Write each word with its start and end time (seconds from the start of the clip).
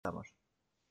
Estamos. 0.00 0.34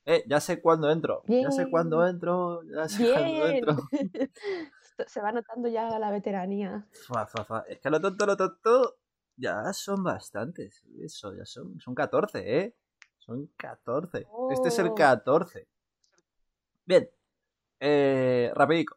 Eh, 0.04 0.22
ya 0.28 0.38
sé 0.38 0.62
cuándo 0.62 0.88
entro. 0.88 1.24
Ya 1.26 1.50
sé 1.50 1.68
cuándo 1.68 2.06
entro. 2.06 2.62
Ya 2.62 2.88
sé 2.88 3.10
cuándo 3.10 3.48
entro. 3.48 3.76
Se 5.08 5.20
va 5.20 5.32
notando 5.32 5.68
ya 5.68 5.98
la 5.98 6.12
veteranía. 6.12 6.86
Fa, 7.08 7.26
fa, 7.26 7.44
fa. 7.44 7.64
Es 7.68 7.80
que 7.80 7.90
lo 7.90 8.00
tonto, 8.00 8.24
lo 8.24 8.36
tonto. 8.36 8.98
Ya 9.34 9.72
son 9.72 10.04
bastantes. 10.04 10.84
Eso, 11.00 11.34
ya 11.34 11.44
son, 11.44 11.80
son 11.80 11.92
14, 11.92 12.58
¿eh? 12.58 12.76
Son 13.18 13.50
14. 13.56 14.28
Este 14.52 14.68
es 14.68 14.78
el 14.78 14.94
14. 14.94 15.66
Bien. 16.84 17.10
Eh, 17.80 18.52
rapidico. 18.54 18.96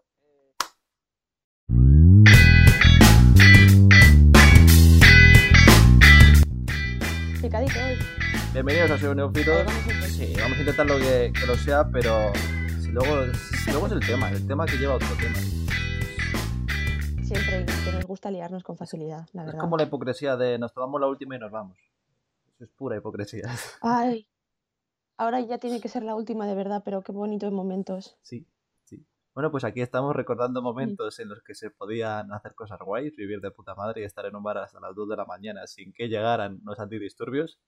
Picadito 7.41 7.79
hoy. 7.79 8.12
Bienvenidos 8.53 8.91
a 8.91 8.97
Soy 8.99 9.15
Neofito. 9.15 9.51
Sí, 10.07 10.35
vamos 10.39 10.57
a 10.57 10.59
intentar 10.61 10.85
lo 10.85 10.97
que, 10.99 11.33
que 11.33 11.47
lo 11.47 11.55
sea, 11.55 11.89
pero 11.91 12.31
si 12.81 12.91
luego, 12.91 13.33
si 13.33 13.71
luego 13.71 13.87
es 13.87 13.93
el 13.93 13.99
tema, 13.99 14.29
el 14.29 14.47
tema 14.47 14.65
que 14.67 14.77
lleva 14.77 14.95
otro 14.95 15.07
tema. 15.19 15.35
Siempre 17.23 17.65
que 17.65 17.91
nos 17.91 18.05
gusta 18.05 18.29
liarnos 18.29 18.63
con 18.63 18.77
facilidad, 18.77 19.27
la 19.33 19.41
Es 19.41 19.45
verdad. 19.47 19.59
como 19.59 19.77
la 19.77 19.83
hipocresía 19.83 20.37
de 20.37 20.59
nos 20.59 20.71
tomamos 20.71 21.01
la 21.01 21.07
última 21.07 21.35
y 21.35 21.39
nos 21.39 21.51
vamos. 21.51 21.77
Eso 22.53 22.65
es 22.65 22.69
pura 22.69 22.95
hipocresía. 22.95 23.49
Ay, 23.81 24.27
ahora 25.17 25.39
ya 25.41 25.57
tiene 25.57 25.81
que 25.81 25.89
ser 25.89 26.03
la 26.03 26.13
última 26.15 26.45
de 26.45 26.53
verdad, 26.53 26.83
pero 26.85 27.01
qué 27.01 27.11
bonitos 27.11 27.51
momentos. 27.51 28.17
Sí, 28.21 28.47
sí. 28.83 29.03
Bueno, 29.33 29.49
pues 29.49 29.63
aquí 29.63 29.81
estamos 29.81 30.15
recordando 30.15 30.61
momentos 30.61 31.19
en 31.19 31.29
los 31.29 31.41
que 31.41 31.55
se 31.55 31.71
podían 31.71 32.31
hacer 32.31 32.53
cosas 32.53 32.77
guays, 32.79 33.15
vivir 33.15 33.41
de 33.41 33.49
puta 33.49 33.73
madre 33.73 34.01
y 34.01 34.03
estar 34.03 34.27
en 34.27 34.35
un 34.35 34.43
bar 34.43 34.59
hasta 34.59 34.79
las 34.79 34.93
2 34.93 35.09
de 35.09 35.15
la 35.15 35.25
mañana 35.25 35.65
sin 35.65 35.91
que 35.91 36.07
llegaran 36.07 36.61
los 36.63 36.79
antidisturbios. 36.79 37.59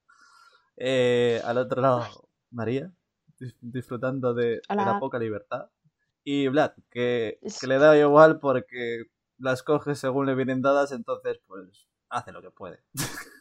Eh, 0.77 1.41
al 1.45 1.57
otro 1.57 1.81
lado, 1.81 2.05
María, 2.51 2.91
dis- 3.39 3.55
disfrutando 3.61 4.33
de, 4.33 4.45
de 4.45 4.61
la 4.85 4.99
poca 4.99 5.19
libertad. 5.19 5.69
Y 6.23 6.47
Vlad, 6.47 6.71
que, 6.89 7.39
le 7.67 7.77
da 7.77 7.97
igual 7.97 8.39
porque 8.39 9.03
las 9.37 9.63
coge 9.63 9.95
según 9.95 10.25
le 10.25 10.35
vienen 10.35 10.61
dadas, 10.61 10.91
entonces 10.91 11.39
pues 11.47 11.87
hace 12.09 12.31
lo 12.31 12.41
que 12.41 12.51
puede. 12.51 12.83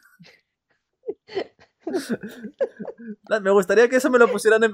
Me 3.41 3.51
gustaría 3.51 3.87
que 3.89 3.97
eso 3.97 4.09
me 4.09 4.17
lo 4.19 4.29
pusieran 4.31 4.63
en- 4.63 4.73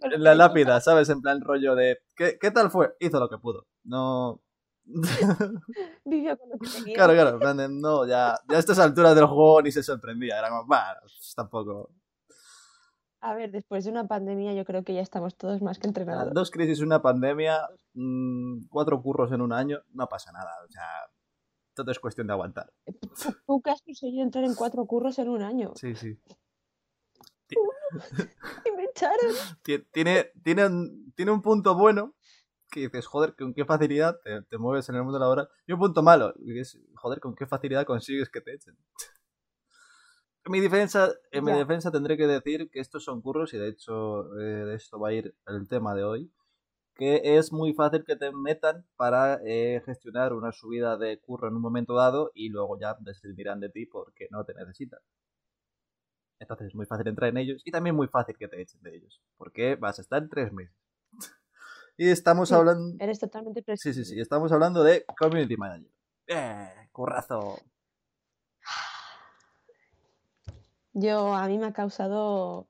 en 0.00 0.22
la 0.22 0.34
lápida, 0.34 0.80
¿sabes? 0.80 1.08
En 1.08 1.20
plan 1.22 1.40
rollo 1.40 1.74
de 1.74 1.98
¿qué, 2.16 2.38
¿qué 2.40 2.50
tal 2.50 2.70
fue? 2.70 2.94
Hizo 3.00 3.18
lo 3.18 3.28
que 3.28 3.38
pudo. 3.38 3.66
No... 3.84 4.40
Vivió 6.04 6.36
con 6.38 6.50
lo 6.50 6.58
que 6.58 6.68
tenía. 6.68 6.94
claro, 6.94 7.12
claro, 7.12 7.38
plan 7.38 7.56
de, 7.56 7.68
no, 7.68 8.06
ya, 8.06 8.38
ya 8.48 8.56
a 8.56 8.58
estas 8.58 8.78
alturas 8.78 9.14
del 9.14 9.26
juego 9.26 9.62
ni 9.62 9.70
se 9.72 9.82
sorprendía. 9.82 10.38
Era 10.38 10.48
como, 10.50 10.66
"Bah, 10.66 10.96
pues 11.00 11.32
tampoco. 11.36 11.90
A 13.20 13.34
ver, 13.34 13.52
después 13.52 13.84
de 13.84 13.90
una 13.92 14.08
pandemia 14.08 14.52
yo 14.52 14.64
creo 14.64 14.82
que 14.82 14.94
ya 14.94 15.00
estamos 15.00 15.36
todos 15.36 15.62
más 15.62 15.78
que 15.78 15.86
entrenados. 15.86 16.34
Dos 16.34 16.50
crisis, 16.50 16.80
una 16.80 17.00
pandemia, 17.00 17.60
mm, 17.94 18.66
cuatro 18.68 19.00
curros 19.00 19.30
en 19.30 19.40
un 19.40 19.52
año, 19.52 19.78
no 19.92 20.08
pasa 20.08 20.32
nada. 20.32 20.50
O 20.66 20.70
sea, 20.72 20.84
todo 21.74 21.92
es 21.92 22.00
cuestión 22.00 22.26
de 22.26 22.32
aguantar. 22.32 22.72
Tú- 23.22 23.36
Tú 23.46 23.62
que 23.62 23.70
has 23.70 23.80
conseguido 23.82 24.24
entrar 24.24 24.42
en 24.44 24.54
cuatro 24.56 24.84
curros 24.86 25.18
en 25.20 25.28
un 25.28 25.42
año. 25.42 25.72
Sí, 25.76 25.94
sí. 25.94 26.18
Y 28.66 28.70
me 28.76 28.84
echaron. 28.84 29.34
Tiene, 29.92 30.32
tiene, 30.42 30.66
un, 30.66 31.12
tiene 31.14 31.30
un 31.30 31.42
punto 31.42 31.74
bueno 31.76 32.14
que 32.72 32.80
dices, 32.80 33.06
joder, 33.06 33.36
con 33.36 33.52
qué 33.52 33.64
facilidad 33.64 34.18
te, 34.24 34.42
te 34.42 34.58
mueves 34.58 34.88
en 34.88 34.96
el 34.96 35.04
mundo 35.04 35.18
laboral. 35.18 35.48
Y 35.66 35.72
un 35.72 35.78
punto 35.78 36.02
malo, 36.02 36.34
joder, 36.96 37.20
con 37.20 37.34
qué 37.34 37.46
facilidad 37.46 37.84
consigues 37.84 38.30
que 38.30 38.40
te 38.40 38.54
echen. 38.54 38.76
En 40.44 40.52
mi 40.52 40.60
defensa, 40.60 41.12
en 41.30 41.44
mi 41.44 41.52
defensa 41.52 41.92
tendré 41.92 42.16
que 42.16 42.26
decir 42.26 42.70
que 42.70 42.80
estos 42.80 43.04
son 43.04 43.20
curros 43.20 43.52
y 43.54 43.58
de 43.58 43.68
hecho 43.68 44.34
eh, 44.40 44.64
de 44.64 44.74
esto 44.74 44.98
va 44.98 45.10
a 45.10 45.12
ir 45.12 45.36
el 45.46 45.68
tema 45.68 45.94
de 45.94 46.02
hoy, 46.02 46.32
que 46.94 47.36
es 47.36 47.52
muy 47.52 47.74
fácil 47.74 48.04
que 48.04 48.16
te 48.16 48.32
metan 48.32 48.86
para 48.96 49.38
eh, 49.44 49.82
gestionar 49.84 50.32
una 50.32 50.50
subida 50.50 50.96
de 50.96 51.20
curro 51.20 51.48
en 51.48 51.56
un 51.56 51.62
momento 51.62 51.94
dado 51.94 52.32
y 52.34 52.48
luego 52.48 52.78
ya 52.80 52.96
descendirán 53.00 53.60
de 53.60 53.68
ti 53.68 53.84
porque 53.86 54.28
no 54.30 54.44
te 54.44 54.54
necesitan. 54.54 55.00
Entonces 56.38 56.68
es 56.68 56.74
muy 56.74 56.86
fácil 56.86 57.06
entrar 57.06 57.30
en 57.30 57.36
ellos 57.36 57.62
y 57.64 57.70
también 57.70 57.94
muy 57.94 58.08
fácil 58.08 58.36
que 58.36 58.48
te 58.48 58.60
echen 58.60 58.82
de 58.82 58.96
ellos, 58.96 59.20
porque 59.36 59.76
vas 59.76 59.98
a 59.98 60.02
estar 60.02 60.26
tres 60.28 60.52
meses. 60.52 60.74
Y 62.02 62.10
estamos 62.10 62.48
Sí, 62.48 62.54
hablando... 62.56 62.96
Eres 62.98 63.20
totalmente 63.20 63.60
Sí, 63.60 63.64
presente. 63.64 64.04
sí, 64.04 64.04
sí, 64.04 64.20
estamos 64.20 64.50
hablando 64.50 64.82
de 64.82 65.04
Community 65.16 65.56
Manager. 65.56 65.88
¡Eh! 66.26 66.88
¡Currazo! 66.90 67.60
Yo, 70.94 71.32
a 71.32 71.46
mí 71.46 71.58
me 71.58 71.66
ha 71.66 71.72
causado, 71.72 72.66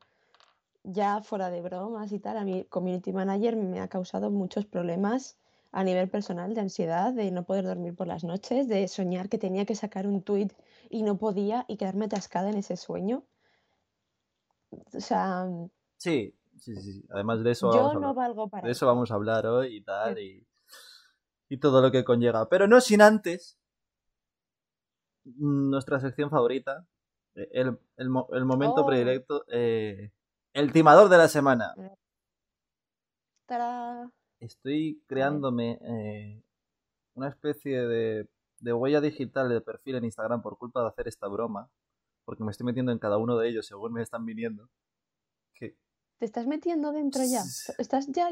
ya 0.84 1.22
fuera 1.22 1.48
de 1.48 1.62
bromas 1.62 2.12
y 2.12 2.18
tal, 2.18 2.36
a 2.36 2.44
mí 2.44 2.66
Community 2.68 3.10
Manager 3.14 3.56
me 3.56 3.80
ha 3.80 3.88
causado 3.88 4.30
muchos 4.30 4.66
problemas 4.66 5.38
a 5.72 5.82
nivel 5.82 6.10
personal, 6.10 6.52
de 6.52 6.60
ansiedad, 6.60 7.14
de 7.14 7.30
no 7.30 7.44
poder 7.44 7.64
dormir 7.64 7.94
por 7.96 8.06
las 8.06 8.24
noches, 8.24 8.68
de 8.68 8.86
soñar 8.86 9.30
que 9.30 9.38
tenía 9.38 9.64
que 9.64 9.74
sacar 9.74 10.06
un 10.06 10.20
tweet 10.22 10.48
y 10.90 11.02
no 11.04 11.16
podía 11.16 11.64
y 11.68 11.78
quedarme 11.78 12.04
atascada 12.04 12.50
en 12.50 12.58
ese 12.58 12.76
sueño. 12.76 13.24
O 14.94 15.00
sea, 15.00 15.48
Sí, 15.96 16.34
sí, 16.62 16.74
sí, 16.76 16.92
sí. 16.92 17.04
Además 17.10 17.42
de 17.42 17.50
eso 17.50 17.70
yo 17.72 17.78
vamos 17.78 17.90
a 17.96 18.00
no 18.00 18.06
hablar. 18.08 18.14
valgo 18.26 18.48
para 18.48 18.66
De 18.66 18.72
eso 18.72 18.86
vamos 18.86 19.10
a 19.10 19.14
hablar 19.14 19.46
hoy 19.46 19.76
y 19.76 19.82
tal, 19.82 20.18
y, 20.18 20.46
y 21.48 21.58
todo 21.58 21.80
lo 21.82 21.90
que 21.90 22.04
conlleva. 22.04 22.48
Pero 22.48 22.66
no 22.68 22.80
sin 22.80 23.02
antes 23.02 23.58
mm, 25.24 25.70
nuestra 25.70 26.00
sección 26.00 26.30
favorita, 26.30 26.86
eh, 27.34 27.48
el, 27.52 27.78
el 27.96 28.08
mo- 28.08 28.28
el 28.32 28.44
momento 28.44 28.82
Oh. 28.82 28.86
predilecto, 28.86 29.44
eh, 29.48 30.12
el 30.54 30.72
timador 30.72 31.08
de 31.08 31.18
la 31.18 31.28
semana. 31.28 31.74
Tará. 33.46 34.10
Estoy 34.40 35.02
creándome 35.06 35.78
eh, 35.82 36.42
una 37.14 37.28
especie 37.28 37.86
de, 37.86 38.28
de 38.60 38.72
huella 38.72 39.00
digital 39.00 39.48
de 39.48 39.60
perfil 39.60 39.96
en 39.96 40.04
Instagram 40.04 40.42
por 40.42 40.58
culpa 40.58 40.82
de 40.82 40.88
hacer 40.88 41.06
esta 41.08 41.28
broma, 41.28 41.70
porque 42.24 42.42
me 42.44 42.50
estoy 42.50 42.66
metiendo 42.66 42.92
en 42.92 42.98
cada 42.98 43.18
uno 43.18 43.36
de 43.38 43.48
ellos 43.48 43.66
según 43.66 43.92
me 43.92 44.02
están 44.02 44.24
viniendo. 44.24 44.68
Que, 45.54 45.76
¿Te 46.22 46.26
estás 46.26 46.46
metiendo 46.46 46.92
dentro 46.92 47.20
ya? 47.24 47.42
Estás 47.78 48.06
ya, 48.06 48.30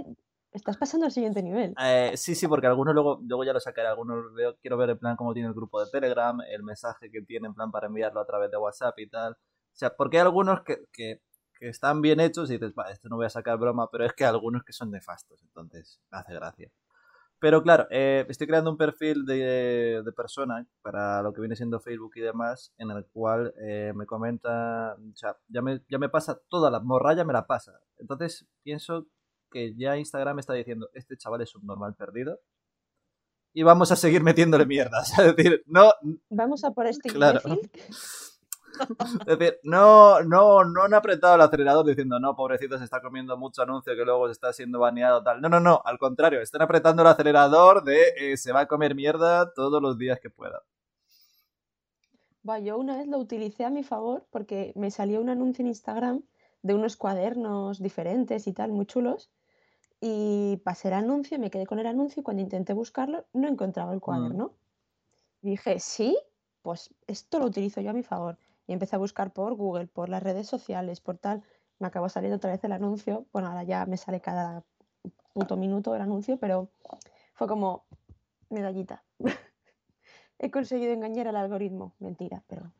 estás 0.52 0.76
pasando 0.76 1.06
al 1.06 1.10
siguiente 1.10 1.42
nivel. 1.42 1.74
Eh, 1.82 2.12
sí, 2.16 2.36
sí, 2.36 2.46
porque 2.46 2.68
algunos 2.68 2.94
luego, 2.94 3.18
luego 3.20 3.42
ya 3.42 3.52
lo 3.52 3.58
sacaré. 3.58 3.88
Algunos 3.88 4.32
veo- 4.32 4.56
quiero 4.62 4.76
ver 4.76 4.90
en 4.90 4.98
plan 5.00 5.16
cómo 5.16 5.34
tiene 5.34 5.48
el 5.48 5.54
grupo 5.54 5.84
de 5.84 5.90
Telegram, 5.90 6.40
el 6.48 6.62
mensaje 6.62 7.10
que 7.10 7.20
tiene 7.22 7.48
en 7.48 7.54
plan 7.54 7.72
para 7.72 7.88
enviarlo 7.88 8.20
a 8.20 8.26
través 8.26 8.48
de 8.52 8.58
WhatsApp 8.58 8.96
y 9.00 9.08
tal. 9.08 9.32
O 9.32 9.36
sea, 9.76 9.90
porque 9.96 10.18
hay 10.18 10.22
algunos 10.22 10.62
que, 10.62 10.84
que, 10.92 11.20
que 11.58 11.68
están 11.68 12.00
bien 12.00 12.20
hechos 12.20 12.48
y 12.52 12.58
dices, 12.58 12.74
va, 12.78 12.92
esto 12.92 13.08
no 13.08 13.16
voy 13.16 13.26
a 13.26 13.30
sacar 13.30 13.58
broma, 13.58 13.90
pero 13.90 14.06
es 14.06 14.12
que 14.12 14.22
hay 14.22 14.30
algunos 14.30 14.62
que 14.62 14.72
son 14.72 14.92
nefastos, 14.92 15.42
entonces 15.42 16.00
me 16.12 16.18
hace 16.18 16.32
gracia. 16.34 16.70
Pero 17.40 17.62
claro, 17.62 17.86
eh, 17.90 18.26
estoy 18.28 18.46
creando 18.46 18.70
un 18.70 18.76
perfil 18.76 19.24
de, 19.24 20.02
de 20.04 20.12
persona 20.12 20.66
para 20.82 21.22
lo 21.22 21.32
que 21.32 21.40
viene 21.40 21.56
siendo 21.56 21.80
Facebook 21.80 22.12
y 22.16 22.20
demás, 22.20 22.74
en 22.76 22.90
el 22.90 23.06
cual 23.06 23.54
eh, 23.66 23.92
me 23.96 24.04
comenta, 24.04 24.94
o 24.94 25.16
sea, 25.16 25.36
ya 25.48 25.62
me, 25.62 25.82
ya 25.88 25.98
me 25.98 26.10
pasa 26.10 26.38
toda 26.48 26.70
la 26.70 26.80
morralla, 26.80 27.24
me 27.24 27.32
la 27.32 27.46
pasa. 27.46 27.72
Entonces 27.96 28.46
pienso 28.62 29.06
que 29.50 29.74
ya 29.74 29.96
Instagram 29.96 30.38
está 30.38 30.52
diciendo, 30.52 30.90
este 30.92 31.16
chaval 31.16 31.40
es 31.40 31.54
un 31.56 31.64
normal 31.66 31.94
perdido. 31.96 32.38
Y 33.52 33.62
vamos 33.64 33.90
a 33.90 33.96
seguir 33.96 34.22
metiéndole 34.22 34.66
mierda. 34.66 35.02
Es 35.18 35.34
decir, 35.36 35.62
no, 35.66 35.92
Vamos 36.28 36.62
a 36.62 36.70
por 36.72 36.86
este 36.86 37.08
Claro. 37.08 37.40
imbécil. 37.44 37.70
Es 39.26 39.38
decir, 39.38 39.58
no, 39.62 40.22
no, 40.22 40.64
no 40.64 40.82
han 40.82 40.94
apretado 40.94 41.34
el 41.34 41.40
acelerador 41.40 41.86
diciendo, 41.86 42.18
no, 42.18 42.34
pobrecito, 42.36 42.78
se 42.78 42.84
está 42.84 43.00
comiendo 43.00 43.36
mucho 43.36 43.62
anuncio 43.62 43.94
que 43.94 44.04
luego 44.04 44.26
se 44.26 44.32
está 44.32 44.52
siendo 44.52 44.78
baneado, 44.78 45.22
tal. 45.22 45.40
No, 45.40 45.48
no, 45.48 45.60
no, 45.60 45.82
al 45.84 45.98
contrario, 45.98 46.40
están 46.40 46.62
apretando 46.62 47.02
el 47.02 47.08
acelerador 47.08 47.84
de 47.84 48.12
eh, 48.16 48.36
se 48.36 48.52
va 48.52 48.60
a 48.60 48.66
comer 48.66 48.94
mierda 48.94 49.52
todos 49.52 49.82
los 49.82 49.98
días 49.98 50.20
que 50.20 50.30
pueda. 50.30 50.62
Va, 52.48 52.58
yo 52.58 52.78
una 52.78 52.96
vez 52.96 53.06
lo 53.06 53.18
utilicé 53.18 53.64
a 53.64 53.70
mi 53.70 53.82
favor 53.82 54.26
porque 54.30 54.72
me 54.74 54.90
salió 54.90 55.20
un 55.20 55.28
anuncio 55.28 55.62
en 55.62 55.68
Instagram 55.68 56.22
de 56.62 56.74
unos 56.74 56.96
cuadernos 56.96 57.82
diferentes 57.82 58.46
y 58.46 58.52
tal, 58.52 58.72
muy 58.72 58.86
chulos. 58.86 59.30
Y 60.00 60.56
pasé 60.64 60.88
el 60.88 60.94
anuncio, 60.94 61.38
me 61.38 61.50
quedé 61.50 61.66
con 61.66 61.78
el 61.78 61.86
anuncio 61.86 62.20
y 62.20 62.22
cuando 62.22 62.42
intenté 62.42 62.72
buscarlo 62.72 63.26
no 63.34 63.48
encontraba 63.48 63.92
el 63.92 64.00
cuaderno. 64.00 64.54
Y 65.42 65.50
dije, 65.50 65.78
sí, 65.78 66.16
pues 66.62 66.94
esto 67.06 67.38
lo 67.38 67.46
utilizo 67.46 67.80
yo 67.80 67.90
a 67.90 67.94
mi 67.94 68.02
favor. 68.02 68.38
Y 68.70 68.72
empecé 68.72 68.94
a 68.94 69.00
buscar 69.00 69.32
por 69.32 69.56
Google, 69.56 69.88
por 69.88 70.08
las 70.08 70.22
redes 70.22 70.46
sociales, 70.46 71.00
por 71.00 71.18
tal. 71.18 71.42
Me 71.80 71.88
acabó 71.88 72.08
saliendo 72.08 72.36
otra 72.36 72.52
vez 72.52 72.62
el 72.62 72.70
anuncio. 72.70 73.26
Bueno, 73.32 73.48
ahora 73.48 73.64
ya 73.64 73.84
me 73.84 73.96
sale 73.96 74.20
cada 74.20 74.62
puto 75.32 75.56
minuto 75.56 75.92
el 75.96 76.00
anuncio, 76.00 76.38
pero 76.38 76.70
fue 77.34 77.48
como 77.48 77.84
medallita. 78.48 79.02
He 80.38 80.52
conseguido 80.52 80.92
engañar 80.92 81.26
al 81.26 81.34
algoritmo. 81.34 81.96
Mentira, 81.98 82.44
pero 82.46 82.70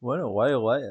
Bueno, 0.00 0.30
guay, 0.30 0.54
guay. 0.54 0.82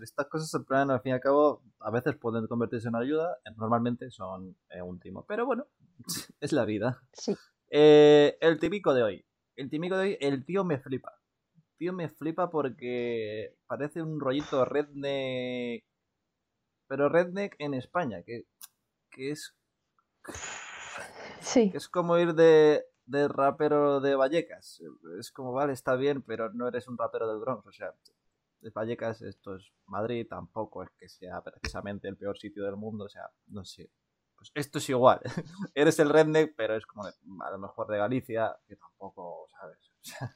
Estas 0.00 0.28
cosas, 0.28 0.54
en 0.54 0.64
plan, 0.64 0.88
al 0.92 1.00
fin 1.00 1.10
y 1.10 1.14
al 1.14 1.20
cabo, 1.20 1.64
a 1.80 1.90
veces 1.90 2.14
pueden 2.14 2.46
convertirse 2.46 2.86
en 2.86 2.94
ayuda, 2.94 3.38
eh, 3.44 3.50
normalmente 3.56 4.08
son 4.12 4.56
eh, 4.70 4.80
un 4.82 5.00
timo. 5.00 5.24
Pero 5.26 5.46
bueno, 5.46 5.66
es 6.40 6.52
la 6.52 6.64
vida. 6.64 7.02
sí. 7.12 7.36
Eh, 7.70 8.38
el 8.40 8.60
típico 8.60 8.94
de 8.94 9.02
hoy. 9.02 9.26
El 9.56 9.68
típico 9.68 9.96
de 9.96 10.02
hoy, 10.02 10.18
el 10.20 10.44
tío 10.44 10.62
me 10.62 10.78
flipa. 10.78 11.18
Tío 11.82 11.92
me 11.92 12.08
flipa 12.08 12.48
porque 12.48 13.56
parece 13.66 14.00
un 14.00 14.20
rollito 14.20 14.64
redneck 14.64 15.84
pero 16.86 17.08
redneck 17.08 17.56
en 17.58 17.74
España, 17.74 18.22
que, 18.22 18.46
que 19.10 19.32
es... 19.32 19.52
Sí. 21.40 21.72
que 21.72 21.78
es 21.78 21.88
como 21.88 22.16
ir 22.18 22.34
de, 22.34 22.84
de 23.06 23.26
rapero 23.26 23.98
de 24.00 24.14
Vallecas. 24.14 24.80
Es 25.18 25.32
como, 25.32 25.52
vale, 25.52 25.72
está 25.72 25.96
bien, 25.96 26.22
pero 26.22 26.52
no 26.52 26.68
eres 26.68 26.86
un 26.86 26.96
rapero 26.96 27.26
del 27.26 27.40
Bronx. 27.40 27.66
O 27.66 27.72
sea, 27.72 27.92
de 28.60 28.70
Vallecas, 28.70 29.20
esto 29.22 29.56
es 29.56 29.72
Madrid, 29.86 30.24
tampoco 30.30 30.84
es 30.84 30.90
que 30.90 31.08
sea 31.08 31.42
precisamente 31.42 32.06
el 32.06 32.16
peor 32.16 32.38
sitio 32.38 32.64
del 32.64 32.76
mundo. 32.76 33.06
O 33.06 33.08
sea, 33.08 33.28
no 33.48 33.64
sé. 33.64 33.90
Pues 34.36 34.52
esto 34.54 34.78
es 34.78 34.88
igual. 34.88 35.20
eres 35.74 35.98
el 35.98 36.10
redneck, 36.10 36.54
pero 36.56 36.76
es 36.76 36.86
como 36.86 37.04
de- 37.06 37.14
a 37.44 37.50
lo 37.50 37.58
mejor 37.58 37.88
de 37.88 37.98
Galicia, 37.98 38.56
que 38.68 38.76
tampoco, 38.76 39.48
¿sabes? 39.50 39.78
O 39.98 40.04
sea, 40.04 40.32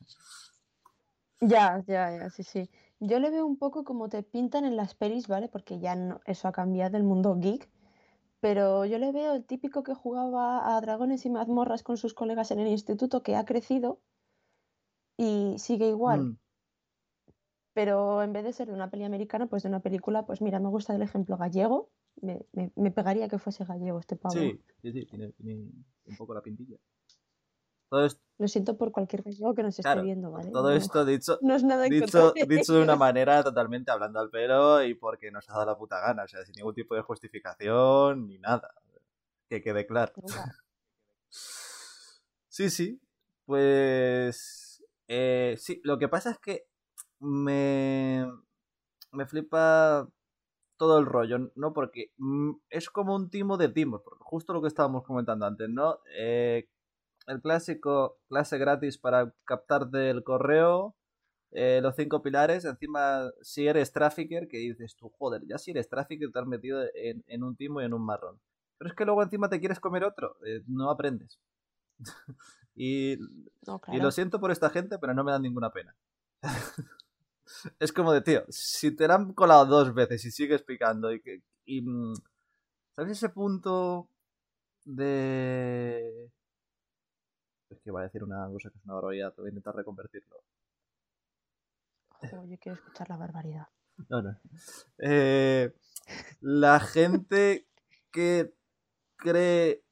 Ya, 1.40 1.82
ya, 1.86 2.10
ya, 2.16 2.30
sí, 2.30 2.42
sí. 2.42 2.70
Yo 3.00 3.18
le 3.20 3.30
veo 3.30 3.46
un 3.46 3.56
poco 3.58 3.84
como 3.84 4.08
te 4.10 4.22
pintan 4.22 4.64
en 4.66 4.76
las 4.76 4.94
pelis, 4.94 5.28
¿vale? 5.28 5.48
Porque 5.48 5.78
ya 5.80 5.94
no, 5.96 6.20
eso 6.26 6.48
ha 6.48 6.52
cambiado 6.52 6.96
el 6.96 7.04
mundo 7.04 7.36
geek. 7.38 7.70
Pero 8.40 8.84
yo 8.86 8.98
le 8.98 9.12
veo 9.12 9.34
el 9.34 9.46
típico 9.46 9.82
que 9.84 9.94
jugaba 9.94 10.76
a 10.76 10.80
dragones 10.82 11.26
y 11.26 11.30
mazmorras 11.30 11.82
con 11.84 11.96
sus 11.98 12.14
colegas 12.14 12.50
en 12.52 12.60
el 12.60 12.68
instituto 12.68 13.22
que 13.22 13.36
ha 13.36 13.44
crecido 13.46 14.02
y 15.18 15.56
sigue 15.58 15.88
igual. 15.88 16.30
mm, 16.30 16.36
Pero 17.74 18.22
en 18.24 18.32
vez 18.32 18.42
de 18.44 18.52
ser 18.52 18.66
de 18.68 18.74
una 18.74 18.90
peli 18.90 19.04
americana, 19.04 19.46
pues 19.46 19.62
de 19.62 19.68
una 19.68 19.78
película, 19.80 20.26
pues 20.26 20.40
mira, 20.42 20.58
me 20.60 20.68
gusta 20.68 20.94
el 20.96 21.02
ejemplo 21.02 21.36
gallego. 21.36 21.92
Me, 22.20 22.44
me- 22.52 22.72
me 22.74 22.90
pegaría 22.90 23.28
que 23.28 23.38
fuese 23.38 23.64
gallego 23.64 23.98
este 24.00 24.16
pavo. 24.16 24.42
sí, 24.42 24.64
sí, 24.82 24.92
sí, 24.92 25.06
tiene, 25.06 25.32
tiene 25.32 25.54
un 26.04 26.16
poco 26.16 26.34
la 26.34 26.42
pintilla. 26.42 26.76
Todo 27.88 28.04
esto, 28.04 28.20
Lo 28.38 28.48
siento 28.48 28.76
por 28.76 28.90
cualquier 28.92 29.22
gallego 29.22 29.54
que 29.54 29.62
nos 29.62 29.70
esté 29.78 29.82
claro, 29.82 30.02
viendo, 30.02 30.30
¿vale? 30.32 30.50
todo 30.50 30.70
No- 30.70 30.76
esto 30.76 31.04
dicho, 31.04 31.38
no 31.40 31.54
es 31.54 31.62
nada 31.62 31.84
dicho, 31.84 32.32
dicho 32.48 32.72
de 32.74 32.82
una 32.82 32.96
manera 32.96 33.42
totalmente 33.44 33.90
hablando 33.90 34.18
al 34.18 34.28
pelo 34.30 34.82
y 34.82 34.94
porque 34.94 35.30
nos 35.30 35.48
ha 35.48 35.52
dado 35.54 35.66
la 35.66 35.78
puta 35.78 36.00
gana, 36.00 36.24
o 36.24 36.28
sea, 36.28 36.44
sin 36.44 36.54
ningún 36.56 36.74
tipo 36.74 36.94
de 36.94 37.02
justificación 37.02 38.26
ni 38.26 38.38
nada. 38.38 38.70
Que 39.48 39.62
quede 39.62 39.86
claro. 39.86 40.12
Sí, 42.48 42.70
sí. 42.70 43.00
Pues. 43.44 44.82
eh, 45.08 45.56
sí, 45.58 45.80
lo 45.84 45.98
que 45.98 46.08
pasa 46.08 46.30
es 46.30 46.38
que 46.38 46.66
me. 47.20 48.26
Me 49.12 49.26
flipa 49.26 50.08
todo 50.76 50.98
el 50.98 51.06
rollo, 51.06 51.50
¿no? 51.54 51.72
Porque 51.72 52.12
mm, 52.18 52.50
es 52.70 52.90
como 52.90 53.14
un 53.14 53.30
timo 53.30 53.56
de 53.56 53.68
timos, 53.70 54.02
justo 54.20 54.52
lo 54.52 54.60
que 54.60 54.68
estábamos 54.68 55.04
comentando 55.04 55.46
antes, 55.46 55.68
¿no? 55.70 56.00
Eh, 56.18 56.68
el 57.26 57.40
clásico 57.40 58.18
clase 58.28 58.58
gratis 58.58 58.98
para 58.98 59.32
captarte 59.44 60.10
el 60.10 60.22
correo, 60.24 60.96
eh, 61.52 61.80
los 61.82 61.96
cinco 61.96 62.22
pilares, 62.22 62.64
encima 62.64 63.30
si 63.42 63.66
eres 63.66 63.92
trafficker, 63.92 64.48
que 64.48 64.58
dices 64.58 64.96
tú, 64.96 65.10
joder, 65.18 65.42
ya 65.46 65.58
si 65.58 65.70
eres 65.70 65.88
trafficker 65.88 66.30
te 66.30 66.38
has 66.38 66.46
metido 66.46 66.82
en, 66.94 67.24
en 67.26 67.42
un 67.42 67.56
timo 67.56 67.80
y 67.80 67.84
en 67.84 67.94
un 67.94 68.04
marrón. 68.04 68.40
Pero 68.78 68.90
es 68.90 68.96
que 68.96 69.04
luego 69.04 69.22
encima 69.22 69.48
te 69.48 69.60
quieres 69.60 69.80
comer 69.80 70.04
otro, 70.04 70.36
eh, 70.44 70.62
no 70.66 70.90
aprendes. 70.90 71.40
y, 72.74 73.16
No, 73.66 73.80
y 73.88 73.98
lo 73.98 74.10
siento 74.10 74.38
por 74.40 74.50
esta 74.50 74.70
gente, 74.70 74.98
pero 74.98 75.14
no 75.14 75.24
me 75.24 75.32
dan 75.32 75.42
ninguna 75.42 75.70
pena. 75.70 75.96
es 77.78 77.92
como 77.92 78.12
de, 78.12 78.20
tío, 78.20 78.44
si 78.48 78.94
te 78.94 79.08
la 79.08 79.14
han 79.14 79.32
colado 79.32 79.66
dos 79.66 79.94
veces 79.94 80.24
y 80.24 80.30
sigues 80.30 80.62
picando 80.62 81.12
y. 81.12 81.22
Y, 81.64 81.82
mm, 81.82 82.14
¿Sabes 82.94 83.12
ese 83.12 83.28
punto 83.28 84.08
de... 84.84 86.30
Es 87.70 87.80
que 87.80 87.90
iba 87.90 88.00
a 88.00 88.04
decir 88.04 88.22
una 88.22 88.46
cosa 88.48 88.70
que 88.70 88.78
es 88.78 88.84
una 88.84 88.94
barbaridad, 88.94 89.34
voy 89.36 89.46
a 89.46 89.50
intentar 89.50 89.74
reconvertirlo. 89.74 90.36
Yo 92.22 92.58
quiero 92.60 92.76
escuchar 92.76 93.08
la 93.08 93.16
barbaridad. 93.16 93.68
No, 94.08 94.22
no. 94.22 94.38
Eh, 94.98 95.74
la 96.40 96.80
gente 96.80 97.66
que 98.10 98.54
cree 99.16 99.84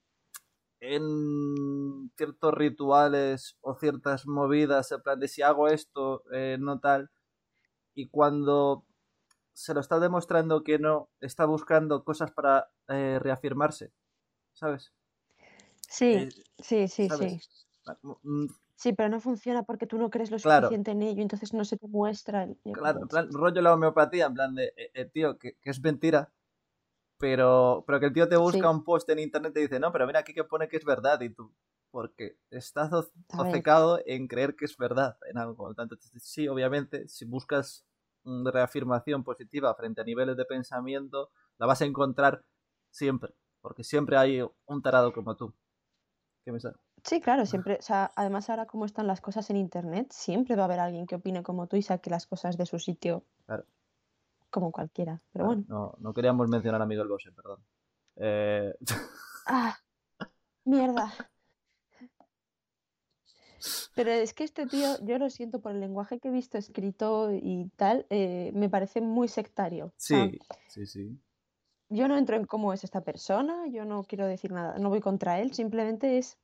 en 0.81 2.11
ciertos 2.17 2.55
rituales 2.55 3.56
o 3.61 3.75
ciertas 3.75 4.27
movidas, 4.27 4.93
en 4.93 5.03
plan 5.03 5.19
de 5.19 5.29
si 5.29 5.43
hago 5.43 5.69
esto, 5.69 6.23
eh, 6.32 6.59
no 6.61 6.79
tal, 6.81 7.11
y 7.94 8.09
cuando 8.09 8.85
se 9.55 9.73
lo 9.73 9.81
está 9.81 9.99
demostrando 10.00 10.62
que 10.65 10.79
no, 10.79 11.09
está 11.20 11.47
buscando 11.47 12.05
cosas 12.05 12.32
para 12.32 12.70
eh, 12.88 13.19
reafirmarse, 13.20 13.93
¿sabes? 14.53 14.93
Sí, 15.99 16.12
Eh, 16.19 16.32
sí, 16.58 16.88
sí, 16.88 17.08
¿sabes? 17.08 17.35
sí. 17.38 17.41
Mm, 18.25 18.49
Sí, 18.76 18.93
pero 18.93 19.08
no 19.08 19.20
funciona 19.20 19.62
porque 19.64 19.87
tú 19.87 19.99
no 19.99 20.11
crees 20.11 20.31
lo 20.31 20.38
Claro. 20.41 20.70
suficiente 20.70 20.91
en 20.93 21.02
ello, 21.02 21.23
entonces 21.23 21.52
no 21.55 21.64
se 21.64 21.76
te 21.76 21.87
muestra. 21.88 22.44
el- 22.44 22.58
Claro, 22.73 23.02
en 23.02 23.08
plan, 23.08 23.29
rollo 23.32 23.62
la 23.62 23.75
homeopatía, 23.75 24.26
en 24.26 24.35
plan 24.35 24.55
de, 24.55 24.73
eh, 24.76 24.91
eh, 24.94 25.05
tío, 25.06 25.38
que, 25.38 25.56
que 25.61 25.70
es 25.70 25.81
mentira, 25.81 26.32
pero, 27.19 27.85
pero 27.87 28.00
que 28.00 28.06
el 28.06 28.14
tío 28.14 28.29
te 28.29 28.37
busca 28.37 28.69
Sí. 28.69 28.70
un 28.70 28.85
post 28.85 29.08
en 29.11 29.20
internet 29.20 29.52
y 29.52 29.55
te 29.55 29.61
dice, 29.61 29.81
no, 29.81 29.93
pero 29.93 30.06
mira 30.06 30.20
aquí 30.20 30.35
que 30.35 30.44
pone 30.44 30.69
que 30.69 30.79
es 30.79 30.85
verdad, 30.85 31.20
y 31.23 31.31
tú, 31.31 31.55
porque 31.91 32.38
estás 32.50 32.91
obcecado 33.37 34.00
en 34.06 34.29
creer 34.29 34.56
que 34.56 34.67
es 34.67 34.76
verdad 34.79 35.19
en 35.31 35.38
algo. 35.38 35.75
Tanto, 35.75 35.96
sí, 36.00 36.49
obviamente, 36.49 37.08
si 37.08 37.26
buscas 37.26 37.87
una 38.25 38.50
reafirmación 38.52 39.25
positiva 39.25 39.75
frente 39.75 40.00
a 40.02 40.05
niveles 40.05 40.37
de 40.37 40.44
pensamiento, 40.46 41.31
la 41.58 41.67
vas 41.67 41.82
a 41.82 41.87
encontrar 41.87 42.46
siempre, 42.91 43.35
porque 43.61 43.85
siempre 43.85 44.17
hay 44.19 44.43
un 44.67 44.82
tarado 44.82 45.12
como 45.12 45.37
tú. 45.37 45.55
¿Qué 46.44 46.52
me 46.52 46.61
sa- 46.61 46.75
Sí, 47.05 47.20
claro, 47.20 47.44
siempre, 47.44 47.76
o 47.79 47.82
sea, 47.82 48.11
además 48.17 48.49
ahora 48.49 48.67
como 48.67 48.87
están 48.87 49.06
las 49.06 49.20
cosas 49.20 49.50
en 49.50 49.56
internet, 49.56 50.11
siempre 50.11 50.56
va 50.56 50.62
a 50.62 50.64
haber 50.64 50.81
alguien 50.81 51.06
que 51.06 51.17
opine 51.17 51.43
como 51.43 51.67
tú 51.67 51.76
y 51.76 51.82
saque 51.82 52.08
las 52.08 52.26
cosas 52.26 52.56
de 52.56 52.64
su 52.67 52.79
sitio 52.79 53.25
Claro. 53.46 53.64
como 54.50 54.73
cualquiera. 54.73 55.20
Pero 55.32 55.44
Claro, 55.44 55.46
bueno. 55.46 55.64
no, 55.69 55.94
no 55.99 56.14
queríamos 56.14 56.49
mencionar 56.49 56.81
a 56.81 56.87
Miguel 56.87 57.08
Bosé, 57.08 57.31
perdón. 57.32 57.61
Eh, 58.17 58.75
¡Ah! 59.46 59.76
¡Mierda! 60.64 61.12
Pero 63.94 64.11
es 64.11 64.35
que 64.35 64.44
este 64.44 64.67
tío, 64.67 64.96
yo 65.05 65.19
lo 65.19 65.31
siento 65.31 65.61
por 65.61 65.73
el 65.73 65.81
lenguaje 65.81 66.19
que 66.19 66.29
he 66.29 66.32
visto 66.32 66.58
escrito 66.58 67.31
y 67.32 67.70
tal, 67.76 68.06
eh, 68.11 68.50
me 68.55 68.69
parece 68.69 69.00
muy 69.00 69.29
sectario. 69.29 69.93
Sí, 69.96 70.38
sí, 70.69 70.87
sí. 70.87 71.19
Yo 71.88 72.08
no 72.08 72.16
entro 72.16 72.36
en 72.36 72.46
cómo 72.46 72.72
es 72.72 72.84
esta 72.84 73.02
persona, 73.02 73.66
yo 73.69 73.84
no 73.84 74.04
quiero 74.04 74.26
decir 74.26 74.52
nada, 74.52 74.78
no 74.78 74.88
voy 74.88 75.00
contra 75.00 75.40
él, 75.40 75.52
simplemente 75.52 76.19
es, 76.19 76.38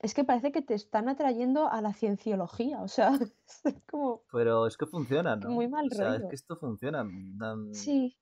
es 0.00 0.14
que 0.14 0.24
parece 0.24 0.52
que 0.52 0.62
te 0.62 0.74
están 0.74 1.08
atrayendo 1.08 1.68
a 1.68 1.80
la 1.80 1.92
cienciología, 1.92 2.80
o 2.82 2.88
sea, 2.88 3.12
es 3.64 3.82
como, 3.90 4.22
Pero 4.30 4.66
es 4.66 4.76
que 4.76 4.86
funciona, 4.86 5.36
¿no? 5.36 5.50
Muy 5.50 5.68
mal 5.68 5.88
o 5.90 5.94
sea, 5.94 6.16
es 6.16 6.24
que 6.24 6.34
esto 6.34 6.56
funciona. 6.56 7.04
dan- 7.04 7.74
sí, 7.74 8.16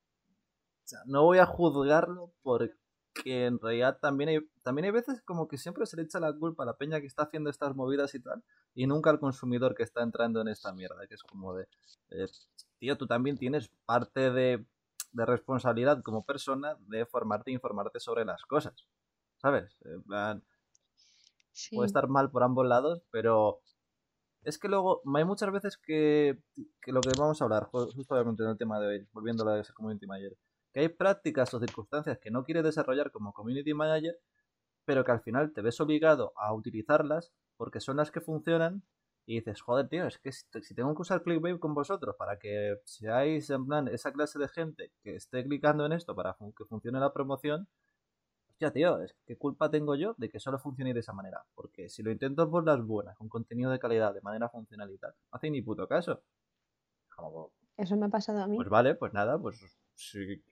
o 0.85 0.89
sea, 0.91 1.01
no 1.07 1.23
voy 1.25 1.39
a 1.39 1.47
juzgarlo 1.47 2.33
porque 2.43 2.75
en 3.25 3.61
realidad 3.61 3.99
también 4.01 4.31
hay, 4.31 4.39
también 4.63 4.87
hay 4.87 4.91
veces 4.91 5.23
como 5.23 5.47
que 5.47 5.57
siempre 5.57 5.87
se 5.87 5.97
le 5.97 6.03
echa 6.03 6.19
la 6.21 6.33
culpa 6.37 6.65
a 6.65 6.67
la 6.67 6.77
peña 6.77 7.01
que 7.01 7.07
está 7.07 7.25
haciendo 7.25 7.49
estas 7.51 7.77
movidas 7.77 8.15
y 8.15 8.21
tal, 8.21 8.43
y 8.75 8.87
nunca 8.87 9.11
al 9.11 9.21
consumidor 9.21 9.75
que 9.75 9.83
está 9.85 10.03
entrando 10.03 10.41
en 10.41 10.49
esta 10.49 10.73
mierda, 10.73 11.07
que 11.07 11.15
es 11.15 11.23
como 11.23 11.55
de, 11.55 11.69
eh, 12.11 12.27
tío, 12.79 12.97
tú 12.99 13.07
también 13.07 13.37
tienes 13.39 13.71
parte 13.85 14.31
de, 14.33 14.65
de 15.13 15.27
responsabilidad 15.27 16.03
como 16.03 16.25
persona 16.25 16.77
de 16.81 17.07
formarte 17.07 17.51
e 17.51 17.55
informarte 17.55 18.01
sobre 18.01 18.25
las 18.25 18.43
cosas, 18.45 18.89
¿sabes? 19.39 19.77
En 19.85 20.03
plan, 20.03 20.45
sí. 21.53 21.77
puede 21.77 21.87
estar 21.87 22.09
mal 22.09 22.31
por 22.31 22.43
ambos 22.43 22.67
lados, 22.67 23.03
pero 23.11 23.61
es 24.43 24.59
que 24.59 24.69
luego 24.69 25.03
hay 25.15 25.25
muchas 25.25 25.53
veces 25.53 25.79
que, 25.79 26.43
que 26.83 26.93
lo 26.93 27.01
que 27.03 27.13
vamos 27.19 27.41
a 27.41 27.45
hablar, 27.45 27.65
ju- 27.71 27.93
justo 27.95 28.15
obviamente 28.15 28.43
en 28.45 28.51
el 28.51 28.59
tema 28.59 28.81
de 28.81 28.87
hoy, 28.87 29.09
volviendo 29.13 29.49
a 29.49 29.61
ese 29.61 29.73
community 29.73 30.07
manager, 30.07 30.37
que 30.73 30.81
hay 30.81 30.89
prácticas 30.89 31.53
o 31.55 31.61
circunstancias 31.61 32.19
que 32.21 32.31
no 32.31 32.45
quieres 32.45 32.65
desarrollar 32.65 33.11
como 33.11 33.33
community 33.33 33.75
manager, 33.75 34.17
pero 34.85 35.05
que 35.05 35.13
al 35.13 35.23
final 35.23 35.53
te 35.53 35.63
ves 35.63 35.81
obligado 35.81 36.33
a 36.37 36.55
utilizarlas 36.55 37.33
porque 37.57 37.81
son 37.81 37.99
las 37.99 38.11
que 38.11 38.21
funcionan 38.21 38.85
y 39.31 39.35
dices, 39.35 39.63
joder, 39.63 39.89
tío, 39.89 40.09
es 40.09 40.19
que 40.19 40.33
si, 40.33 40.75
tengo 40.75 40.93
que 40.93 41.03
usar 41.03 41.23
clickbait 41.23 41.61
con 41.61 41.73
vosotros 41.73 42.17
para 42.17 42.37
que 42.37 42.81
seáis 42.85 43.49
en 43.51 43.65
plan 43.65 43.87
esa 43.87 44.13
clase 44.13 44.41
de 44.41 44.49
gente 44.49 44.91
que 45.05 45.15
esté 45.15 45.45
clicando 45.45 45.87
en 45.87 45.93
esto 45.93 46.17
para 46.17 46.37
que 46.57 46.65
funcione 46.65 46.99
la 46.99 47.13
promoción, 47.13 47.69
Hostia, 48.49 48.73
tío, 48.73 49.01
es 49.01 49.15
¿qué 49.27 49.37
culpa 49.37 49.71
tengo 49.71 49.95
yo 49.95 50.17
de 50.19 50.29
que 50.29 50.41
solo 50.41 50.59
funcione 50.59 50.93
de 50.93 50.99
esa 50.99 51.13
manera? 51.13 51.45
Porque 51.55 51.89
si 51.89 52.03
lo 52.03 52.11
intento 52.11 52.51
por 52.51 52.67
las 52.67 52.85
buenas, 52.85 53.17
con 53.17 53.29
contenido 53.29 53.71
de 53.71 53.79
calidad, 53.79 54.13
de 54.13 54.21
manera 54.21 54.49
funcional 54.49 54.91
y 54.91 54.99
tal, 54.99 55.13
no 55.13 55.37
hace 55.37 55.49
ni 55.49 55.63
puto 55.63 55.87
caso. 55.87 56.21
Como, 57.15 57.53
Eso 57.77 57.97
me 57.97 58.07
ha 58.07 58.09
pasado 58.09 58.43
a 58.43 58.49
mí. 58.49 58.57
pues 58.57 58.69
vale, 58.69 58.97
pues 58.97 59.13
nada, 59.13 59.39
pues 59.39 59.61
si, 59.95 60.43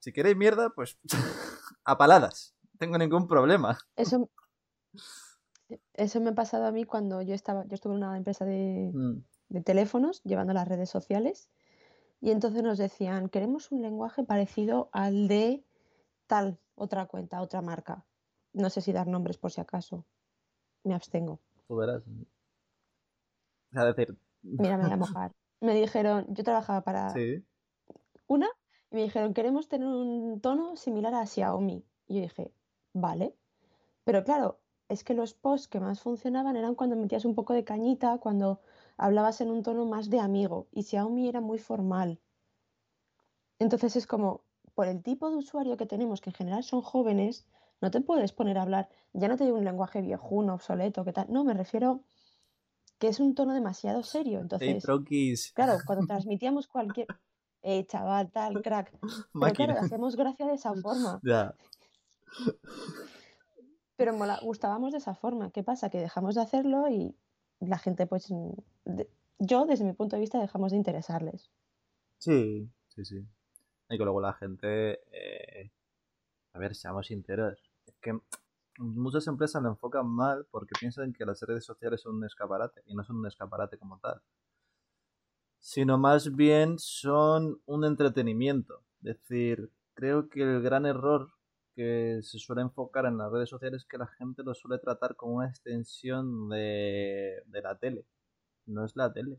si 0.00 0.12
queréis 0.12 0.36
mierda, 0.36 0.68
pues 0.68 0.98
a 1.84 1.96
paladas. 1.96 2.54
No 2.74 2.78
tengo 2.78 2.98
ningún 2.98 3.26
problema. 3.26 3.78
Eso, 3.96 4.28
eso 5.94 6.20
me 6.20 6.30
ha 6.30 6.34
pasado 6.34 6.66
a 6.66 6.72
mí 6.72 6.84
cuando 6.84 7.22
yo 7.22 7.34
estaba, 7.34 7.64
yo 7.66 7.74
estuve 7.74 7.92
en 7.94 7.98
una 7.98 8.16
empresa 8.16 8.44
de, 8.44 8.90
Mm, 8.92 9.22
de 9.48 9.60
teléfonos 9.60 10.22
llevando 10.24 10.52
las 10.52 10.66
redes 10.66 10.90
sociales 10.90 11.50
y 12.20 12.30
entonces 12.30 12.62
nos 12.62 12.78
decían, 12.78 13.28
queremos 13.28 13.70
un 13.72 13.82
lenguaje 13.82 14.22
parecido 14.24 14.88
al 14.92 15.28
de 15.28 15.64
tal 16.26 16.58
otra 16.74 17.06
cuenta, 17.06 17.42
otra 17.42 17.60
marca. 17.60 18.06
No 18.52 18.70
sé 18.70 18.80
si 18.80 18.92
dar 18.92 19.06
nombres 19.06 19.38
por 19.38 19.50
si 19.50 19.60
acaso. 19.60 20.06
Me 20.84 20.94
abstengo. 20.94 21.40
tú 21.68 21.76
verás. 21.76 22.02
O 22.06 23.72
sea, 23.72 23.84
decir, 23.86 24.16
Mira, 24.42 24.76
me 24.76 24.84
voy 24.84 24.92
a 24.92 24.96
mojar. 24.96 25.32
Me 25.60 25.74
dijeron, 25.74 26.26
yo 26.28 26.44
trabajaba 26.44 26.82
para 26.82 27.10
sí, 27.10 27.44
una 28.26 28.48
Y 28.90 28.96
me 28.96 29.02
dijeron, 29.02 29.34
queremos 29.34 29.68
tener 29.68 29.88
un 29.88 30.40
tono 30.40 30.76
similar 30.76 31.14
a 31.14 31.26
Xiaomi. 31.26 31.84
Y 32.06 32.14
yo 32.16 32.20
dije, 32.22 32.52
vale. 32.92 33.36
Pero 34.04 34.24
claro, 34.24 34.60
es 34.92 35.04
que 35.04 35.14
los 35.14 35.32
posts 35.32 35.68
que 35.68 35.80
más 35.80 36.00
funcionaban 36.00 36.54
eran 36.56 36.74
cuando 36.74 36.96
metías 36.96 37.24
un 37.24 37.34
poco 37.34 37.54
de 37.54 37.64
cañita, 37.64 38.18
cuando 38.18 38.60
hablabas 38.98 39.40
en 39.40 39.50
un 39.50 39.62
tono 39.62 39.86
más 39.86 40.10
de 40.10 40.20
amigo. 40.20 40.68
Y 40.70 40.82
Xiaomi 40.82 41.28
era 41.28 41.40
muy 41.40 41.58
formal. 41.58 42.20
Entonces 43.58 43.96
es 43.96 44.06
como, 44.06 44.42
por 44.74 44.88
el 44.88 45.02
tipo 45.02 45.30
de 45.30 45.36
usuario 45.36 45.78
que 45.78 45.86
tenemos, 45.86 46.20
que 46.20 46.28
en 46.28 46.34
general 46.34 46.62
son 46.62 46.82
jóvenes, 46.82 47.46
no 47.80 47.90
te 47.90 48.02
puedes 48.02 48.32
poner 48.32 48.58
a 48.58 48.62
hablar, 48.62 48.90
ya 49.14 49.28
no 49.28 49.36
te 49.36 49.44
digo 49.44 49.56
un 49.56 49.64
lenguaje 49.64 50.02
viejuno, 50.02 50.54
obsoleto, 50.54 51.04
¿qué 51.04 51.12
tal? 51.12 51.26
No, 51.30 51.42
me 51.42 51.54
refiero 51.54 52.00
que 52.98 53.08
es 53.08 53.18
un 53.18 53.34
tono 53.34 53.54
demasiado 53.54 54.02
serio. 54.02 54.40
Entonces, 54.40 54.84
claro, 55.54 55.78
cuando 55.86 56.06
transmitíamos 56.06 56.66
cualquier, 56.66 57.08
eh, 57.62 57.86
chaval, 57.86 58.30
tal, 58.30 58.60
crack, 58.60 58.92
pero 59.32 59.54
claro, 59.54 59.78
hacemos 59.80 60.16
gracia 60.16 60.46
de 60.46 60.54
esa 60.54 60.74
forma. 60.74 61.20
Ya. 61.24 61.54
Pero 64.02 64.16
gustábamos 64.42 64.90
de 64.90 64.98
esa 64.98 65.14
forma. 65.14 65.52
¿Qué 65.52 65.62
pasa? 65.62 65.88
Que 65.88 66.00
dejamos 66.00 66.34
de 66.34 66.40
hacerlo 66.40 66.88
y 66.88 67.14
la 67.60 67.78
gente, 67.78 68.08
pues, 68.08 68.34
yo, 69.38 69.64
desde 69.64 69.84
mi 69.84 69.92
punto 69.92 70.16
de 70.16 70.20
vista, 70.20 70.40
dejamos 70.40 70.72
de 70.72 70.78
interesarles. 70.78 71.52
Sí, 72.18 72.68
sí, 72.88 73.04
sí. 73.04 73.24
Y 73.88 73.96
que 73.96 74.02
luego 74.02 74.20
la 74.20 74.32
gente, 74.32 75.02
eh, 75.12 75.70
a 76.52 76.58
ver, 76.58 76.74
seamos 76.74 77.06
sinceros, 77.06 77.56
es 77.86 77.94
que 78.00 78.18
muchas 78.78 79.28
empresas 79.28 79.62
lo 79.62 79.68
enfocan 79.68 80.08
mal 80.08 80.46
porque 80.50 80.72
piensan 80.80 81.12
que 81.12 81.24
las 81.24 81.40
redes 81.42 81.64
sociales 81.64 82.00
son 82.00 82.16
un 82.16 82.24
escaparate 82.24 82.82
y 82.86 82.96
no 82.96 83.04
son 83.04 83.18
un 83.18 83.28
escaparate 83.28 83.78
como 83.78 84.00
tal, 84.00 84.20
sino 85.60 85.96
más 85.96 86.34
bien 86.34 86.76
son 86.80 87.60
un 87.66 87.84
entretenimiento. 87.84 88.82
Es 89.04 89.16
decir, 89.16 89.70
creo 89.94 90.28
que 90.28 90.42
el 90.42 90.60
gran 90.60 90.86
error 90.86 91.30
que 91.74 92.20
se 92.22 92.38
suele 92.38 92.62
enfocar 92.62 93.06
en 93.06 93.18
las 93.18 93.30
redes 93.30 93.48
sociales 93.48 93.82
es 93.82 93.88
que 93.88 93.98
la 93.98 94.06
gente 94.06 94.42
lo 94.42 94.54
suele 94.54 94.78
tratar 94.78 95.16
como 95.16 95.36
una 95.36 95.48
extensión 95.48 96.48
de, 96.48 97.42
de 97.46 97.62
la 97.62 97.76
tele. 97.78 98.06
No 98.66 98.84
es 98.84 98.96
la 98.96 99.12
tele. 99.12 99.38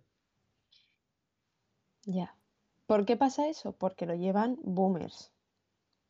Ya. 2.05 2.35
¿Por 2.85 3.05
qué 3.05 3.15
pasa 3.17 3.47
eso? 3.47 3.73
Porque 3.73 4.05
lo 4.05 4.15
llevan 4.15 4.57
boomers 4.63 5.33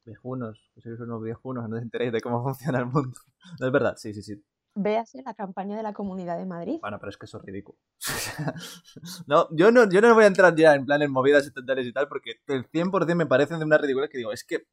viejunos, 0.05 0.69
pues 0.73 0.83
sois 0.83 0.99
unos 0.99 1.21
viejunos, 1.21 1.69
no 1.69 1.75
os 1.75 1.81
enteréis 1.81 2.11
de 2.11 2.21
cómo 2.21 2.43
funciona 2.43 2.79
el 2.79 2.85
mundo. 2.85 3.17
No 3.59 3.67
es 3.67 3.71
verdad, 3.73 3.95
sí, 3.97 4.13
sí, 4.13 4.21
sí. 4.21 4.43
Véase 4.75 5.21
la 5.21 5.35
campaña 5.35 5.77
de 5.77 5.83
la 5.83 5.93
Comunidad 5.93 6.37
de 6.37 6.47
Madrid. 6.47 6.79
Bueno, 6.81 6.97
pero 6.99 7.11
es 7.11 7.17
que 7.17 7.25
eso 7.25 7.37
es 7.37 7.43
ridículo. 7.43 7.77
no, 9.27 9.47
yo 9.51 9.71
no, 9.71 9.87
yo 9.87 10.01
no 10.01 10.13
voy 10.15 10.23
a 10.23 10.27
entrar 10.27 10.55
ya 10.55 10.73
en 10.73 10.85
plan 10.85 11.01
en 11.03 11.11
movidas 11.11 11.45
estatales 11.45 11.85
y 11.85 11.93
tal, 11.93 12.07
porque 12.07 12.39
el 12.47 12.67
100% 12.67 13.15
me 13.15 13.27
parecen 13.27 13.59
de 13.59 13.65
una 13.65 13.77
ridícula 13.77 14.07
que 14.07 14.17
digo, 14.17 14.31
es 14.31 14.43
que 14.43 14.65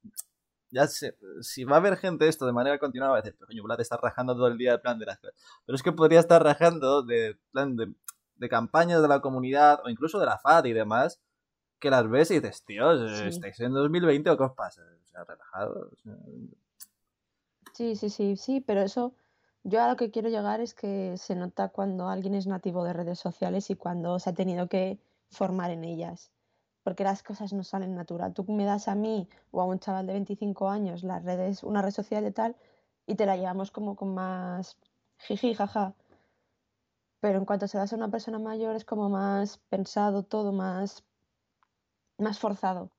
ya 0.70 0.86
sé, 0.86 1.16
si 1.40 1.64
va 1.64 1.76
a 1.76 1.78
haber 1.78 1.96
gente 1.96 2.28
esto 2.28 2.46
de 2.46 2.52
manera 2.52 2.78
continuada, 2.78 3.12
va 3.12 3.18
a 3.18 3.22
decir, 3.22 3.38
coño, 3.38 3.62
Vlad 3.62 3.80
está 3.80 3.96
rajando 3.96 4.34
todo 4.34 4.48
el 4.48 4.58
día 4.58 4.74
el 4.74 4.80
plan 4.80 4.98
de 4.98 5.06
las 5.06 5.18
cosas. 5.18 5.34
Pero 5.66 5.76
es 5.76 5.82
que 5.82 5.92
podría 5.92 6.20
estar 6.20 6.42
rajando 6.42 7.02
de 7.02 7.36
plan 7.52 7.76
de, 7.76 7.92
de 8.36 8.48
campañas 8.48 9.02
de 9.02 9.08
la 9.08 9.20
comunidad 9.20 9.80
o 9.84 9.88
incluso 9.88 10.18
de 10.18 10.26
la 10.26 10.38
FAD 10.38 10.64
y 10.66 10.72
demás, 10.72 11.20
que 11.78 11.90
las 11.90 12.08
ves 12.08 12.30
y 12.30 12.34
dices, 12.34 12.64
tío, 12.64 12.92
¿estáis 13.26 13.58
en 13.60 13.72
2020 13.72 14.30
o 14.30 14.36
qué 14.36 14.44
os 14.44 14.52
pasa? 14.52 14.82
O 14.82 15.06
sea, 15.06 15.24
relajado. 15.24 15.90
Sí, 17.72 17.96
sí, 17.96 18.10
sí, 18.10 18.36
sí, 18.36 18.60
pero 18.60 18.82
eso, 18.82 19.14
yo 19.64 19.82
a 19.82 19.88
lo 19.88 19.96
que 19.96 20.10
quiero 20.10 20.28
llegar 20.28 20.60
es 20.60 20.74
que 20.74 21.16
se 21.16 21.34
nota 21.34 21.68
cuando 21.68 22.08
alguien 22.08 22.34
es 22.34 22.46
nativo 22.46 22.84
de 22.84 22.92
redes 22.92 23.18
sociales 23.18 23.70
y 23.70 23.76
cuando 23.76 24.18
se 24.18 24.30
ha 24.30 24.34
tenido 24.34 24.68
que 24.68 24.98
formar 25.30 25.70
en 25.70 25.84
ellas. 25.84 26.30
Porque 26.82 27.04
las 27.04 27.22
cosas 27.22 27.52
no 27.52 27.62
salen 27.62 27.94
natural. 27.94 28.32
Tú 28.32 28.44
me 28.44 28.64
das 28.64 28.88
a 28.88 28.94
mí 28.94 29.28
o 29.50 29.60
a 29.60 29.66
un 29.66 29.78
chaval 29.78 30.06
de 30.06 30.14
25 30.14 30.68
años 30.68 31.02
las 31.02 31.24
redes, 31.24 31.62
una 31.62 31.82
red 31.82 31.90
social 31.90 32.22
de 32.24 32.32
tal, 32.32 32.56
y 33.06 33.14
te 33.16 33.26
la 33.26 33.36
llevamos 33.36 33.70
como 33.70 33.96
con 33.96 34.14
más 34.14 34.78
jiji, 35.18 35.54
jaja. 35.54 35.94
Pero 37.20 37.38
en 37.38 37.44
cuanto 37.44 37.68
se 37.68 37.76
das 37.78 37.92
a 37.92 37.96
una 37.96 38.10
persona 38.10 38.38
mayor 38.38 38.76
es 38.76 38.84
como 38.84 39.10
más 39.10 39.58
pensado 39.68 40.22
todo, 40.22 40.52
más 40.52 41.04
más 42.20 42.38
forzado. 42.38 42.90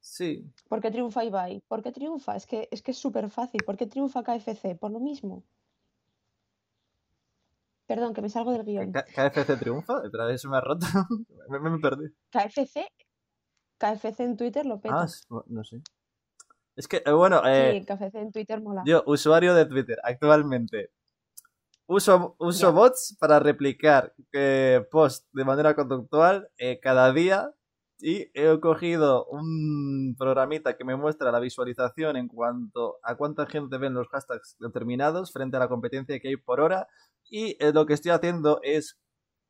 Sí. 0.00 0.52
¿Por 0.68 0.80
qué 0.80 0.90
triunfa 0.90 1.24
Ibai? 1.24 1.60
¿Por 1.68 1.82
qué 1.82 1.92
triunfa? 1.92 2.36
Es 2.36 2.46
que 2.46 2.68
es 2.70 2.82
que 2.82 2.92
es 2.92 2.98
súper 2.98 3.30
fácil. 3.30 3.62
¿Por 3.64 3.76
qué 3.76 3.86
triunfa 3.86 4.22
KFC? 4.22 4.74
Por 4.74 4.90
lo 4.90 5.00
mismo. 5.00 5.44
Perdón, 7.88 8.12
que 8.12 8.20
me 8.20 8.28
salgo 8.28 8.52
del 8.52 8.64
guion. 8.64 8.92
¿KFC 8.92 9.58
triunfa? 9.58 10.02
Pero 10.12 10.28
eso 10.28 10.50
me 10.50 10.58
ha 10.58 10.60
roto. 10.60 10.86
me, 11.48 11.58
me, 11.58 11.78
perdí. 11.78 12.06
KFC. 12.30 12.86
KFC 13.78 14.20
en 14.20 14.36
Twitter 14.36 14.66
lo 14.66 14.78
peta. 14.78 15.06
Ah, 15.06 15.42
no 15.46 15.64
sé. 15.64 15.80
Es 16.76 16.86
que, 16.86 17.02
eh, 17.04 17.12
bueno. 17.12 17.40
Eh, 17.46 17.80
sí, 17.80 17.86
KFC 17.86 18.14
en 18.16 18.30
Twitter 18.30 18.60
mola. 18.60 18.82
Yo, 18.84 19.02
usuario 19.06 19.54
de 19.54 19.64
Twitter, 19.64 19.98
actualmente. 20.02 20.90
Uso, 21.86 22.36
uso 22.38 22.74
bots 22.74 23.16
para 23.18 23.40
replicar 23.40 24.12
eh, 24.34 24.86
post 24.90 25.26
de 25.32 25.46
manera 25.46 25.74
conductual 25.74 26.50
cada 26.82 27.10
día 27.14 27.54
y 28.00 28.30
he 28.34 28.60
cogido 28.60 29.26
un 29.26 30.14
programita 30.18 30.76
que 30.76 30.84
me 30.84 30.96
muestra 30.96 31.32
la 31.32 31.40
visualización 31.40 32.16
en 32.16 32.28
cuanto 32.28 32.98
a 33.02 33.16
cuánta 33.16 33.46
gente 33.46 33.78
ven 33.78 33.94
los 33.94 34.08
hashtags 34.08 34.56
determinados 34.60 35.32
frente 35.32 35.56
a 35.56 35.60
la 35.60 35.68
competencia 35.68 36.18
que 36.20 36.28
hay 36.28 36.36
por 36.36 36.60
hora. 36.60 36.88
Y 37.30 37.56
eh, 37.58 37.72
lo 37.72 37.86
que 37.86 37.94
estoy 37.94 38.12
haciendo 38.12 38.60
es 38.62 38.98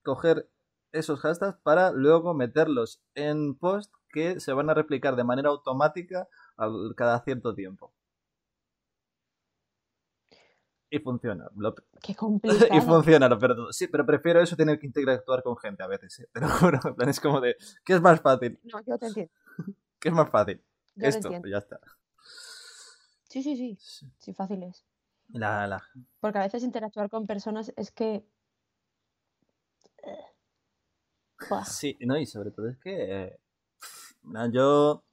coger 0.02 0.48
esos 0.92 1.20
hashtags 1.20 1.58
para 1.62 1.92
luego 1.92 2.34
meterlos 2.34 3.02
en 3.14 3.54
post 3.54 3.92
que 4.10 4.40
se 4.40 4.52
van 4.52 4.70
a 4.70 4.74
replicar 4.74 5.16
de 5.16 5.24
manera 5.24 5.50
automática 5.50 6.28
cada 6.96 7.22
cierto 7.24 7.54
tiempo. 7.54 7.92
Y 10.90 10.99
funciona. 11.00 11.50
Qué 12.02 12.14
complicado. 12.14 12.66
y 12.73 12.80
funciona, 12.80 13.38
pero 13.38 13.73
Sí, 13.73 13.88
pero 13.88 14.07
prefiero 14.07 14.40
eso 14.40 14.57
tener 14.57 14.78
que 14.78 14.87
interactuar 14.87 15.42
con 15.42 15.57
gente 15.57 15.83
a 15.83 15.87
veces, 15.87 16.21
¿eh? 16.21 16.28
te 16.33 16.40
lo 16.40 16.49
juro. 16.49 16.80
Es 17.07 17.21
como 17.21 17.40
de, 17.40 17.57
¿qué 17.85 17.95
es 17.95 18.00
más 18.00 18.21
fácil? 18.21 18.59
No, 18.64 18.80
yo 18.85 18.99
te 18.99 19.07
entiendo. 19.07 19.33
¿Qué 19.99 20.09
es 20.09 20.14
más 20.14 20.30
fácil? 20.30 20.62
Esto, 20.97 21.28
pues 21.28 21.50
ya 21.50 21.59
está. 21.59 21.80
Sí, 23.28 23.42
sí, 23.42 23.57
sí. 23.57 23.78
Sí, 24.18 24.33
fácil 24.33 24.62
es. 24.62 24.85
La, 25.28 25.66
la... 25.66 25.83
Porque 26.21 26.38
a 26.38 26.42
veces 26.42 26.62
interactuar 26.62 27.11
con 27.11 27.26
personas 27.26 27.73
es 27.76 27.90
que... 27.90 28.25
Sí, 31.66 31.97
no, 32.00 32.18
y 32.18 32.26
sobre 32.26 32.50
todo 32.50 32.68
es 32.68 32.78
que... 32.78 33.26
Eh, 33.26 33.40
yo... 34.50 35.04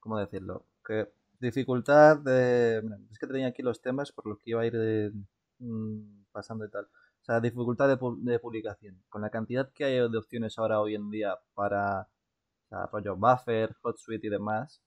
¿Cómo 0.00 0.18
decirlo? 0.18 0.66
Que 0.84 1.12
dificultad 1.42 2.18
de... 2.18 2.78
Es 3.10 3.18
que 3.18 3.26
tenía 3.26 3.48
aquí 3.48 3.62
los 3.62 3.82
temas 3.82 4.12
por 4.12 4.26
los 4.26 4.38
que 4.38 4.50
iba 4.50 4.62
a 4.62 4.66
ir 4.66 4.72
de, 4.72 5.12
mm, 5.58 6.24
pasando 6.32 6.64
y 6.64 6.70
tal. 6.70 6.84
O 6.84 7.24
sea, 7.24 7.40
dificultad 7.40 7.88
de, 7.88 7.98
de, 8.30 8.38
publicación. 8.38 9.02
Con 9.08 9.22
la 9.22 9.30
cantidad 9.30 9.70
que 9.72 9.84
hay 9.84 9.94
de 10.10 10.18
opciones 10.18 10.58
ahora 10.58 10.80
hoy 10.80 10.94
en 10.94 11.10
día 11.10 11.36
para 11.54 12.02
o 12.02 12.68
sea, 12.68 12.86
rollo 12.86 13.16
Buffer, 13.16 13.76
HotSuite 13.82 14.26
y 14.28 14.30
demás. 14.30 14.82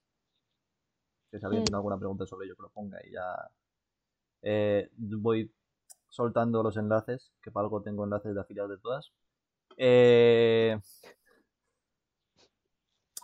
Que 1.29 1.39
si 1.39 1.45
alguien 1.45 1.63
tiene 1.65 1.77
alguna 1.77 1.97
pregunta 1.97 2.25
sobre 2.25 2.47
ello, 2.47 2.55
que 2.55 2.63
lo 2.63 2.69
ponga 2.69 2.99
y 3.05 3.11
ya 3.11 3.51
eh, 4.41 4.89
voy 4.95 5.53
soltando 6.09 6.63
los 6.63 6.77
enlaces, 6.77 7.33
que 7.41 7.51
para 7.51 7.65
algo 7.65 7.81
tengo 7.81 8.05
enlaces 8.05 8.33
de 8.33 8.41
afiliados 8.41 8.71
de 8.71 8.77
todas. 8.77 9.11
Eh, 9.77 10.79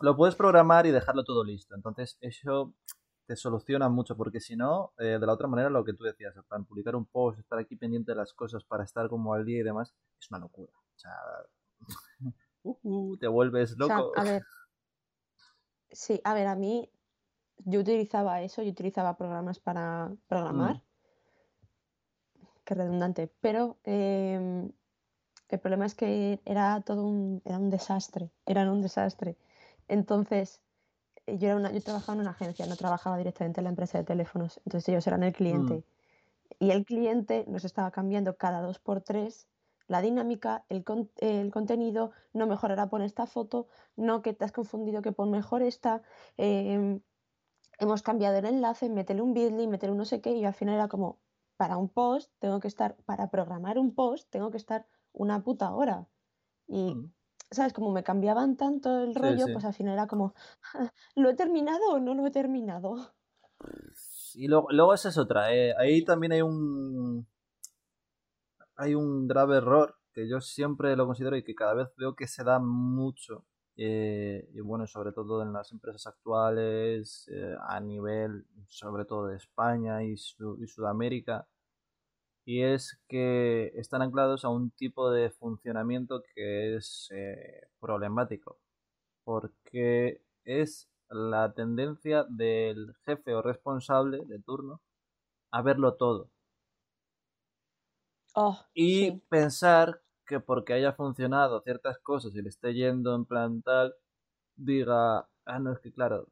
lo 0.02 0.18
puedes 0.18 0.36
programar 0.36 0.86
y 0.86 0.92
dejarlo 0.92 1.24
todo 1.24 1.44
listo. 1.44 1.76
Entonces, 1.76 2.18
eso 2.22 2.74
te 3.26 3.36
soluciona 3.36 3.90
mucho, 3.90 4.18
porque 4.18 4.40
si 4.40 4.56
no, 4.56 4.94
eh, 4.98 5.18
de 5.20 5.26
la 5.26 5.34
otra 5.34 5.48
manera, 5.48 5.70
lo 5.70 5.84
que 5.86 5.94
tú 5.94 6.04
decías, 6.04 6.34
para 6.48 6.64
publicar 6.64 6.96
un 6.96 7.06
post, 7.06 7.40
estar 7.40 7.60
aquí 7.60 7.76
pendiente 7.76 8.12
de 8.12 8.18
las 8.18 8.34
cosas 8.34 8.64
para 8.64 8.84
estar 8.84 9.10
como 9.10 9.34
al 9.34 9.46
día 9.46 9.60
y 9.60 9.64
demás, 9.64 9.94
es 10.20 10.30
una 10.30 10.40
locura. 10.40 10.74
O 10.74 11.00
sea, 11.00 11.16
uh, 12.64 13.18
te 13.18 13.28
vuelves 13.28 13.78
loco. 13.78 14.12
a 14.16 14.24
ver, 14.24 14.44
sí, 15.92 16.20
a 16.24 16.34
ver, 16.34 16.48
a 16.48 16.56
mí, 16.56 16.92
yo 17.66 17.82
utilizaba 17.82 18.42
eso, 18.42 18.62
yo 18.64 18.72
utilizaba 18.72 19.18
programas 19.18 19.60
para 19.60 20.12
programar. 20.28 20.76
Mm. 20.76 20.82
Qué 22.64 22.76
redundante, 22.76 23.28
pero 23.42 23.78
em, 23.84 24.72
el 25.50 25.60
problema 25.60 25.86
es 25.86 25.96
que 25.96 26.40
era 26.46 26.82
todo 26.82 27.06
un, 27.06 27.42
era 27.44 27.58
un 27.58 27.70
desastre, 27.70 28.32
eran 28.46 28.70
un 28.70 28.82
desastre. 28.82 29.38
Entonces, 29.88 30.62
yo, 31.28 31.48
era 31.48 31.56
una, 31.56 31.72
yo 31.72 31.82
trabajaba 31.82 32.16
en 32.16 32.22
una 32.22 32.32
agencia, 32.32 32.66
no 32.66 32.76
trabajaba 32.76 33.18
directamente 33.18 33.60
en 33.60 33.66
la 33.66 33.70
empresa 33.70 33.98
de 33.98 34.04
teléfonos, 34.04 34.60
entonces 34.66 34.90
ellos 34.90 35.08
eran 35.08 35.24
el 35.24 35.34
cliente. 35.34 35.74
Mm. 35.74 35.84
Y 36.60 36.72
el 36.72 36.86
cliente 36.86 37.46
nos 37.48 37.66
estaba 37.66 37.92
cambiando 37.92 38.36
cada 38.36 38.62
dos 38.62 38.80
por 38.80 39.02
tres 39.02 39.48
la 39.92 40.02
dinámica, 40.02 40.64
el, 40.70 40.86
el, 41.18 41.52
contenido, 41.52 42.12
no 42.32 42.48
mejorará 42.48 42.90
pon 42.90 43.02
esta 43.02 43.26
foto, 43.26 43.68
no 43.98 44.22
que 44.22 44.34
te 44.34 44.46
has 44.46 44.54
confundido 44.54 45.02
que 45.02 45.12
pon 45.12 45.30
mejor 45.32 45.62
esta, 45.62 46.02
em, 46.38 47.02
hemos 47.78 48.02
cambiado 48.02 48.38
el 48.38 48.46
enlace, 48.46 48.88
métele 48.90 49.22
un 49.22 49.34
bit.ly, 49.34 49.68
métele 49.68 49.92
un 49.92 49.98
no 49.98 50.06
sé 50.06 50.22
qué, 50.22 50.32
y 50.32 50.46
al 50.46 50.54
final 50.54 50.76
era 50.76 50.88
como, 50.88 51.20
para 51.58 51.76
un 51.76 51.90
post 51.90 52.32
tengo 52.40 52.62
que 52.62 52.70
estar, 52.70 52.96
para 53.04 53.30
programar 53.30 53.78
un 53.78 53.94
post 53.94 54.30
tengo 54.30 54.50
que 54.50 54.58
estar 54.58 54.88
una 55.12 55.44
puta 55.44 55.74
hora. 55.76 56.08
Y 56.68 56.96
mm. 56.96 57.14
¿Sabes? 57.52 57.74
Como 57.74 57.92
me 57.92 58.04
cambiaban 58.04 58.58
tanto 58.58 59.04
el 59.04 59.16
rollo, 59.16 59.46
sí. 59.46 59.54
pues 59.54 59.66
al 59.66 59.74
final 59.74 59.94
era 59.94 60.08
como, 60.08 60.34
¿lo 61.16 61.30
he 61.30 61.36
terminado 61.36 61.82
o 61.94 62.00
no 62.00 62.14
lo 62.16 62.26
he 62.28 62.32
terminado? 62.32 63.14
Y 64.34 64.48
luego, 64.48 64.68
luego 64.72 64.94
esa 64.94 65.10
es 65.10 65.18
otra. 65.18 65.54
eh, 65.54 65.74
Ahí 65.78 66.04
también 66.04 66.32
hay 66.34 66.42
un. 66.42 67.28
Hay 68.76 68.96
un 68.96 69.28
grave 69.28 69.58
error 69.58 69.96
que 70.14 70.28
yo 70.28 70.42
siempre 70.42 70.96
lo 70.96 71.06
considero 71.06 71.38
y 71.38 71.44
que 71.44 71.56
cada 71.56 71.74
vez 71.74 71.88
veo 71.98 72.16
que 72.16 72.28
se 72.28 72.44
da 72.44 72.60
mucho. 72.60 73.46
eh, 73.78 74.50
y 74.54 74.60
bueno, 74.60 74.86
sobre 74.88 75.12
todo 75.14 75.42
en 75.42 75.54
las 75.54 75.72
empresas 75.72 76.06
actuales, 76.08 77.28
eh, 77.32 77.56
a 77.68 77.80
nivel 77.80 78.46
sobre 78.68 79.06
todo 79.06 79.28
de 79.28 79.38
España 79.38 80.04
y 80.04 80.18
Sudamérica. 80.18 81.48
Y 82.46 82.64
es 82.64 83.00
que 83.08 83.72
están 83.76 84.02
anclados 84.02 84.46
a 84.46 84.50
un 84.50 84.72
tipo 84.72 85.12
de 85.12 85.30
funcionamiento 85.32 86.24
que 86.36 86.76
es 86.78 87.10
eh, 87.12 87.68
problemático. 87.80 88.60
Porque 89.24 90.24
es 90.46 90.90
la 91.10 91.54
tendencia 91.54 92.26
del 92.30 92.96
jefe 93.06 93.36
o 93.36 93.42
responsable 93.44 94.26
de 94.26 94.40
turno 94.42 94.82
a 95.52 95.62
verlo 95.64 95.96
todo. 95.96 96.32
Oh, 98.36 98.60
Y 98.74 99.12
sí, 99.12 99.22
pensar 99.30 100.02
que 100.26 100.40
porque 100.40 100.74
haya 100.74 100.94
funcionado 100.94 101.62
ciertas 101.62 102.00
cosas 102.00 102.36
y 102.36 102.42
le 102.42 102.50
esté 102.50 102.74
yendo 102.74 103.16
en 103.16 103.26
plan 103.26 103.62
tal, 103.62 103.94
diga, 104.56 105.30
ah, 105.46 105.60
no, 105.60 105.74
es 105.74 105.80
que 105.80 105.92
claro, 105.94 106.30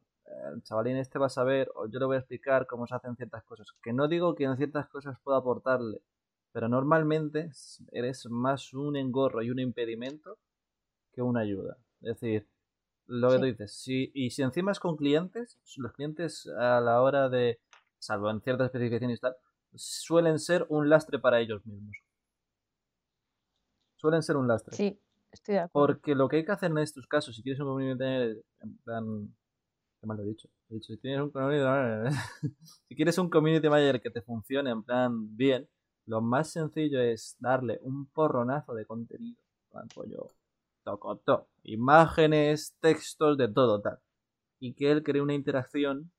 el 0.52 0.62
chavalín 0.62 0.96
este 0.96 1.18
va 1.18 1.26
a 1.26 1.30
saber, 1.30 1.70
o 1.74 1.86
yo 1.86 1.98
le 1.98 2.06
voy 2.06 2.16
a 2.16 2.20
explicar 2.20 2.66
cómo 2.66 2.86
se 2.86 2.94
hacen 2.94 3.16
ciertas 3.16 3.44
cosas. 3.44 3.66
Que 3.82 3.92
no 3.92 4.08
digo 4.08 4.34
que 4.34 4.44
en 4.44 4.56
ciertas 4.56 4.88
cosas 4.88 5.18
pueda 5.22 5.38
aportarle, 5.38 6.02
pero 6.52 6.68
normalmente 6.68 7.50
eres 7.92 8.26
más 8.30 8.72
un 8.74 8.96
engorro 8.96 9.42
y 9.42 9.50
un 9.50 9.58
impedimento 9.58 10.38
que 11.12 11.22
una 11.22 11.40
ayuda. 11.40 11.76
Es 12.00 12.20
decir, 12.20 12.48
lo 13.06 13.30
que 13.30 13.38
tú 13.38 13.44
dices, 13.44 13.72
si, 13.72 14.10
y 14.14 14.30
si 14.30 14.42
encima 14.42 14.72
es 14.72 14.80
con 14.80 14.96
clientes, 14.96 15.58
los 15.76 15.92
clientes 15.92 16.46
a 16.58 16.80
la 16.80 17.02
hora 17.02 17.28
de, 17.28 17.60
salvo 17.98 18.30
en 18.30 18.40
ciertas 18.40 18.66
especificaciones 18.66 19.18
y 19.18 19.20
tal, 19.20 19.36
suelen 19.74 20.38
ser 20.38 20.66
un 20.68 20.88
lastre 20.88 21.18
para 21.18 21.40
ellos 21.40 21.64
mismos. 21.66 21.96
Suelen 23.96 24.22
ser 24.22 24.36
un 24.36 24.48
lastre. 24.48 24.76
Sí, 24.76 24.98
estoy 25.30 25.56
de 25.56 25.60
acuerdo. 25.60 25.86
Porque 25.86 26.14
lo 26.14 26.28
que 26.28 26.36
hay 26.36 26.44
que 26.44 26.52
hacer 26.52 26.70
en 26.70 26.78
estos 26.78 27.06
casos, 27.06 27.36
si 27.36 27.42
quieres 27.42 27.60
un 27.60 27.66
community 27.66 27.98
manager, 27.98 28.44
en 28.60 28.78
plan. 28.78 29.36
Qué 30.00 30.06
mal 30.06 30.16
lo 30.16 30.22
he 30.22 30.26
dicho. 30.26 30.48
He 30.70 30.74
dicho, 30.74 30.94
si, 30.94 30.96
tienes 30.96 31.20
un 31.20 31.30
community 31.30 31.62
manager, 31.62 32.12
si 32.88 32.96
quieres 32.96 33.18
un 33.18 33.28
community 33.28 33.68
manager 33.68 34.00
que 34.00 34.10
te 34.10 34.22
funcione 34.22 34.70
en 34.70 34.82
plan 34.82 35.36
bien, 35.36 35.68
lo 36.06 36.22
más 36.22 36.50
sencillo 36.50 37.00
es 37.00 37.36
darle 37.38 37.78
un 37.82 38.06
porronazo 38.06 38.74
de 38.74 38.86
contenido. 38.86 39.42
En 39.64 39.70
plan, 39.70 39.88
pollo, 39.94 40.28
tocotó. 40.84 41.48
Imágenes, 41.64 42.76
textos, 42.80 43.36
de 43.36 43.48
todo 43.48 43.82
tal. 43.82 43.98
Y 44.58 44.72
que 44.72 44.90
él 44.90 45.02
cree 45.02 45.20
una 45.20 45.34
interacción 45.34 46.10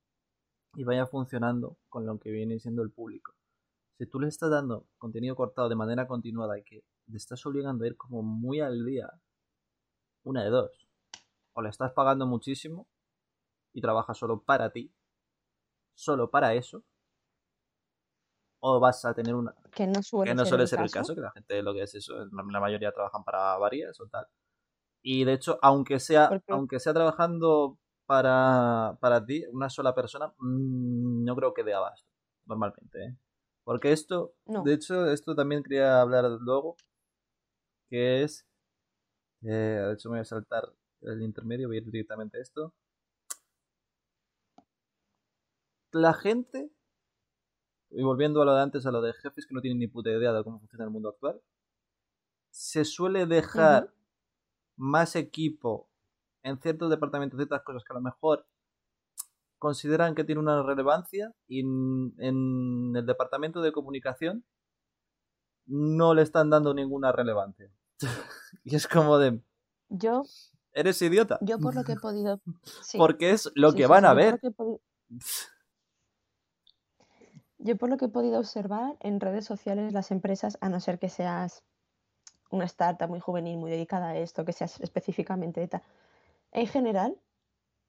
y 0.74 0.84
vaya 0.84 1.06
funcionando 1.06 1.76
con 1.88 2.06
lo 2.06 2.18
que 2.18 2.30
viene 2.30 2.60
siendo 2.60 2.82
el 2.82 2.90
público. 2.90 3.34
Si 3.98 4.06
tú 4.06 4.20
le 4.20 4.28
estás 4.28 4.50
dando 4.50 4.86
contenido 4.96 5.34
cortado 5.34 5.68
de 5.68 5.76
manera 5.76 6.06
continuada 6.06 6.58
y 6.58 6.62
que 6.62 6.84
le 7.06 7.16
estás 7.16 7.44
obligando 7.46 7.84
a 7.84 7.88
ir 7.88 7.96
como 7.96 8.22
muy 8.22 8.60
al 8.60 8.84
día, 8.84 9.10
una 10.22 10.44
de 10.44 10.50
dos. 10.50 10.88
O 11.52 11.62
le 11.62 11.68
estás 11.68 11.92
pagando 11.92 12.26
muchísimo 12.26 12.86
y 13.72 13.80
trabaja 13.80 14.14
solo 14.14 14.42
para 14.42 14.70
ti, 14.70 14.92
solo 15.94 16.30
para 16.30 16.54
eso, 16.54 16.84
o 18.60 18.78
vas 18.78 19.04
a 19.04 19.14
tener 19.14 19.34
una... 19.34 19.54
Que 19.72 19.86
no 19.86 20.02
suele, 20.02 20.30
que 20.30 20.34
no 20.34 20.44
ser, 20.44 20.48
suele 20.50 20.62
el 20.64 20.68
ser 20.68 20.80
el 20.80 20.90
caso. 20.90 21.14
que 21.14 21.20
la 21.20 21.30
gente 21.32 21.62
lo 21.62 21.72
que 21.74 21.82
es 21.82 21.94
eso, 21.94 22.14
la 22.30 22.60
mayoría 22.60 22.92
trabajan 22.92 23.24
para 23.24 23.56
varias 23.58 23.98
o 24.00 24.06
tal. 24.06 24.26
Y 25.02 25.24
de 25.24 25.32
hecho, 25.32 25.58
aunque 25.62 25.98
sea, 25.98 26.30
aunque 26.48 26.78
sea 26.78 26.94
trabajando 26.94 27.78
para, 28.06 28.96
para 29.00 29.24
ti, 29.24 29.44
una 29.50 29.68
sola 29.68 29.94
persona, 29.94 30.28
mm, 30.38 31.24
no 31.24 31.34
creo 31.34 31.52
que 31.54 31.64
dé 31.64 31.74
abasto, 31.74 32.08
normalmente, 32.46 33.04
¿eh? 33.04 33.16
Porque 33.64 33.92
esto, 33.92 34.34
No. 34.46 34.62
de 34.62 34.74
hecho, 34.74 35.10
esto 35.10 35.34
también 35.34 35.62
quería 35.62 36.00
hablar 36.00 36.24
luego, 36.40 36.76
que 37.88 38.22
es, 38.22 38.46
eh, 39.42 39.48
de 39.48 39.92
hecho 39.94 40.08
me 40.08 40.16
voy 40.16 40.20
a 40.22 40.24
saltar 40.24 40.72
el 41.02 41.22
intermedio, 41.22 41.68
voy 41.68 41.78
a 41.78 41.80
ir 41.80 41.90
directamente 41.90 42.38
a 42.38 42.40
esto. 42.40 42.74
La 45.92 46.14
gente, 46.14 46.70
y 47.90 48.02
volviendo 48.02 48.40
a 48.42 48.44
lo 48.44 48.54
de 48.54 48.62
antes, 48.62 48.86
a 48.86 48.90
lo 48.90 49.02
de 49.02 49.12
jefes 49.12 49.46
que 49.46 49.54
no 49.54 49.60
tienen 49.60 49.78
ni 49.78 49.86
puta 49.86 50.10
idea 50.10 50.32
de 50.32 50.42
cómo 50.42 50.58
funciona 50.58 50.84
el 50.84 50.90
mundo 50.90 51.10
actual, 51.10 51.40
se 52.50 52.84
suele 52.84 53.26
dejar 53.26 53.92
más 54.76 55.16
equipo 55.16 55.88
en 56.42 56.58
ciertos 56.60 56.90
departamentos, 56.90 57.36
ciertas 57.38 57.62
cosas 57.62 57.84
que 57.84 57.92
a 57.92 57.96
lo 57.96 58.02
mejor 58.02 58.46
consideran 59.58 60.14
que 60.14 60.24
tiene 60.24 60.40
una 60.40 60.62
relevancia 60.62 61.32
y 61.46 61.60
en, 61.60 62.92
el 62.96 63.06
departamento 63.06 63.60
de 63.62 63.72
comunicación 63.72 64.44
no 65.66 66.14
le 66.14 66.22
están 66.22 66.50
dando 66.50 66.74
ninguna 66.74 67.12
relevancia. 67.12 67.70
y 68.64 68.74
es 68.74 68.88
como 68.88 69.18
de, 69.18 69.40
Yo, 69.88 70.24
eres 70.72 71.00
idiota. 71.02 71.38
yo 71.42 71.58
por 71.58 71.74
lo 71.74 71.84
que 71.84 71.92
he 71.92 71.96
podido. 71.96 72.40
Sí, 72.82 72.98
Porque 72.98 73.30
es 73.30 73.50
lo 73.54 73.70
sí, 73.70 73.76
que 73.76 73.82
sí, 73.84 73.88
van 73.88 74.04
a 74.04 74.08
por 74.10 74.16
ver. 74.16 74.32
lo 74.32 74.38
que 74.38 74.46
he 74.48 74.50
podi- 74.50 74.80
Yo 77.64 77.76
por 77.76 77.88
lo 77.88 77.96
que 77.96 78.06
he 78.06 78.08
podido 78.08 78.40
observar 78.40 78.96
en 78.98 79.20
redes 79.20 79.44
sociales, 79.44 79.92
las 79.92 80.10
empresas, 80.10 80.58
a 80.60 80.68
no 80.68 80.80
ser 80.80 80.98
que 80.98 81.08
seas 81.08 81.62
una 82.50 82.64
startup 82.64 83.08
muy 83.08 83.20
juvenil, 83.20 83.56
muy 83.56 83.70
dedicada 83.70 84.08
a 84.08 84.16
esto, 84.16 84.44
que 84.44 84.52
seas 84.52 84.80
específicamente 84.80 85.60
de 85.60 85.68
tal, 85.68 85.82
en 86.50 86.66
general, 86.66 87.16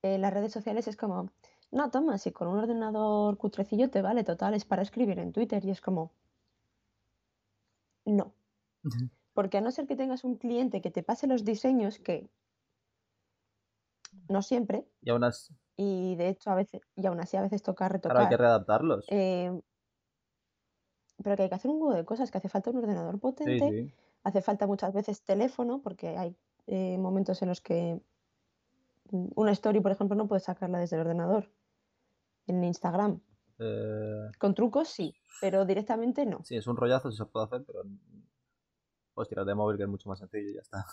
eh, 0.03 0.19
las 0.19 0.31
redes 0.31 0.53
sociales 0.53 0.87
es 0.87 0.95
como, 0.95 1.31
no, 1.71 1.89
toma, 1.89 2.19
si 2.19 2.31
con 2.31 2.49
un 2.49 2.59
ordenador 2.59 3.35
cutrecillo 3.37 3.89
te 3.89 4.03
vale, 4.03 4.23
total, 4.23 4.53
es 4.53 4.63
para 4.63 4.83
escribir 4.83 5.17
en 5.17 5.33
Twitter 5.33 5.65
y 5.65 5.71
es 5.71 5.81
como, 5.81 6.11
no. 8.05 8.31
Porque 9.33 9.57
a 9.57 9.61
no 9.61 9.71
ser 9.71 9.87
que 9.87 9.95
tengas 9.95 10.23
un 10.23 10.37
cliente 10.37 10.81
que 10.81 10.91
te 10.91 11.01
pase 11.01 11.25
los 11.25 11.43
diseños, 11.43 11.97
que 11.97 12.29
no 14.29 14.43
siempre, 14.43 14.85
Y 15.01 15.09
aún 15.09 15.23
así, 15.23 15.55
y 15.75 16.15
de 16.15 16.29
hecho 16.29 16.51
a 16.51 16.55
veces, 16.55 16.81
y 16.95 17.05
aún 17.05 17.19
así 17.19 17.37
a 17.37 17.41
veces 17.41 17.63
toca 17.63 17.87
claro, 18.01 18.19
hay 18.19 18.27
retocar, 18.27 18.29
que 18.29 18.37
readaptarlos. 18.37 19.05
eh, 19.09 19.51
pero 21.23 21.35
que 21.35 21.43
hay 21.43 21.49
que 21.49 21.55
hacer 21.55 21.71
un 21.71 21.81
huevo 21.81 21.93
de 21.93 22.05
cosas, 22.05 22.31
que 22.31 22.37
hace 22.37 22.49
falta 22.49 22.69
un 22.71 22.77
ordenador 22.77 23.19
potente, 23.19 23.69
sí. 23.69 23.93
hace 24.23 24.41
falta 24.41 24.67
muchas 24.67 24.93
veces 24.93 25.23
teléfono, 25.23 25.81
porque 25.81 26.17
hay 26.17 26.35
eh, 26.67 26.97
momentos 26.97 27.41
en 27.41 27.49
los 27.49 27.61
que 27.61 28.01
mm, 29.11 29.27
una 29.35 29.51
story, 29.51 29.79
por 29.79 29.91
ejemplo, 29.91 30.15
no 30.15 30.27
puedes 30.27 30.43
sacarla 30.43 30.79
desde 30.79 30.95
el 30.97 31.01
ordenador. 31.01 31.51
En 32.45 32.61
Instagram. 32.63 33.21
Eh, 33.59 34.27
Con 34.37 34.53
trucos 34.53 34.89
sí, 34.89 35.15
pero 35.39 35.65
directamente 35.65 36.25
no. 36.25 36.43
sí, 36.43 36.57
es 36.57 36.67
un 36.67 36.75
rollazo 36.75 37.09
si 37.09 37.17
se 37.17 37.25
puede 37.25 37.45
hacer, 37.45 37.63
pero 37.65 37.83
puedes 39.13 39.29
tirar 39.29 39.45
de 39.45 39.55
móvil 39.55 39.77
que 39.77 39.83
es 39.83 39.89
mucho 39.89 40.09
más 40.09 40.19
sencillo 40.19 40.49
y 40.49 40.55
ya 40.55 40.61
está. 40.61 40.85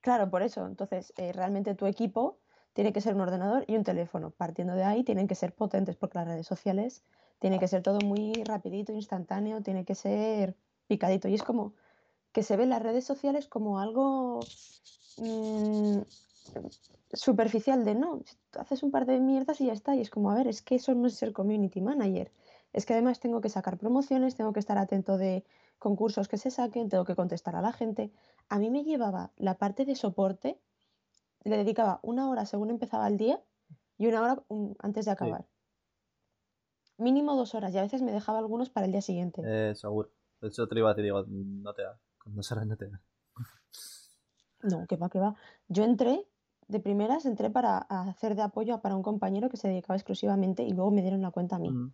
Claro, 0.00 0.30
por 0.30 0.42
eso. 0.42 0.64
Entonces, 0.66 1.12
eh, 1.16 1.32
realmente 1.32 1.74
tu 1.74 1.86
equipo 1.86 2.38
tiene 2.76 2.92
que 2.92 3.00
ser 3.00 3.14
un 3.14 3.22
ordenador 3.22 3.64
y 3.66 3.74
un 3.74 3.84
teléfono. 3.84 4.32
Partiendo 4.32 4.74
de 4.74 4.84
ahí, 4.84 5.02
tienen 5.02 5.26
que 5.26 5.34
ser 5.34 5.54
potentes, 5.54 5.96
porque 5.96 6.18
las 6.18 6.28
redes 6.28 6.46
sociales 6.46 7.02
tiene 7.38 7.58
que 7.58 7.68
ser 7.68 7.82
todo 7.82 8.00
muy 8.04 8.34
rapidito, 8.44 8.92
instantáneo, 8.92 9.62
tiene 9.62 9.86
que 9.86 9.94
ser 9.94 10.54
picadito. 10.86 11.26
Y 11.26 11.34
es 11.34 11.42
como 11.42 11.72
que 12.32 12.42
se 12.42 12.54
ven 12.58 12.68
las 12.68 12.82
redes 12.82 13.06
sociales 13.06 13.48
como 13.48 13.80
algo 13.80 14.40
mm, 15.16 16.00
superficial 17.14 17.82
de 17.86 17.94
no, 17.94 18.20
haces 18.58 18.82
un 18.82 18.90
par 18.90 19.06
de 19.06 19.20
mierdas 19.20 19.58
y 19.62 19.68
ya 19.68 19.72
está. 19.72 19.96
Y 19.96 20.02
es 20.02 20.10
como, 20.10 20.30
a 20.30 20.34
ver, 20.34 20.46
es 20.46 20.60
que 20.60 20.74
eso 20.74 20.94
no 20.94 21.06
es 21.06 21.14
ser 21.14 21.32
community 21.32 21.80
manager. 21.80 22.30
Es 22.74 22.84
que 22.84 22.92
además 22.92 23.20
tengo 23.20 23.40
que 23.40 23.48
sacar 23.48 23.78
promociones, 23.78 24.34
tengo 24.34 24.52
que 24.52 24.60
estar 24.60 24.76
atento 24.76 25.16
de 25.16 25.46
concursos 25.78 26.28
que 26.28 26.36
se 26.36 26.50
saquen, 26.50 26.90
tengo 26.90 27.06
que 27.06 27.16
contestar 27.16 27.56
a 27.56 27.62
la 27.62 27.72
gente. 27.72 28.12
A 28.50 28.58
mí 28.58 28.68
me 28.68 28.84
llevaba 28.84 29.30
la 29.38 29.54
parte 29.54 29.86
de 29.86 29.94
soporte, 29.94 30.58
le 31.48 31.56
dedicaba 31.56 32.00
una 32.02 32.28
hora 32.28 32.46
según 32.46 32.70
empezaba 32.70 33.06
el 33.06 33.16
día 33.16 33.42
y 33.98 34.06
una 34.06 34.20
hora 34.20 34.44
um, 34.48 34.74
antes 34.78 35.04
de 35.04 35.10
acabar. 35.12 35.46
Mínimo 36.98 37.36
dos 37.36 37.54
horas 37.54 37.74
y 37.74 37.78
a 37.78 37.82
veces 37.82 38.02
me 38.02 38.12
dejaba 38.12 38.38
algunos 38.38 38.70
para 38.70 38.86
el 38.86 38.92
día 38.92 39.02
siguiente. 39.02 39.42
Eh, 39.44 39.74
seguro. 39.74 40.10
De 40.40 40.48
hecho, 40.48 40.66
te 40.66 40.74
lo 40.74 40.80
iba 40.80 40.90
a 40.90 40.94
decir, 40.94 41.04
digo, 41.04 41.24
no 41.26 41.72
te 41.74 41.82
da. 41.82 41.98
Con 42.18 42.34
dos 42.34 42.50
horas 42.52 42.66
no 42.66 42.76
te 42.76 42.88
da. 42.88 43.00
No, 44.62 44.86
que 44.86 44.96
va, 44.96 45.08
que 45.08 45.18
va. 45.18 45.34
Yo 45.68 45.84
entré, 45.84 46.26
de 46.68 46.80
primeras, 46.80 47.26
entré 47.26 47.50
para 47.50 47.78
hacer 47.78 48.34
de 48.34 48.42
apoyo 48.42 48.80
para 48.80 48.96
un 48.96 49.02
compañero 49.02 49.48
que 49.48 49.56
se 49.56 49.68
dedicaba 49.68 49.96
exclusivamente 49.96 50.62
y 50.64 50.72
luego 50.72 50.90
me 50.90 51.02
dieron 51.02 51.22
la 51.22 51.30
cuenta 51.30 51.56
a 51.56 51.58
mí. 51.58 51.70
Mm. 51.70 51.92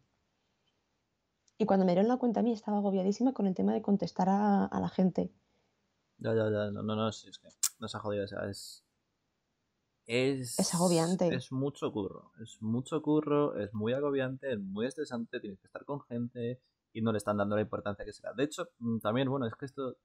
Y 1.58 1.66
cuando 1.66 1.84
me 1.84 1.92
dieron 1.92 2.08
la 2.08 2.16
cuenta 2.16 2.40
a 2.40 2.42
mí 2.42 2.52
estaba 2.52 2.78
agobiadísima 2.78 3.32
con 3.32 3.46
el 3.46 3.54
tema 3.54 3.72
de 3.72 3.82
contestar 3.82 4.28
a, 4.28 4.64
a 4.64 4.80
la 4.80 4.88
gente. 4.88 5.32
Ya, 6.18 6.34
ya, 6.34 6.50
ya. 6.50 6.70
No, 6.70 6.82
no, 6.82 6.96
no, 6.96 7.12
sí, 7.12 7.28
es 7.28 7.38
que 7.38 7.48
no 7.78 7.88
se 7.88 7.96
ha 7.96 8.00
jodido. 8.00 8.24
O 8.24 8.28
sea, 8.28 8.48
es. 8.48 8.84
Es, 10.14 10.58
Es 10.58 10.74
agobiante. 10.74 11.34
Es 11.34 11.52
mucho 11.52 11.90
curro. 11.90 12.32
Es 12.42 12.60
mucho 12.60 13.00
curro, 13.00 13.56
es 13.56 13.72
muy 13.72 13.94
agobiante, 13.94 14.52
es 14.52 14.58
muy 14.60 14.84
estresante. 14.84 15.40
Tienes 15.40 15.58
que 15.58 15.68
estar 15.68 15.86
con 15.86 16.02
gente 16.02 16.60
y 16.92 17.00
no 17.00 17.12
le 17.12 17.18
están 17.18 17.38
dando 17.38 17.56
la 17.56 17.62
importancia 17.62 18.04
que 18.04 18.12
será. 18.12 18.34
De 18.34 18.44
hecho, 18.44 18.68
mm, 18.78 18.98
también, 18.98 19.30
bueno, 19.30 19.46
es 19.46 19.54
que 19.54 19.64
esto. 19.64 19.96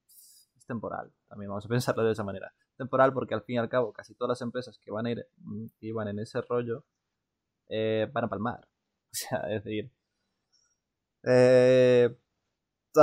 temporal. 0.66 1.12
También 1.28 1.50
vamos 1.50 1.66
a 1.66 1.70
pensarlo 1.98 2.04
de 2.04 2.14
esa 2.14 2.24
manera. 2.24 2.54
Temporal 2.78 3.12
porque 3.12 3.34
al 3.34 3.42
fin 3.42 3.56
y 3.56 3.60
al 3.60 3.68
cabo 3.68 3.92
casi 3.92 4.14
todas 4.16 4.30
las 4.30 4.42
empresas 4.42 4.78
que 4.80 4.92
van 4.92 5.08
a 5.08 5.12
ir, 5.12 5.28
mm, 5.38 5.66
que 5.78 5.88
iban 5.88 6.08
en 6.08 6.20
ese 6.20 6.40
rollo, 6.42 6.86
eh, 7.70 8.10
van 8.14 8.26
a 8.26 8.30
palmar. 8.30 8.68
O 9.12 9.16
sea, 9.16 9.40
es 9.50 9.64
decir, 9.64 9.90
eh, 11.24 12.16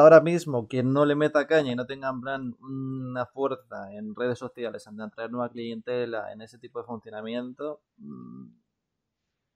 ahora 0.01 0.21
mismo 0.21 0.67
quien 0.69 0.93
no 0.93 1.05
le 1.05 1.15
meta 1.15 1.47
caña 1.47 1.73
y 1.73 1.77
no 1.77 1.87
tenga 1.87 2.09
en 2.11 2.21
plan 2.21 2.57
una 2.61 3.27
fuerza 3.27 3.93
en 3.95 4.15
redes 4.15 4.39
sociales, 4.39 4.87
en 4.87 5.01
atraer 5.01 5.31
nueva 5.31 5.51
clientela, 5.51 6.33
en 6.33 6.43
ese 6.43 6.59
tipo 6.59 6.81
de 6.81 6.87
funcionamiento, 6.87 7.83
mm, 7.99 8.47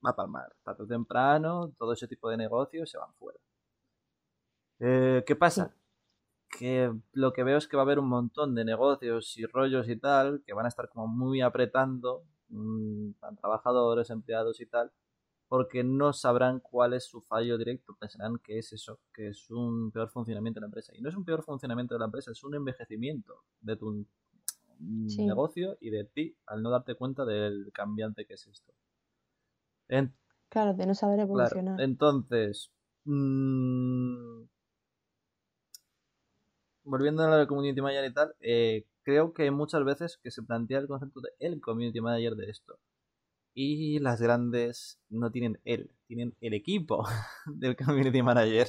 va 0.04 0.10
a 0.10 0.16
palmar. 0.16 0.54
Tarde 0.64 0.84
o 0.84 0.86
temprano, 0.86 1.72
todo 1.78 1.92
ese 1.92 2.08
tipo 2.08 2.28
de 2.30 2.36
negocios 2.36 2.90
se 2.90 2.98
van 2.98 3.12
fuera. 3.14 3.38
Eh, 4.80 5.24
¿Qué 5.26 5.36
pasa? 5.36 5.74
Que 6.50 6.92
lo 7.12 7.32
que 7.32 7.44
veo 7.44 7.58
es 7.58 7.68
que 7.68 7.76
va 7.76 7.82
a 7.82 7.86
haber 7.86 7.98
un 7.98 8.08
montón 8.08 8.54
de 8.54 8.64
negocios 8.64 9.36
y 9.38 9.46
rollos 9.46 9.88
y 9.88 9.96
tal 9.96 10.42
que 10.46 10.54
van 10.54 10.66
a 10.66 10.68
estar 10.68 10.88
como 10.88 11.06
muy 11.08 11.40
apretando 11.42 12.24
mmm, 12.48 13.10
trabajadores, 13.40 14.10
empleados 14.10 14.60
y 14.60 14.66
tal, 14.66 14.92
porque 15.48 15.82
no 15.82 16.12
sabrán 16.12 16.60
cuál 16.60 16.92
es 16.92 17.04
su 17.04 17.22
fallo 17.22 17.56
directo, 17.56 17.96
pensarán 17.98 18.38
que 18.38 18.58
es 18.58 18.72
eso, 18.72 19.00
que 19.14 19.28
es 19.28 19.50
un 19.50 19.90
peor 19.90 20.10
funcionamiento 20.10 20.60
de 20.60 20.62
la 20.62 20.66
empresa. 20.66 20.92
Y 20.94 21.00
no 21.00 21.08
es 21.08 21.16
un 21.16 21.24
peor 21.24 21.42
funcionamiento 21.42 21.94
de 21.94 22.00
la 22.00 22.04
empresa, 22.04 22.30
es 22.30 22.44
un 22.44 22.54
envejecimiento 22.54 23.42
de 23.60 23.76
tu 23.76 24.06
negocio 24.78 25.76
y 25.80 25.90
de 25.90 26.04
ti 26.04 26.36
al 26.46 26.62
no 26.62 26.70
darte 26.70 26.94
cuenta 26.94 27.24
del 27.24 27.70
cambiante 27.72 28.26
que 28.26 28.34
es 28.34 28.46
esto. 28.46 28.72
claro, 30.50 30.74
de 30.74 30.86
no 30.86 30.94
saber 30.94 31.20
evolucionar. 31.20 31.80
entonces, 31.80 32.70
mmm, 33.04 34.42
volviendo 36.84 37.22
a 37.22 37.38
la 37.38 37.46
community 37.46 37.80
manager 37.80 38.10
y 38.10 38.14
tal, 38.14 38.34
eh, 38.40 38.86
creo 39.02 39.32
que 39.32 39.50
muchas 39.50 39.82
veces 39.84 40.18
que 40.22 40.30
se 40.30 40.42
plantea 40.42 40.78
el 40.78 40.88
concepto 40.88 41.20
de 41.20 41.30
el 41.38 41.60
community 41.60 42.00
manager 42.00 42.34
de 42.36 42.50
esto. 42.50 42.78
Y 43.54 43.98
las 43.98 44.20
grandes 44.20 45.00
no 45.08 45.30
tienen 45.30 45.60
él, 45.64 45.90
tienen 46.06 46.36
el 46.40 46.54
equipo 46.54 47.04
del 47.46 47.76
community 47.76 48.22
manager. 48.22 48.68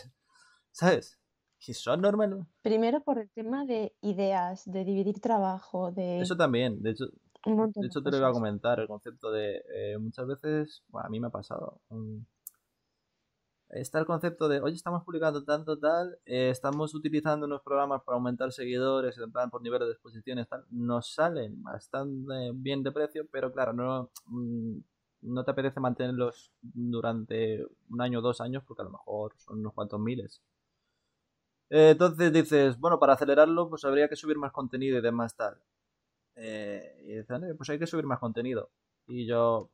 ¿Sabes? 0.72 1.20
Que 1.60 1.74
son 1.74 2.02
normales. 2.02 2.46
Primero 2.62 3.04
por 3.04 3.20
el 3.20 3.30
tema 3.30 3.66
de 3.66 3.94
ideas, 4.02 4.64
de 4.66 4.86
dividir 4.86 5.20
trabajo, 5.20 5.92
de... 5.92 6.22
Eso 6.22 6.38
también, 6.38 6.82
de 6.82 6.92
hecho, 6.92 7.06
de 7.46 7.88
hecho 7.88 8.02
te 8.02 8.12
lo 8.12 8.18
iba 8.18 8.30
a 8.30 8.34
comentar, 8.34 8.80
el 8.80 8.88
concepto 8.88 9.32
de 9.32 9.62
eh, 9.74 9.98
muchas 9.98 10.26
veces, 10.28 10.84
bueno, 10.88 11.08
a 11.08 11.10
mí 11.10 11.20
me 11.20 11.28
ha 11.28 11.32
pasado, 11.32 11.82
está 13.70 14.00
el 14.00 14.06
concepto 14.06 14.48
de, 14.48 14.62
oye, 14.62 14.76
estamos 14.76 15.04
publicando 15.04 15.44
tanto 15.44 15.78
tal, 15.78 16.18
eh, 16.26 16.50
estamos 16.50 16.94
utilizando 16.96 17.46
unos 17.46 17.62
programas 17.62 18.02
para 18.04 18.16
aumentar 18.16 18.52
seguidores, 18.52 19.18
en 19.18 19.32
por 19.50 19.62
nivel 19.62 19.80
de 19.82 19.92
exposiciones, 19.92 20.48
tal, 20.48 20.66
nos 20.72 21.14
salen 21.14 21.62
bastante 21.64 22.52
bien 22.54 22.84
de 22.84 22.92
precio, 22.92 23.28
pero 23.32 23.52
claro, 23.52 23.74
no, 23.74 24.12
mm, 24.28 24.80
no 25.22 25.44
te 25.44 25.52
apetece 25.52 25.80
mantenerlos 25.80 26.52
durante 26.62 27.66
un 27.90 28.02
año 28.02 28.20
o 28.20 28.22
dos 28.22 28.42
años, 28.42 28.64
porque 28.66 28.82
a 28.82 28.86
lo 28.86 28.92
mejor 28.92 29.34
son 29.38 29.60
unos 29.60 29.74
cuantos 29.74 30.00
miles. 30.00 30.42
Eh, 31.70 31.92
entonces 31.92 32.34
dices, 32.34 32.80
bueno, 32.80 33.00
para 33.00 33.14
acelerarlo, 33.14 33.70
pues 33.70 33.84
habría 33.86 34.10
que 34.10 34.16
subir 34.16 34.38
más 34.38 34.52
contenido 34.52 34.98
y 34.98 35.02
demás 35.02 35.36
tal. 35.36 35.58
Eh, 36.36 37.04
y 37.06 37.16
dicen, 37.18 37.56
pues 37.58 37.70
hay 37.70 37.80
que 37.80 37.88
subir 37.88 38.06
más 38.06 38.20
contenido. 38.20 38.72
Y 39.08 39.28
yo, 39.28 39.70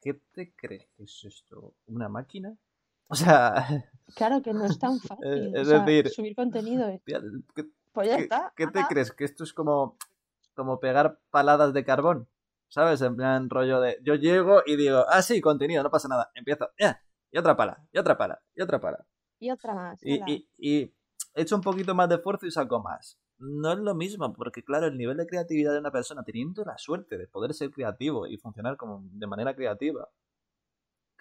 ¿qué 0.00 0.14
te 0.32 0.52
crees 0.54 0.86
que 0.96 1.04
es 1.04 1.24
esto? 1.24 1.74
¿Una 1.86 2.08
máquina? 2.08 2.56
O 3.12 3.14
sea. 3.14 3.54
Claro 4.14 4.42
que 4.42 4.52
no 4.52 4.66
es 4.66 4.78
tan 4.78 5.00
fácil. 5.08 5.56
Es 5.56 5.68
decir, 5.68 6.10
subir 6.10 6.36
contenido. 6.36 6.86
¿qué, 7.06 7.64
pues 7.92 8.08
ya 8.08 8.16
está. 8.16 8.52
¿Qué 8.54 8.66
te 8.66 8.84
crees? 8.86 9.10
¿Que 9.10 9.24
esto 9.24 9.42
es 9.42 9.54
como, 9.54 9.96
como 10.54 10.80
pegar 10.80 11.18
paladas 11.30 11.72
de 11.72 11.82
carbón? 11.82 12.28
¿Sabes? 12.68 13.00
En 13.00 13.16
plan 13.16 13.48
rollo 13.48 13.80
de. 13.80 13.98
Yo 14.02 14.14
llego 14.16 14.64
y 14.66 14.76
digo, 14.76 15.06
ah, 15.08 15.22
sí, 15.22 15.40
contenido, 15.40 15.82
no 15.82 15.90
pasa 15.90 16.08
nada. 16.08 16.30
Empiezo, 16.34 16.68
ya, 16.78 17.00
y 17.30 17.38
otra 17.38 17.56
pala, 17.56 17.86
y 17.90 17.96
otra 17.96 18.18
pala, 18.18 18.42
y 18.54 18.60
otra 18.60 18.82
pala. 18.82 19.06
Y 19.38 19.50
otra 19.50 19.72
más. 19.72 19.98
Y, 20.02 20.20
y, 20.30 20.48
y 20.58 20.94
he 21.34 21.40
hecho 21.40 21.56
un 21.56 21.62
poquito 21.62 21.94
más 21.94 22.10
de 22.10 22.16
esfuerzo 22.16 22.44
y 22.44 22.50
saco 22.50 22.82
más. 22.82 23.18
No 23.38 23.72
es 23.72 23.78
lo 23.78 23.94
mismo, 23.94 24.30
porque 24.34 24.62
claro, 24.62 24.88
el 24.88 24.98
nivel 24.98 25.16
de 25.16 25.26
creatividad 25.26 25.72
de 25.72 25.78
una 25.78 25.90
persona, 25.90 26.22
teniendo 26.22 26.66
la 26.66 26.76
suerte 26.76 27.16
de 27.16 27.28
poder 27.28 27.54
ser 27.54 27.70
creativo 27.70 28.26
y 28.26 28.36
funcionar 28.36 28.76
como 28.76 29.00
de 29.10 29.26
manera 29.26 29.54
creativa, 29.54 30.10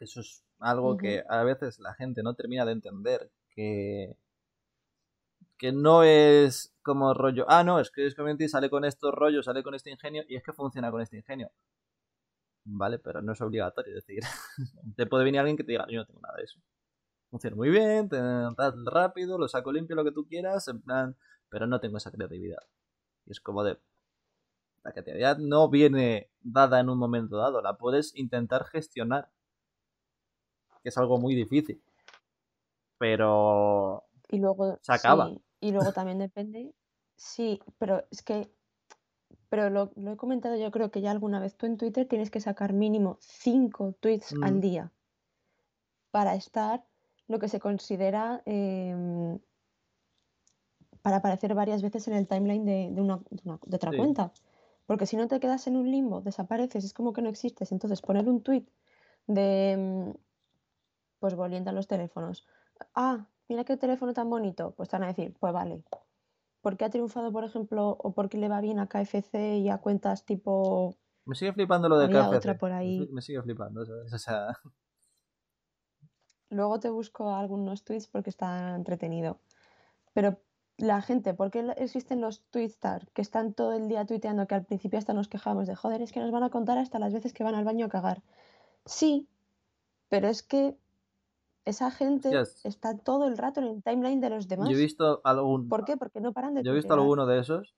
eso 0.01 0.21
es 0.21 0.43
algo 0.59 0.97
que 0.97 1.23
a 1.29 1.43
veces 1.43 1.79
la 1.79 1.93
gente 1.93 2.23
no 2.23 2.33
termina 2.33 2.65
de 2.65 2.71
entender, 2.71 3.31
que, 3.49 4.15
que 5.57 5.71
no 5.71 6.03
es 6.03 6.73
como 6.81 7.13
rollo, 7.13 7.45
ah, 7.47 7.63
no, 7.63 7.79
es 7.79 7.91
que 7.91 8.13
Community 8.15 8.49
sale 8.49 8.69
con 8.69 8.83
estos 8.83 9.13
rollos, 9.13 9.45
sale 9.45 9.63
con 9.63 9.75
este 9.75 9.91
ingenio 9.91 10.23
y 10.27 10.35
es 10.35 10.43
que 10.43 10.53
funciona 10.53 10.91
con 10.91 11.01
este 11.01 11.17
ingenio. 11.17 11.51
Vale, 12.63 12.99
pero 12.99 13.21
no 13.21 13.33
es 13.33 13.41
obligatorio, 13.41 13.97
es 13.97 14.05
decir, 14.05 14.23
te 14.95 15.05
puede 15.05 15.23
venir 15.23 15.39
alguien 15.39 15.57
que 15.57 15.63
te 15.63 15.71
diga, 15.71 15.85
yo 15.89 15.99
no 15.99 16.05
tengo 16.05 16.21
nada 16.21 16.35
de 16.37 16.43
eso. 16.43 16.59
Funciona 17.29 17.55
muy 17.55 17.69
bien, 17.69 18.09
te 18.09 18.17
das 18.17 18.75
rápido, 18.85 19.37
lo 19.37 19.47
saco 19.47 19.71
limpio, 19.71 19.95
lo 19.95 20.03
que 20.03 20.11
tú 20.11 20.27
quieras, 20.27 20.67
en 20.67 20.81
plan, 20.81 21.15
pero 21.49 21.67
no 21.67 21.79
tengo 21.79 21.97
esa 21.97 22.11
creatividad. 22.11 22.61
Y 23.25 23.31
es 23.31 23.39
como 23.39 23.63
de, 23.63 23.79
la 24.83 24.91
creatividad 24.91 25.37
no 25.37 25.69
viene 25.69 26.31
dada 26.41 26.79
en 26.79 26.89
un 26.89 26.97
momento 26.97 27.37
dado, 27.37 27.61
la 27.61 27.77
puedes 27.77 28.15
intentar 28.15 28.65
gestionar 28.65 29.31
que 30.81 30.89
es 30.89 30.97
algo 30.97 31.17
muy 31.17 31.35
difícil. 31.35 31.81
Pero 32.97 34.03
y 34.29 34.37
luego, 34.37 34.77
se 34.81 34.93
acaba. 34.93 35.31
y 35.59 35.71
luego 35.71 35.91
también 35.91 36.19
depende, 36.19 36.73
sí, 37.15 37.59
pero 37.77 38.05
es 38.11 38.21
que, 38.21 38.51
pero 39.49 39.69
lo, 39.69 39.91
he 39.95 40.17
comentado 40.17 40.55
yo 40.55 40.71
creo 40.71 40.91
que 40.91 41.01
ya 41.01 41.11
alguna 41.11 41.39
vez, 41.39 41.55
tú 41.55 41.65
en 41.65 41.77
Twitter 41.77 42.07
tienes 42.07 42.31
que 42.31 42.39
sacar 42.39 42.73
mínimo 42.73 43.17
cinco 43.19 43.93
tweets 43.99 44.33
al 44.41 44.55
mm. 44.55 44.61
día 44.61 44.91
para 46.11 46.35
estar 46.35 46.83
lo 47.27 47.39
que 47.39 47.47
se 47.47 47.59
considera 47.59 48.41
em, 48.45 49.39
para 51.01 51.17
aparecer 51.17 51.55
varias 51.55 51.81
veces 51.81 52.07
en 52.07 52.13
el 52.13 52.27
timeline 52.27 52.65
de, 52.65 53.01
una, 53.01 53.19
de, 53.31 53.75
otra 53.75 53.91
cuenta. 53.95 54.31
Porque 54.85 55.05
si 55.05 55.15
no 55.15 55.27
te 55.27 55.39
quedas 55.39 55.67
en 55.67 55.77
un 55.77 55.89
limbo, 55.89 56.21
desapareces, 56.21 56.83
es 56.83 56.93
como 56.93 57.13
que 57.13 57.21
no 57.21 57.29
existes. 57.29 57.71
Entonces, 57.71 58.01
poner 58.01 58.27
un 58.27 58.41
tweet 58.41 58.65
de 59.27 59.71
em, 59.71 60.13
pues 61.21 61.35
volviendo 61.35 61.69
a 61.69 61.73
los 61.73 61.87
teléfonos. 61.87 62.45
Ah, 62.95 63.27
mira 63.47 63.63
qué 63.63 63.77
teléfono 63.77 64.11
tan 64.11 64.29
bonito. 64.29 64.73
Pues 64.75 64.89
te 64.89 64.97
van 64.97 65.03
a 65.03 65.13
decir, 65.13 65.33
pues 65.39 65.53
vale. 65.53 65.83
¿Por 66.61 66.77
qué 66.77 66.85
ha 66.85 66.89
triunfado, 66.89 67.31
por 67.31 67.43
ejemplo, 67.43 67.89
o 67.89 68.11
por 68.13 68.27
qué 68.27 68.39
le 68.39 68.49
va 68.49 68.59
bien 68.59 68.79
a 68.79 68.87
KFC 68.87 69.59
y 69.59 69.69
a 69.69 69.77
cuentas 69.77 70.25
tipo... 70.25 70.97
Me 71.25 71.35
sigue 71.35 71.53
flipando 71.53 71.87
lo 71.87 71.99
de 71.99 72.09
KFC. 72.09 72.57
por 72.57 72.71
ahí. 72.71 73.07
Me 73.11 73.21
sigue 73.21 73.41
flipando, 73.43 73.81
O 73.81 74.17
sea... 74.17 74.57
Luego 76.49 76.79
te 76.79 76.89
busco 76.89 77.33
algunos 77.33 77.83
tweets 77.83 78.07
porque 78.07 78.31
está 78.31 78.75
entretenido. 78.75 79.39
Pero 80.13 80.39
la 80.77 81.01
gente, 81.03 81.35
¿por 81.35 81.51
qué 81.51 81.73
existen 81.77 82.19
los 82.19 82.41
tweetstar 82.49 83.07
que 83.11 83.21
están 83.21 83.53
todo 83.53 83.73
el 83.73 83.87
día 83.87 84.05
tuiteando 84.05 84.47
que 84.47 84.55
al 84.55 84.65
principio 84.65 84.97
hasta 84.97 85.13
nos 85.13 85.29
quejamos 85.29 85.67
de 85.67 85.75
joder, 85.75 86.01
es 86.01 86.11
que 86.11 86.19
nos 86.19 86.31
van 86.31 86.43
a 86.43 86.49
contar 86.49 86.79
hasta 86.79 86.97
las 86.97 87.13
veces 87.13 87.31
que 87.31 87.43
van 87.43 87.55
al 87.55 87.63
baño 87.63 87.85
a 87.85 87.89
cagar? 87.89 88.23
Sí, 88.85 89.29
pero 90.09 90.27
es 90.27 90.43
que 90.43 90.75
esa 91.65 91.91
gente 91.91 92.31
está 92.63 92.97
todo 92.97 93.27
el 93.27 93.37
rato 93.37 93.59
en 93.59 93.67
el 93.67 93.83
timeline 93.83 94.19
de 94.19 94.29
los 94.29 94.47
demás. 94.47 94.69
Yo 94.69 94.75
he 94.75 94.81
visto 94.81 95.21
algún... 95.23 95.69
¿Por 95.69 95.85
qué? 95.85 95.97
Porque 95.97 96.19
no 96.19 96.33
paran 96.33 96.55
de 96.55 96.63
Yo 96.63 96.71
he 96.71 96.75
visto 96.75 96.93
alguno 96.93 97.25
de 97.25 97.39
esos. 97.39 97.75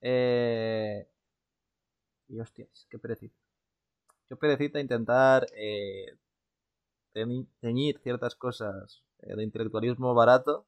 Eh... 0.00 1.08
Y 2.28 2.38
hostias, 2.40 2.86
qué 2.90 2.98
perecita. 2.98 3.36
Qué 4.28 4.36
perecita 4.36 4.78
intentar 4.78 5.46
eh, 5.56 6.18
teñir 7.60 7.98
ciertas 8.00 8.36
cosas 8.36 9.02
eh, 9.20 9.34
de 9.34 9.42
intelectualismo 9.42 10.14
barato 10.14 10.66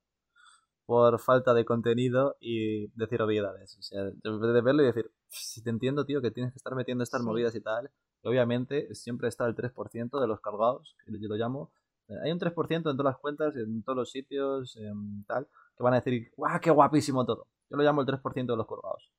por 0.86 1.20
falta 1.20 1.54
de 1.54 1.64
contenido 1.64 2.36
y 2.40 2.88
decir 2.98 3.20
obviedades. 3.22 3.76
O 3.78 3.82
sea, 3.82 4.04
de 4.04 4.60
verlo 4.62 4.82
y 4.82 4.86
decir, 4.86 5.12
si 5.28 5.62
te 5.62 5.70
entiendo, 5.70 6.04
tío, 6.04 6.22
que 6.22 6.30
tienes 6.30 6.52
que 6.52 6.56
estar 6.56 6.74
metiendo 6.74 7.04
estas 7.04 7.22
movidas 7.22 7.54
y 7.54 7.60
tal, 7.60 7.90
obviamente 8.22 8.94
siempre 8.94 9.28
está 9.28 9.46
el 9.46 9.54
3% 9.54 10.20
de 10.20 10.26
los 10.26 10.40
cargados, 10.40 10.96
que 11.04 11.12
yo 11.20 11.28
lo 11.28 11.36
llamo. 11.36 11.72
Eh, 12.08 12.14
hay 12.24 12.32
un 12.32 12.38
3% 12.38 12.90
en 12.90 12.96
todas 12.96 13.12
las 13.12 13.18
cuentas, 13.18 13.56
en 13.56 13.82
todos 13.82 13.96
los 13.96 14.10
sitios, 14.10 14.76
en 14.76 15.24
tal, 15.24 15.46
que 15.76 15.82
van 15.82 15.94
a 15.94 16.00
decir, 16.00 16.32
¡guau, 16.36 16.60
qué 16.60 16.70
guapísimo 16.70 17.24
todo! 17.24 17.46
Yo 17.70 17.76
lo 17.76 17.82
llamo 17.82 18.00
el 18.02 18.06
3% 18.06 18.46
de 18.46 18.56
los 18.56 18.66
colgados. 18.66 19.12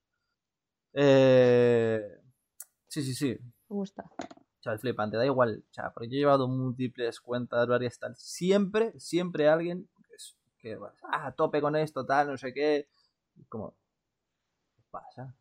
Eh... 0.93 2.21
Sí, 2.87 3.03
sí, 3.03 3.13
sí. 3.13 3.37
Me 3.69 3.75
gusta. 3.75 4.03
Chaval, 4.59 4.79
flipante, 4.79 5.17
da 5.17 5.25
igual, 5.25 5.63
chaval, 5.71 5.93
porque 5.93 6.09
yo 6.09 6.15
he 6.15 6.19
llevado 6.19 6.47
múltiples 6.47 7.21
cuentas, 7.21 7.65
varias 7.67 7.97
tal. 7.97 8.15
Siempre, 8.17 8.99
siempre 8.99 9.47
alguien 9.47 9.89
que, 10.59 10.75
va 10.75 10.93
ah, 11.03 11.31
tope 11.31 11.61
con 11.61 11.75
esto, 11.75 12.05
tal, 12.05 12.27
no 12.27 12.37
sé 12.37 12.53
qué. 12.53 12.87
Como, 13.49 13.75
¿qué 14.75 14.83
pasa? 14.91 15.35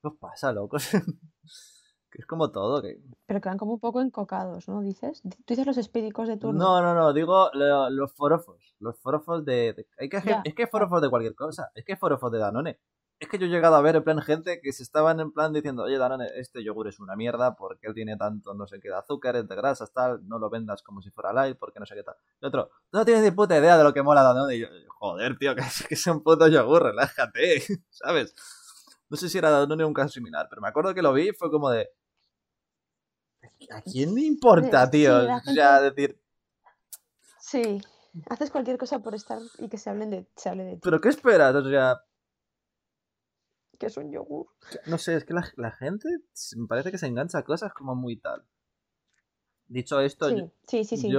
¿Qué 0.00 0.08
os 0.08 0.16
pasa, 0.18 0.52
locos? 0.52 0.88
como 2.26 2.50
todo. 2.50 2.82
Que... 2.82 2.98
Pero 3.26 3.40
que 3.40 3.48
van 3.48 3.58
como 3.58 3.74
un 3.74 3.80
poco 3.80 4.00
encocados, 4.00 4.68
¿no? 4.68 4.80
¿Dices? 4.82 5.22
¿Tú 5.22 5.30
dices 5.48 5.66
los 5.66 5.78
espídicos 5.78 6.28
de 6.28 6.36
turno? 6.36 6.58
No, 6.58 6.82
no, 6.82 6.94
no, 6.94 7.12
digo 7.12 7.50
lo- 7.54 7.90
los 7.90 8.12
forofos. 8.12 8.74
Los 8.80 8.98
forofos 9.00 9.44
de. 9.44 9.72
de- 9.74 9.86
hay 9.98 10.08
que, 10.08 10.20
Ya, 10.24 10.42
es 10.44 10.54
que 10.54 10.62
hay 10.64 10.68
forofos 10.68 11.00
de 11.02 11.08
cualquier 11.10 11.34
cosa. 11.34 11.70
Es 11.74 11.84
que 11.84 11.92
hay 11.92 11.98
forofos 11.98 12.30
de 12.32 12.38
Danone. 12.38 12.80
Es 13.18 13.28
que 13.28 13.38
yo 13.38 13.46
he 13.46 13.48
llegado 13.48 13.76
a 13.76 13.80
ver 13.82 13.94
en 13.94 14.02
plan 14.02 14.20
gente 14.20 14.60
que 14.60 14.72
se 14.72 14.82
estaban 14.82 15.20
en 15.20 15.30
plan 15.30 15.52
diciendo, 15.52 15.84
oye 15.84 15.96
Danone, 15.96 16.26
este 16.38 16.64
yogur 16.64 16.88
es 16.88 16.98
una 16.98 17.14
mierda 17.14 17.54
porque 17.54 17.86
él 17.86 17.94
tiene 17.94 18.16
tanto 18.16 18.52
no 18.52 18.66
sé 18.66 18.80
qué 18.80 18.88
de 18.88 18.96
azúcares, 18.96 19.46
de 19.46 19.54
grasas, 19.54 19.92
tal, 19.92 20.26
no 20.26 20.40
lo 20.40 20.50
vendas 20.50 20.82
como 20.82 21.00
si 21.02 21.10
fuera 21.12 21.32
light 21.32 21.56
porque 21.56 21.78
no 21.78 21.86
sé 21.86 21.94
qué 21.94 22.02
tal. 22.02 22.16
Y 22.40 22.46
otro, 22.46 22.70
tú 22.90 22.98
no 22.98 23.04
tienes 23.04 23.22
ni 23.22 23.30
puta 23.30 23.56
idea 23.56 23.78
de 23.78 23.84
lo 23.84 23.92
que 23.94 24.02
mola 24.02 24.24
Danone. 24.24 24.56
Y 24.56 24.60
yo, 24.62 24.66
joder, 24.88 25.38
tío, 25.38 25.54
que 25.54 25.60
es, 25.60 25.86
que 25.86 25.94
es 25.94 26.04
un 26.08 26.20
puto 26.24 26.48
yogur, 26.48 26.82
relájate, 26.82 27.62
¿sabes? 27.90 28.34
No 29.08 29.16
sé 29.16 29.28
si 29.28 29.38
era 29.38 29.50
Danone 29.50 29.84
un 29.84 29.94
caso 29.94 30.08
similar, 30.08 30.48
pero 30.50 30.60
me 30.60 30.66
acuerdo 30.68 30.92
que 30.92 31.02
lo 31.02 31.12
vi 31.12 31.28
y 31.28 31.32
fue 31.32 31.48
como 31.48 31.70
de... 31.70 31.90
¿A 33.70 33.82
quién 33.82 34.14
le 34.14 34.22
importa, 34.22 34.84
Sí, 34.86 34.90
tío? 34.92 35.22
sea, 35.24 35.40
gente- 35.40 35.90
decir, 35.90 36.18
Sí. 37.40 37.80
Haces 38.28 38.50
cualquier 38.50 38.76
cosa 38.78 38.98
por 38.98 39.14
estar 39.14 39.38
y 39.58 39.68
que 39.68 39.78
se 39.78 39.88
hablen 39.88 40.10
de, 40.10 40.26
se 40.36 40.48
hable 40.50 40.64
de 40.64 40.74
ti. 40.74 40.80
¿pero 40.82 41.00
qué 41.00 41.08
esperas? 41.08 41.54
O 41.54 41.68
sea, 41.68 42.02
Que 43.78 43.86
es 43.86 43.96
un 43.96 44.12
yogur. 44.12 44.46
no 44.86 44.98
sé, 44.98 45.16
es 45.16 45.24
que 45.24 45.32
la, 45.34 45.44
la 45.56 45.70
gente 45.72 46.08
me 46.56 46.66
parece 46.66 46.90
que 46.90 46.98
se 46.98 47.06
engancha 47.06 47.38
a 47.38 47.44
cosas 47.44 47.72
como 47.72 47.94
muy 47.94 48.16
tal. 48.16 48.44
Dicho 49.66 49.98
esto, 50.00 50.28
yo, 50.28 50.36
Sí, 50.66 50.84
sí, 50.84 50.84
sí, 50.84 50.96
sí. 50.98 51.10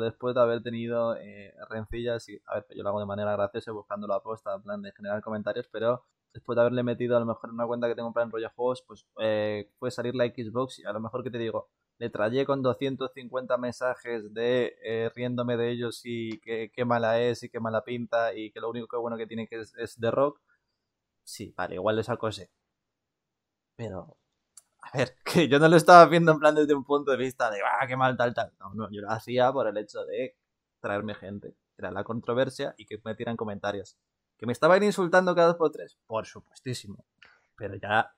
después 0.00 0.34
de 0.34 0.40
haber 0.40 0.62
tenido 0.62 1.14
eh, 1.16 1.52
rencillas, 1.68 2.26
y 2.30 2.40
a 2.46 2.54
ver, 2.54 2.66
yo 2.74 2.82
lo 2.82 2.88
hago 2.88 3.00
de 3.00 3.06
manera 3.06 3.32
graciosa 3.36 3.70
buscando 3.72 4.06
la 4.06 4.20
posta, 4.20 4.54
en 4.54 4.62
plan 4.62 4.80
de 4.80 4.92
generar 4.92 5.20
comentarios, 5.20 5.68
pero 5.70 6.06
después 6.32 6.56
de 6.56 6.62
haberle 6.62 6.82
metido 6.82 7.16
a 7.16 7.20
lo 7.20 7.26
mejor 7.26 7.50
en 7.50 7.54
una 7.56 7.66
cuenta 7.66 7.86
que 7.86 7.94
tengo 7.94 8.08
en 8.08 8.14
plan 8.14 8.30
rollo 8.30 8.50
juegos, 8.56 8.82
pues 8.86 9.06
eh, 9.20 9.70
puede 9.78 9.90
salir 9.90 10.14
la 10.14 10.24
Xbox 10.26 10.78
y 10.78 10.84
a 10.86 10.92
lo 10.92 11.00
mejor 11.00 11.22
que 11.22 11.30
te 11.30 11.36
digo, 11.38 11.68
le 11.98 12.10
trayé 12.10 12.46
con 12.46 12.62
250 12.62 13.56
mensajes 13.58 14.32
de 14.32 14.76
eh, 14.82 15.10
riéndome 15.14 15.56
de 15.56 15.70
ellos 15.70 16.00
y 16.04 16.38
que 16.40 16.70
qué 16.72 16.84
mala 16.84 17.20
es 17.20 17.42
y 17.42 17.48
qué 17.50 17.60
mala 17.60 17.84
pinta 17.84 18.34
y 18.34 18.50
que 18.52 18.60
lo 18.60 18.70
único 18.70 18.86
que 18.88 18.96
bueno 18.96 19.16
que 19.16 19.26
tiene 19.26 19.48
que 19.48 19.60
es, 19.60 19.74
es 19.76 19.98
de 20.00 20.10
rock. 20.10 20.40
Sí, 21.24 21.54
vale, 21.56 21.76
igual 21.76 21.96
le 21.96 22.04
saco 22.04 22.28
ese. 22.28 22.50
Pero, 23.76 24.16
a 24.80 24.98
ver, 24.98 25.16
que 25.24 25.48
yo 25.48 25.58
no 25.58 25.68
lo 25.68 25.76
estaba 25.76 26.06
viendo 26.06 26.32
en 26.32 26.38
plan 26.38 26.54
desde 26.54 26.74
un 26.74 26.84
punto 26.84 27.10
de 27.12 27.16
vista 27.18 27.50
de, 27.50 27.60
ah, 27.62 27.86
qué 27.86 27.96
mal, 27.96 28.16
tal, 28.16 28.34
tal. 28.34 28.52
No, 28.60 28.74
no, 28.74 28.90
yo 28.90 29.02
lo 29.02 29.10
hacía 29.10 29.52
por 29.52 29.68
el 29.68 29.76
hecho 29.78 30.04
de 30.04 30.36
traerme 30.80 31.14
gente. 31.14 31.54
Era 31.76 31.90
la 31.90 32.04
controversia 32.04 32.74
y 32.76 32.86
que 32.86 33.00
me 33.04 33.14
tiran 33.14 33.36
comentarios. 33.36 33.96
¿Que 34.38 34.46
me 34.46 34.52
estaban 34.52 34.82
insultando 34.82 35.34
cada 35.34 35.48
dos 35.48 35.56
por 35.56 35.70
tres? 35.72 35.98
Por 36.06 36.26
supuestísimo. 36.26 37.04
Pero 37.56 37.76
ya, 37.76 38.12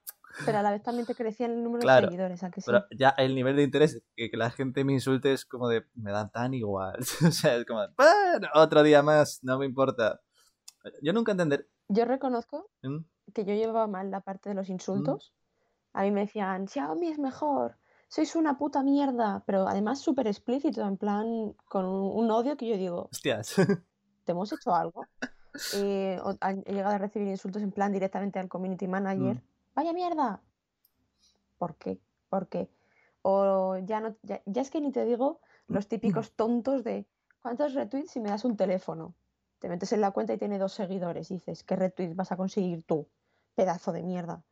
Pero 0.46 0.58
a 0.58 0.62
la 0.62 0.70
vez 0.70 0.82
también 0.82 1.06
te 1.06 1.14
crecía 1.14 1.46
el 1.46 1.62
número 1.62 1.82
Claro, 1.82 2.06
de 2.06 2.12
seguidores, 2.12 2.42
¿a 2.44 2.50
que 2.50 2.60
sí? 2.60 2.66
pero 2.66 2.84
ya 2.96 3.10
el 3.10 3.34
nivel 3.34 3.56
de 3.56 3.62
interés 3.64 4.02
que, 4.16 4.30
que 4.30 4.36
la 4.36 4.50
gente 4.50 4.84
me 4.84 4.92
insulte 4.94 5.32
es 5.32 5.44
como 5.44 5.68
de, 5.68 5.84
me 5.94 6.12
dan 6.12 6.30
tan 6.30 6.54
igual. 6.54 6.96
o 7.28 7.30
sea, 7.30 7.56
es 7.56 7.66
como, 7.66 7.80
bueno, 7.96 8.48
otro 8.54 8.82
día 8.82 9.02
más, 9.02 9.40
no 9.42 9.58
me 9.58 9.66
importa. 9.66 10.20
Yo 11.02 11.12
nunca 11.12 11.32
entender. 11.32 11.68
Yo 11.88 12.04
reconozco 12.04 12.70
¿Mm? 12.82 12.98
que 13.34 13.44
yo 13.44 13.54
llevaba 13.54 13.86
mal 13.86 14.10
la 14.10 14.20
parte 14.20 14.48
de 14.48 14.54
los 14.54 14.68
insultos. 14.70 15.32
A 15.92 16.02
mí 16.02 16.10
me 16.10 16.20
decían, 16.20 16.68
Xiaomi 16.68 17.08
es 17.08 17.18
mejor, 17.18 17.76
sois 18.08 18.34
una 18.36 18.56
puta 18.56 18.82
mierda, 18.82 19.42
pero 19.46 19.66
además 19.68 20.00
súper 20.00 20.26
explícito, 20.28 20.86
en 20.86 20.96
plan, 20.96 21.52
con 21.66 21.84
un, 21.84 22.24
un 22.24 22.30
odio 22.30 22.56
que 22.56 22.68
yo 22.68 22.76
digo, 22.76 23.08
Hostias. 23.10 23.54
¿te 24.24 24.32
hemos 24.32 24.52
hecho 24.52 24.72
algo? 24.74 25.04
Eh, 25.74 26.18
o- 26.22 26.36
he 26.64 26.72
llegado 26.72 26.94
a 26.94 26.98
recibir 26.98 27.26
insultos 27.28 27.60
en 27.62 27.72
plan 27.72 27.92
directamente 27.92 28.38
al 28.38 28.48
community 28.48 28.86
manager, 28.86 29.36
Mm. 29.36 29.42
¡Vaya 29.74 29.92
mierda! 29.92 30.42
¿Por 31.58 31.76
qué? 31.76 32.00
¿Por 32.28 32.48
qué? 32.48 32.70
O 33.22 33.76
ya 33.78 34.00
no, 34.00 34.16
ya, 34.22 34.42
ya 34.46 34.62
es 34.62 34.70
que 34.70 34.80
ni 34.80 34.92
te 34.92 35.04
digo 35.04 35.40
los 35.68 35.88
típicos 35.88 36.32
tontos 36.32 36.84
de 36.84 37.06
¿cuántos 37.42 37.74
retweets 37.74 38.10
si 38.12 38.20
me 38.20 38.30
das 38.30 38.44
un 38.44 38.56
teléfono? 38.56 39.14
Te 39.58 39.68
metes 39.68 39.92
en 39.92 40.00
la 40.00 40.10
cuenta 40.10 40.32
y 40.32 40.38
tiene 40.38 40.58
dos 40.58 40.72
seguidores 40.72 41.30
y 41.30 41.34
dices, 41.34 41.62
¿qué 41.64 41.76
retweets 41.76 42.16
vas 42.16 42.32
a 42.32 42.36
conseguir 42.36 42.82
tú? 42.84 43.08
Pedazo 43.54 43.92
de 43.92 44.02
mierda. 44.02 44.42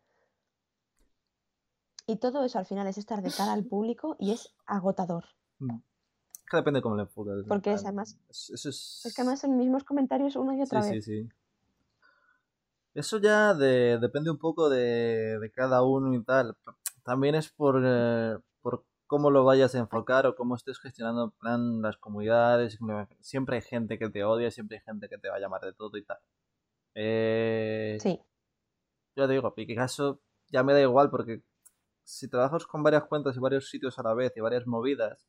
Y 2.07 2.17
todo 2.17 2.45
eso 2.45 2.59
al 2.59 2.67
final 2.67 2.87
es 2.87 2.99
estar 2.99 3.23
de 3.23 3.31
cara 3.31 3.53
al 3.53 3.65
público 3.69 4.17
y 4.19 4.33
es 4.33 4.55
agotador. 4.67 5.25
Es 5.61 6.51
que 6.51 6.57
depende 6.59 6.81
cómo 6.83 6.97
le 6.97 7.03
enfoques. 7.03 7.39
en 7.43 7.49
Porque 7.49 7.73
es 7.73 7.85
además- 7.85 8.19
es- 8.29 8.51
Eso 8.51 8.69
es... 8.69 9.03
Es 9.05 9.15
que 9.15 9.23
además 9.23 9.45
en 9.45 9.57
mismos 9.57 9.85
comentarios 9.85 10.37
una 10.37 10.55
y 10.57 10.63
otra 10.63 10.83
Sí, 10.83 10.89
sí, 10.89 10.95
vez. 10.95 11.05
sí. 11.05 11.29
Eso 12.95 13.19
ya 13.19 13.55
de- 13.55 13.99
depende 14.01 14.31
un 14.31 14.39
poco 14.39 14.69
de, 14.69 15.39
de 15.41 15.51
cada 15.53 15.83
uno 15.83 16.15
y 16.15 16.23
tal. 16.25 16.57
También 17.05 17.35
es 17.35 17.51
por, 17.51 17.81
eh, 17.85 18.37
por 18.61 18.85
cómo 19.07 19.31
lo 19.31 19.45
vayas 19.45 19.75
a 19.75 19.79
enfocar 19.79 20.27
o 20.27 20.35
cómo 20.37 20.57
estés 20.57 20.79
gestionando 20.81 21.25
en 21.25 21.31
plan 21.33 21.83
las 21.83 21.97
comunidades. 21.99 22.79
Siempre 23.21 23.57
hay 23.57 23.63
gente 23.63 23.99
que 23.99 24.11
te 24.11 24.25
odia, 24.25 24.51
siempre 24.51 24.79
hay 24.79 24.83
gente 24.85 25.09
que 25.09 25.19
te 25.19 25.29
va 25.29 25.37
a 25.37 25.41
llamar 25.41 25.63
de 25.63 25.73
todo 25.75 25.97
y 25.97 26.05
tal. 26.05 26.19
Eh, 26.95 27.99
Sí, 28.01 28.21
Yo 29.17 29.27
te 29.27 29.35
digo, 29.35 29.53
en 29.57 29.67
mi 29.69 29.75
caso 29.77 30.21
ya 30.51 30.63
me 30.63 30.73
da 30.73 30.81
igual 30.81 31.11
porque 31.11 31.43
si 32.05 32.29
trabajas 32.29 32.67
con 32.67 32.83
varias 32.83 33.05
cuentas 33.07 33.37
y 33.37 33.41
varios 33.41 33.69
sitios 33.71 33.99
a 33.99 34.03
la 34.05 34.15
vez 34.15 34.33
y 34.37 34.41
varias 34.41 34.67
movidas, 34.67 35.29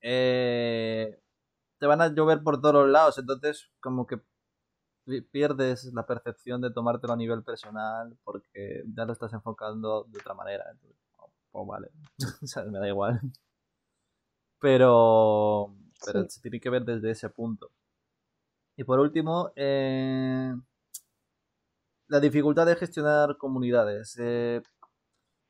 eh, 0.00 1.18
te 1.78 1.86
van 1.86 2.00
a 2.02 2.08
llover 2.14 2.42
por 2.42 2.60
todos 2.60 2.74
los 2.74 2.88
lados, 2.90 3.18
entonces 3.18 3.70
como 3.80 4.06
que 4.06 4.20
pierdes 5.30 5.84
la 5.94 6.06
percepción 6.06 6.60
de 6.60 6.70
tomártelo 6.70 7.12
a 7.12 7.16
nivel 7.16 7.42
personal 7.44 8.16
porque 8.24 8.82
ya 8.94 9.04
lo 9.04 9.12
estás 9.12 9.32
enfocando 9.32 10.04
de 10.04 10.18
otra 10.18 10.34
manera. 10.34 10.64
Entonces, 10.70 10.98
oh, 11.18 11.30
pues 11.52 11.66
vale, 11.66 11.90
o 12.42 12.46
sea, 12.46 12.64
me 12.64 12.78
da 12.78 12.88
igual. 12.88 13.20
Pero, 14.60 15.74
pero 16.04 16.22
Sí. 16.24 16.30
se 16.30 16.40
tiene 16.40 16.60
que 16.60 16.70
ver 16.70 16.84
desde 16.84 17.10
ese 17.10 17.28
punto. 17.30 17.70
Y 18.76 18.84
por 18.84 19.00
último, 19.00 19.52
eh, 19.56 20.54
la 22.08 22.20
dificultad 22.20 22.66
de 22.66 22.76
gestionar 22.76 23.36
comunidades 23.36 24.16
eh, 24.18 24.62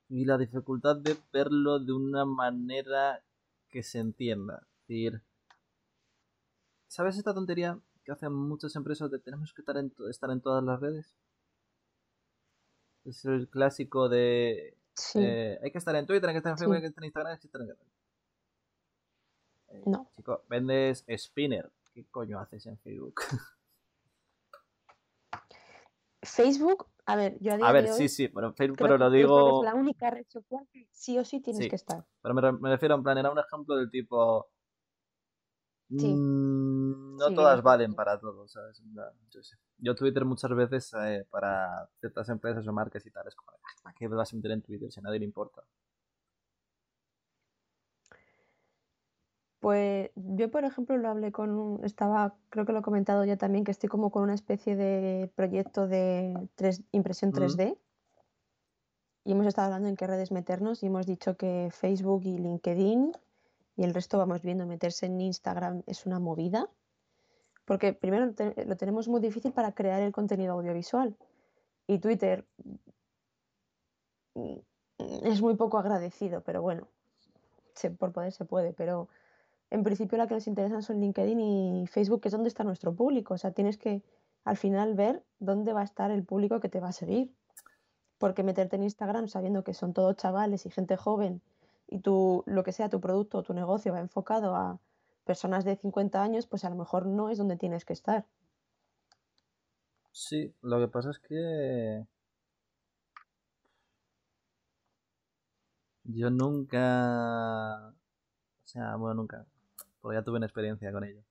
y 0.08 0.24
la 0.24 0.38
dificultad 0.38 0.96
de 0.96 1.16
verlo 1.32 1.78
de 1.78 1.92
una 1.92 2.24
manera 2.24 3.22
que 3.68 3.82
se 3.82 3.98
entienda. 3.98 4.60
Es 4.82 4.88
decir, 4.88 5.22
¿sabes 6.88 7.16
esta 7.18 7.34
tontería 7.34 7.78
que 8.06 8.12
hacen 8.12 8.32
muchas 8.32 8.74
empresas 8.76 9.10
de 9.10 9.18
tenemos 9.18 9.52
que 9.52 9.60
estar 9.60 9.76
en, 9.76 9.92
estar 10.08 10.30
en 10.30 10.40
todas 10.40 10.62
las 10.64 10.80
redes? 10.80 11.14
Es 13.04 13.24
el 13.26 13.48
clásico 13.48 14.08
de 14.08 14.76
sí. 14.94 15.18
eh, 15.22 15.58
hay 15.62 15.70
que 15.70 15.78
estar 15.78 15.94
en 15.96 16.06
Twitter, 16.06 16.28
hay 16.28 16.34
que 16.34 16.38
estar 16.38 16.52
en 16.52 16.58
Facebook, 16.58 16.74
Sí. 16.74 16.76
hay 16.76 16.82
que 16.82 16.88
estar 16.88 17.02
en 17.02 17.06
Instagram, 17.08 17.32
hay 17.32 17.38
que 17.38 17.46
estar 17.46 17.60
en... 17.62 17.70
Eh, 19.68 19.82
No. 19.86 20.08
Chico, 20.16 20.42
vendes 20.48 21.04
Spinner. 21.18 21.70
¿Qué 21.92 22.04
coño 22.10 22.38
haces 22.40 22.64
en 22.66 22.78
Facebook? 22.78 23.20
Facebook, 26.22 26.86
a 27.06 27.16
ver, 27.16 27.36
yo 27.40 27.52
a 27.52 27.56
día 27.56 27.66
A 27.68 27.72
ver, 27.72 27.84
de 27.84 27.92
hoy 27.92 27.96
sí, 27.98 28.08
sí, 28.08 28.28
pero 28.28 28.52
Facebook, 28.52 28.78
pero 28.78 28.98
lo 28.98 29.10
digo... 29.10 29.62
es 29.62 29.72
la 29.72 29.74
única 29.74 30.10
red 30.10 30.26
social 30.28 30.66
que 30.72 30.88
sí 30.92 31.18
o 31.18 31.24
sí 31.24 31.40
tienes 31.40 31.62
Sí. 31.64 31.70
que 31.70 31.76
estar. 31.76 32.04
Pero 32.22 32.34
me, 32.34 32.40
re- 32.40 32.52
me 32.52 32.68
refiero 32.70 32.94
en 32.96 33.02
plan, 33.02 33.16
era 33.18 33.30
un 33.30 33.38
ejemplo 33.38 33.76
del 33.76 33.90
tipo. 33.90 34.48
Sí. 35.88 36.08
mm, 36.08 36.55
no 37.16 37.28
Sí, 37.28 37.34
todas 37.34 37.62
valen 37.62 37.94
para 37.94 38.18
todo, 38.18 38.46
¿sabes? 38.48 38.82
Yo, 39.30 39.42
sé. 39.42 39.56
Yo 39.78 39.94
Twitter 39.94 40.24
muchas 40.24 40.54
veces 40.54 40.92
eh, 41.00 41.26
para 41.30 41.88
ciertas 42.00 42.28
empresas 42.28 42.66
o 42.66 42.72
marcas 42.72 43.04
y 43.06 43.10
tal, 43.10 43.26
es 43.28 43.34
como, 43.34 43.50
"Ah, 43.52 43.68
¿para 43.82 43.94
qué 43.94 44.08
vas 44.08 44.32
a 44.32 44.36
meter 44.36 44.50
en 44.52 44.62
Twitter 44.62 44.90
si 44.90 45.00
a 45.00 45.02
nadie 45.02 45.18
le 45.20 45.24
importa? 45.26 45.62
Pues 49.60 50.10
yo, 50.14 50.50
por 50.50 50.64
ejemplo, 50.64 50.96
lo 50.96 51.08
hablé 51.08 51.32
con 51.32 51.50
un, 51.50 51.84
estaba, 51.84 52.34
creo 52.50 52.66
que 52.66 52.72
lo 52.72 52.80
he 52.80 52.82
comentado 52.82 53.24
ya 53.24 53.36
también, 53.36 53.64
que 53.64 53.70
estoy 53.70 53.88
como 53.88 54.10
con 54.10 54.22
una 54.22 54.34
especie 54.34 54.76
de 54.76 55.30
proyecto 55.34 55.88
de 55.88 56.48
tres- 56.54 56.82
impresión 56.92 57.32
Ujú. 57.32 57.40
3D 57.40 57.76
y 59.24 59.32
hemos 59.32 59.46
estado 59.46 59.66
hablando 59.66 59.88
en 59.88 59.96
qué 59.96 60.06
redes 60.06 60.30
meternos 60.30 60.82
y 60.82 60.86
hemos 60.86 61.06
dicho 61.06 61.36
que 61.36 61.70
Facebook 61.72 62.22
y 62.24 62.38
LinkedIn 62.38 63.12
y 63.76 63.82
el 63.84 63.92
resto 63.94 64.18
vamos 64.18 64.42
viendo, 64.42 64.66
meterse 64.66 65.06
en 65.06 65.20
Instagram 65.20 65.82
es 65.86 66.06
una 66.06 66.18
movida, 66.20 66.68
porque 67.66 67.92
primero 67.92 68.32
lo 68.66 68.76
tenemos 68.76 69.08
muy 69.08 69.20
difícil 69.20 69.52
para 69.52 69.72
crear 69.72 70.00
el 70.00 70.12
contenido 70.12 70.54
audiovisual 70.54 71.14
y 71.86 71.98
Twitter 71.98 72.46
mm, 74.34 74.56
es 74.98 75.42
muy 75.42 75.56
poco 75.56 75.78
agradecido, 75.78 76.40
pero 76.40 76.62
bueno, 76.62 76.88
por 77.98 78.12
poder 78.12 78.32
se 78.32 78.46
puede, 78.46 78.72
pero 78.72 79.08
en 79.70 79.82
principio 79.82 80.16
la 80.16 80.26
que 80.26 80.34
nos 80.34 80.46
interesan 80.46 80.82
son 80.82 81.00
LinkedIn 81.00 81.40
y 81.40 81.86
Facebook, 81.86 82.20
que 82.20 82.28
es 82.28 82.32
donde 82.32 82.48
está 82.48 82.64
nuestro 82.64 82.94
público. 82.94 83.34
O 83.34 83.38
sea, 83.38 83.50
tienes 83.50 83.76
que 83.76 84.02
al 84.44 84.56
final 84.56 84.94
ver 84.94 85.22
dónde 85.40 85.72
va 85.72 85.80
a 85.80 85.84
estar 85.84 86.10
el 86.10 86.24
público 86.24 86.60
que 86.60 86.68
te 86.68 86.80
va 86.80 86.88
a 86.88 86.92
seguir. 86.92 87.32
Porque 88.18 88.42
meterte 88.42 88.76
en 88.76 88.84
Instagram 88.84 89.28
sabiendo 89.28 89.62
que 89.62 89.74
son 89.74 89.92
todos 89.92 90.16
chavales 90.16 90.64
y 90.64 90.70
gente 90.70 90.96
joven 90.96 91.42
y 91.88 91.98
tú, 91.98 92.42
lo 92.46 92.64
que 92.64 92.72
sea 92.72 92.88
tu 92.88 93.00
producto 93.00 93.38
o 93.38 93.42
tu 93.42 93.52
negocio 93.52 93.92
va 93.92 94.00
enfocado 94.00 94.54
a 94.54 94.78
personas 95.26 95.64
de 95.64 95.76
50 95.76 96.22
años, 96.22 96.46
pues 96.46 96.64
a 96.64 96.70
lo 96.70 96.76
mejor 96.76 97.04
no 97.06 97.28
es 97.28 97.38
donde 97.38 97.56
tienes 97.56 97.84
que 97.84 97.92
estar. 97.92 98.26
Sí, 100.12 100.54
lo 100.62 100.80
que 100.80 100.88
pasa 100.88 101.10
es 101.10 101.18
que. 101.18 102.06
Yo 106.04 106.30
nunca. 106.30 107.88
O 107.88 108.66
sea, 108.66 108.96
bueno, 108.96 109.14
nunca. 109.14 109.44
Porque 110.00 110.16
ya 110.16 110.24
tuve 110.24 110.38
una 110.38 110.46
experiencia 110.46 110.92
con 110.92 111.04
ello. 111.04 111.22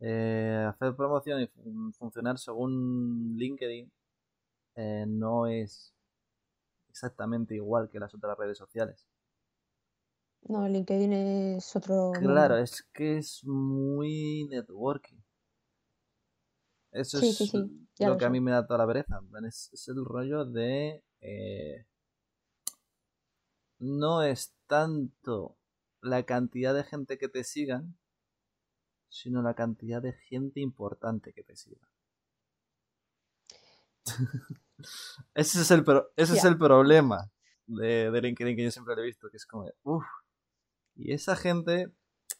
Eh, 0.00 0.66
hacer 0.68 0.94
promoción 0.96 1.42
y 1.42 1.50
funcionar 1.92 2.38
según 2.38 3.34
LinkedIn 3.38 3.90
eh, 4.74 5.04
no 5.08 5.46
es 5.46 5.94
exactamente 6.90 7.54
igual 7.54 7.88
que 7.88 8.00
las 8.00 8.14
otras 8.14 8.36
redes 8.38 8.58
sociales. 8.58 9.06
No, 10.42 10.68
LinkedIn 10.68 11.12
es 11.12 11.74
otro. 11.74 12.12
Claro, 12.12 12.56
es 12.58 12.82
que 12.92 13.18
es 13.18 13.42
muy 13.44 14.46
networking. 14.48 15.18
Eso 16.92 17.18
es 17.18 17.52
lo, 17.98 18.16
que 18.16 18.24
a 18.24 18.30
mí 18.30 18.40
me 18.40 18.52
da 18.52 18.66
toda 18.66 18.78
la 18.78 18.86
pereza. 18.86 19.20
Es, 19.46 19.88
el 19.88 20.04
rollo 20.04 20.44
de. 20.44 21.04
Eh, 21.20 21.86
no 23.78 24.22
es 24.22 24.54
tanto 24.66 25.58
la 26.00 26.24
cantidad 26.24 26.74
de 26.74 26.84
gente 26.84 27.18
que 27.18 27.28
te 27.28 27.44
sigan, 27.44 27.98
sino 29.08 29.42
la 29.42 29.54
cantidad 29.54 30.00
de 30.00 30.12
gente 30.12 30.60
importante 30.60 31.32
que 31.32 31.42
te 31.42 31.56
siga. 31.56 31.86
ese 35.34 35.60
es 35.60 35.70
el, 35.70 35.84
ese 36.16 36.34
es 36.34 36.44
el 36.44 36.56
problema 36.56 37.30
de, 37.66 38.10
de, 38.10 38.22
LinkedIn 38.22 38.56
que 38.56 38.64
yo 38.64 38.70
siempre 38.70 38.94
he 38.94 39.02
visto, 39.02 39.28
que 39.28 39.36
es 39.36 39.44
como, 39.44 39.68
uff. 39.82 40.04
Y 40.96 41.12
esa 41.12 41.36
gente 41.36 41.90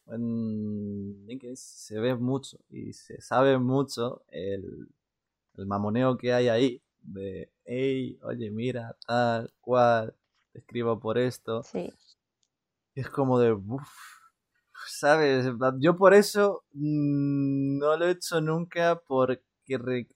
en 0.07 1.27
LinkedIn 1.27 1.57
se 1.57 1.99
ve 2.01 2.15
mucho 2.15 2.59
y 2.71 2.93
se 2.93 3.21
sabe 3.21 3.59
mucho 3.59 4.23
el, 4.29 4.89
el 5.57 5.67
mamoneo 5.67 6.17
que 6.17 6.33
hay 6.33 6.49
ahí 6.49 6.83
de, 7.03 7.51
hey, 7.65 8.19
oye, 8.23 8.51
mira, 8.51 8.97
tal, 9.07 9.53
cual, 9.61 10.15
te 10.53 10.61
escribo 10.61 10.99
por 10.99 11.19
esto. 11.19 11.63
Sí. 11.63 11.93
Y 12.95 13.01
es 13.01 13.09
como 13.09 13.39
de, 13.39 13.53
uff, 13.53 13.89
¿sabes? 14.87 15.47
Yo 15.79 15.97
por 15.97 16.15
eso 16.15 16.65
mm, 16.73 17.79
no 17.79 17.97
lo 17.97 18.07
he 18.07 18.13
hecho 18.13 18.41
nunca 18.41 19.01
porque, 19.07 19.45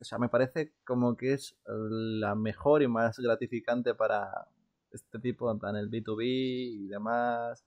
o 0.00 0.04
sea, 0.04 0.18
me 0.18 0.28
parece 0.28 0.72
como 0.84 1.16
que 1.16 1.34
es 1.34 1.56
la 1.66 2.34
mejor 2.34 2.82
y 2.82 2.88
más 2.88 3.18
gratificante 3.18 3.94
para 3.94 4.48
este 4.90 5.18
tipo, 5.18 5.50
en 5.50 5.58
plan 5.58 5.76
el 5.76 5.90
B2B 5.90 6.24
y 6.24 6.86
demás. 6.88 7.64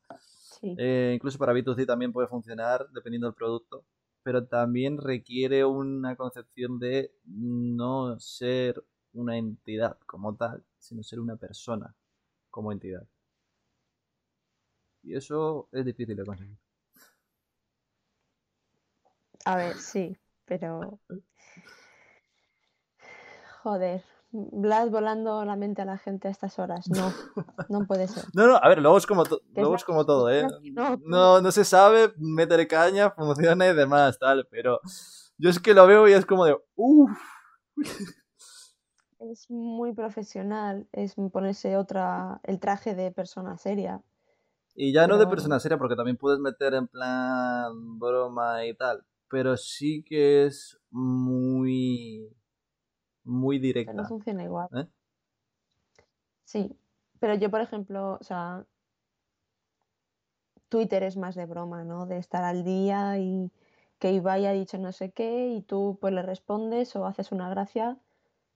Eh, 0.61 1.13
incluso 1.15 1.37
para 1.37 1.53
B2C 1.53 1.85
también 1.85 2.11
puede 2.11 2.27
funcionar 2.27 2.87
dependiendo 2.91 3.27
del 3.27 3.35
producto, 3.35 3.85
pero 4.23 4.45
también 4.45 4.97
requiere 4.97 5.65
una 5.65 6.15
concepción 6.15 6.79
de 6.79 7.11
no 7.25 8.19
ser 8.19 8.83
una 9.13 9.37
entidad 9.37 9.97
como 10.05 10.35
tal, 10.35 10.63
sino 10.77 11.03
ser 11.03 11.19
una 11.19 11.35
persona 11.35 11.95
como 12.49 12.71
entidad. 12.71 13.07
Y 15.03 15.15
eso 15.15 15.67
es 15.71 15.85
difícil 15.85 16.15
de 16.15 16.25
conseguir. 16.25 16.57
A 19.45 19.57
ver, 19.57 19.75
sí, 19.75 20.17
pero... 20.45 20.99
Joder, 23.63 24.03
Vlad 24.35 24.89
volando 24.89 25.45
la 25.45 25.55
mente 25.55 25.83
a 25.83 25.85
la 25.85 25.99
gente 25.99 26.27
a 26.27 26.31
estas 26.31 26.57
horas. 26.57 26.89
No, 26.89 27.13
no 27.69 27.85
puede 27.85 28.07
ser. 28.07 28.23
No, 28.33 28.47
no, 28.47 28.55
a 28.55 28.67
ver, 28.67 28.79
luego 28.79 28.97
es 28.97 29.05
como, 29.05 29.23
luego 29.55 29.75
es 29.75 29.83
como 29.83 30.05
todo, 30.07 30.31
¿eh? 30.31 30.47
No, 31.05 31.39
no, 31.39 31.51
se 31.51 31.63
sabe, 31.63 32.11
meter 32.17 32.67
caña, 32.67 33.11
funciona 33.11 33.67
y 33.67 33.75
demás, 33.75 34.17
tal, 34.17 34.47
pero 34.49 34.79
yo 35.37 35.51
es 35.51 35.59
que 35.59 35.75
lo 35.75 35.85
veo 35.85 36.07
y 36.07 36.13
es 36.13 36.25
como 36.25 36.45
de, 36.45 36.57
uff. 36.75 37.11
Es 39.19 39.49
muy 39.49 39.93
profesional, 39.93 40.87
es 40.91 41.13
ponerse 41.31 41.77
otra, 41.77 42.41
el 42.43 42.59
traje 42.59 42.95
de 42.95 43.11
persona 43.11 43.57
seria. 43.57 44.01
Y 44.75 44.91
ya 44.91 45.05
no 45.05 45.19
de 45.19 45.27
persona 45.27 45.59
seria, 45.59 45.77
porque 45.77 45.95
también 45.95 46.17
puedes 46.17 46.39
meter 46.39 46.73
en 46.73 46.87
plan 46.87 47.99
broma 47.99 48.65
y 48.65 48.73
tal, 48.73 49.05
pero 49.29 49.55
sí 49.57 50.03
que 50.03 50.47
es 50.47 50.79
muy 50.89 52.35
muy 53.23 53.59
directa. 53.59 53.93
no 53.93 54.07
funciona 54.07 54.43
igual. 54.43 54.67
¿Eh? 54.73 54.87
Sí, 56.43 56.75
pero 57.19 57.35
yo, 57.35 57.49
por 57.49 57.61
ejemplo, 57.61 58.17
o 58.19 58.23
sea, 58.23 58.65
Twitter 60.69 61.03
es 61.03 61.17
más 61.17 61.35
de 61.35 61.45
broma, 61.45 61.83
¿no? 61.83 62.05
De 62.05 62.17
estar 62.17 62.43
al 62.43 62.63
día 62.63 63.17
y 63.19 63.51
que 63.99 64.11
Ibai 64.11 64.45
ha 64.45 64.51
dicho 64.51 64.77
no 64.77 64.91
sé 64.91 65.11
qué 65.11 65.47
y 65.47 65.61
tú 65.61 65.97
pues 66.01 66.13
le 66.13 66.21
respondes 66.21 66.95
o 66.95 67.05
haces 67.05 67.31
una 67.31 67.49
gracia 67.49 67.97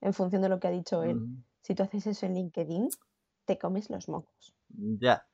en 0.00 0.12
función 0.12 0.42
de 0.42 0.48
lo 0.48 0.60
que 0.60 0.68
ha 0.68 0.70
dicho 0.70 1.02
él. 1.02 1.26
Si 1.62 1.74
tú 1.74 1.82
haces 1.82 2.06
eso 2.06 2.26
en 2.26 2.34
LinkedIn, 2.34 2.88
te 3.44 3.58
comes 3.58 3.88
los 3.88 4.08
mocos. 4.08 4.54
Ya, 4.68 5.26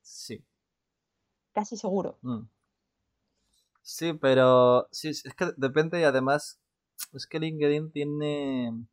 sí. 0.00 0.44
Casi 1.52 1.76
seguro. 1.76 2.18
Mm. 2.22 2.44
Sí, 3.82 4.12
pero 4.12 4.88
sí, 4.90 5.08
es 5.08 5.34
que 5.34 5.52
depende 5.56 6.00
y 6.00 6.04
además 6.04 6.60
es 7.12 7.26
que 7.26 7.38
LinkedIn 7.38 7.90
tiene. 7.90 8.86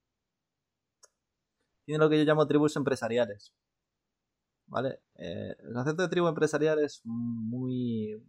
Tiene 1.86 2.04
lo 2.04 2.10
que 2.10 2.18
yo 2.18 2.24
llamo 2.24 2.48
tribus 2.48 2.76
empresariales. 2.76 3.54
¿Vale? 4.68 5.00
Eh, 5.16 5.56
el 5.60 5.74
concepto 5.74 6.04
de 6.04 6.10
tribu 6.10 6.28
empresarial 6.28 6.80
es 6.80 7.02
muy. 7.04 8.22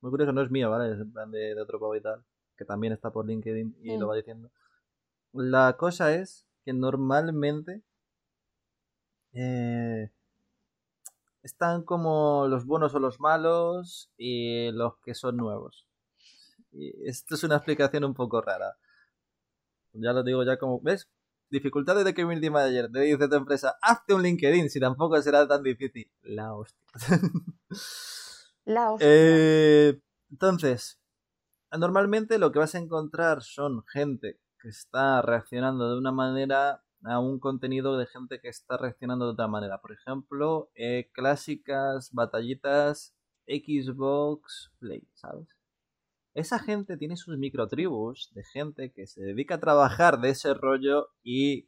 Muy 0.00 0.10
curioso, 0.10 0.32
no 0.32 0.42
es 0.42 0.50
mío, 0.50 0.70
¿vale? 0.70 0.94
Es 0.94 1.00
en 1.00 1.12
plan 1.12 1.30
de, 1.30 1.60
otro 1.60 1.80
pavo 1.80 1.94
y 1.96 2.00
tal. 2.00 2.24
Que 2.56 2.64
también 2.64 2.92
está 2.92 3.10
por 3.10 3.26
LinkedIn 3.26 3.76
y 3.82 3.98
lo 3.98 4.08
va 4.08 4.16
diciendo. 4.16 4.50
La 5.32 5.76
cosa 5.76 6.14
es 6.14 6.46
que 6.64 6.72
normalmente. 6.72 7.82
Eh, 9.32 10.10
están 11.42 11.84
como 11.84 12.46
los 12.48 12.64
buenos 12.64 12.94
o 12.94 12.98
los 12.98 13.20
malos 13.20 14.10
y 14.16 14.72
los 14.72 14.96
que 14.98 15.14
son 15.14 15.36
nuevos 15.36 15.86
esto 17.04 17.34
es 17.34 17.44
una 17.44 17.56
explicación 17.56 18.04
un 18.04 18.14
poco 18.14 18.40
rara. 18.40 18.76
Ya 19.92 20.12
lo 20.12 20.22
digo 20.22 20.42
ya 20.44 20.58
como, 20.58 20.80
¿ves? 20.80 21.08
Dificultades 21.48 22.04
de 22.04 22.14
community 22.14 22.50
manager. 22.50 22.90
Te 22.90 23.00
dice 23.00 23.28
tu 23.28 23.36
empresa, 23.36 23.76
hazte 23.80 24.14
un 24.14 24.22
LinkedIn, 24.22 24.68
si 24.68 24.80
tampoco 24.80 25.20
será 25.22 25.46
tan 25.46 25.62
difícil. 25.62 26.10
La 26.22 26.54
hostia. 26.54 26.80
La 28.64 28.92
hostia. 28.92 29.08
Eh, 29.08 30.00
entonces, 30.30 31.00
normalmente 31.78 32.38
lo 32.38 32.52
que 32.52 32.58
vas 32.58 32.74
a 32.74 32.78
encontrar 32.78 33.42
son 33.42 33.84
gente 33.86 34.40
que 34.60 34.68
está 34.68 35.22
reaccionando 35.22 35.90
de 35.90 35.98
una 35.98 36.12
manera 36.12 36.82
a 37.04 37.20
un 37.20 37.38
contenido 37.38 37.96
de 37.96 38.06
gente 38.06 38.40
que 38.40 38.48
está 38.48 38.76
reaccionando 38.76 39.26
de 39.26 39.32
otra 39.32 39.46
manera. 39.46 39.80
Por 39.80 39.92
ejemplo, 39.92 40.70
eh, 40.74 41.10
clásicas 41.12 42.12
batallitas 42.12 43.14
Xbox 43.46 44.72
Play, 44.80 45.06
¿sabes? 45.14 45.55
Esa 46.36 46.58
gente 46.58 46.98
tiene 46.98 47.16
sus 47.16 47.38
microtribus 47.38 48.30
de 48.34 48.44
gente 48.44 48.92
que 48.92 49.06
se 49.06 49.22
dedica 49.22 49.54
a 49.54 49.60
trabajar 49.60 50.20
de 50.20 50.30
ese 50.30 50.52
rollo 50.52 51.08
y 51.24 51.66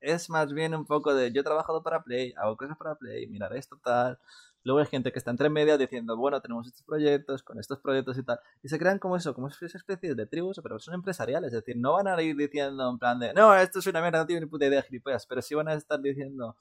es 0.00 0.28
más 0.28 0.52
bien 0.52 0.74
un 0.74 0.84
poco 0.84 1.14
de 1.14 1.32
yo 1.32 1.40
he 1.40 1.44
trabajado 1.44 1.82
para 1.82 2.02
Play, 2.02 2.34
hago 2.36 2.58
cosas 2.58 2.76
para 2.76 2.94
Play, 2.94 3.26
mirar 3.26 3.56
esto 3.56 3.80
tal. 3.82 4.18
Luego 4.64 4.80
hay 4.80 4.86
gente 4.86 5.12
que 5.12 5.18
está 5.18 5.30
entre 5.30 5.48
medias 5.48 5.78
diciendo, 5.78 6.14
bueno, 6.14 6.42
tenemos 6.42 6.66
estos 6.66 6.82
proyectos, 6.82 7.42
con 7.42 7.58
estos 7.58 7.80
proyectos 7.80 8.18
y 8.18 8.22
tal. 8.22 8.38
Y 8.62 8.68
se 8.68 8.78
crean 8.78 8.98
como 8.98 9.16
eso, 9.16 9.34
como 9.34 9.48
esa 9.48 9.64
especie 9.64 10.14
de 10.14 10.26
tribus, 10.26 10.60
pero 10.62 10.78
son 10.78 10.94
empresariales. 10.94 11.48
Es 11.48 11.64
decir, 11.64 11.76
no 11.78 11.94
van 11.94 12.06
a 12.06 12.20
ir 12.20 12.36
diciendo 12.36 12.90
en 12.90 12.98
plan 12.98 13.18
de, 13.18 13.32
no, 13.32 13.54
esto 13.56 13.78
es 13.78 13.86
una 13.86 14.02
mierda, 14.02 14.18
no 14.18 14.26
tengo 14.26 14.40
ni 14.40 14.46
puta 14.46 14.66
idea, 14.66 14.82
gilipollas. 14.82 15.26
Pero 15.26 15.40
sí 15.40 15.54
van 15.54 15.68
a 15.68 15.74
estar 15.74 16.00
diciendo, 16.00 16.56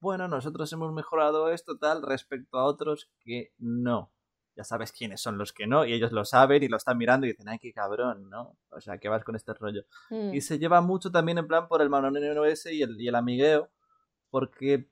bueno, 0.00 0.28
nosotros 0.28 0.70
hemos 0.74 0.92
mejorado 0.92 1.50
esto 1.50 1.78
tal 1.78 2.02
respecto 2.02 2.58
a 2.58 2.64
otros 2.64 3.10
que 3.20 3.52
no 3.58 4.10
ya 4.56 4.64
sabes 4.64 4.92
quiénes 4.92 5.20
son 5.20 5.38
los 5.38 5.52
que 5.52 5.66
no, 5.66 5.84
y 5.84 5.92
ellos 5.92 6.12
lo 6.12 6.24
saben 6.24 6.62
y 6.62 6.68
lo 6.68 6.76
están 6.76 6.96
mirando 6.98 7.26
y 7.26 7.30
dicen, 7.30 7.48
ay, 7.48 7.58
qué 7.58 7.72
cabrón, 7.72 8.30
¿no? 8.30 8.56
O 8.70 8.80
sea, 8.80 8.98
¿qué 8.98 9.08
vas 9.08 9.24
con 9.24 9.36
este 9.36 9.52
rollo? 9.54 9.84
Y 10.10 10.38
mm. 10.38 10.40
se 10.40 10.58
lleva 10.58 10.80
mucho 10.80 11.10
también 11.10 11.38
en 11.38 11.46
plan 11.46 11.66
por 11.68 11.82
el 11.82 11.90
manonero 11.90 12.44
ese 12.44 12.74
y 12.74 12.82
el, 12.82 13.00
y 13.00 13.08
el 13.08 13.14
amigueo, 13.14 13.70
porque 14.30 14.88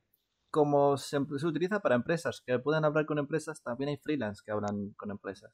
como 0.51 0.97
se, 0.99 1.19
se, 1.39 1.47
utiliza 1.47 1.81
para 1.81 1.95
empresas 1.95 2.43
que 2.45 2.59
pueden 2.59 2.85
hablar 2.85 3.07
con 3.07 3.19
empresas, 3.19 3.63
también 3.63 3.91
hay 3.91 3.97
freelance 3.97 4.43
que 4.45 4.53
hablan 4.53 4.91
con 4.97 5.11
empresas. 5.11 5.53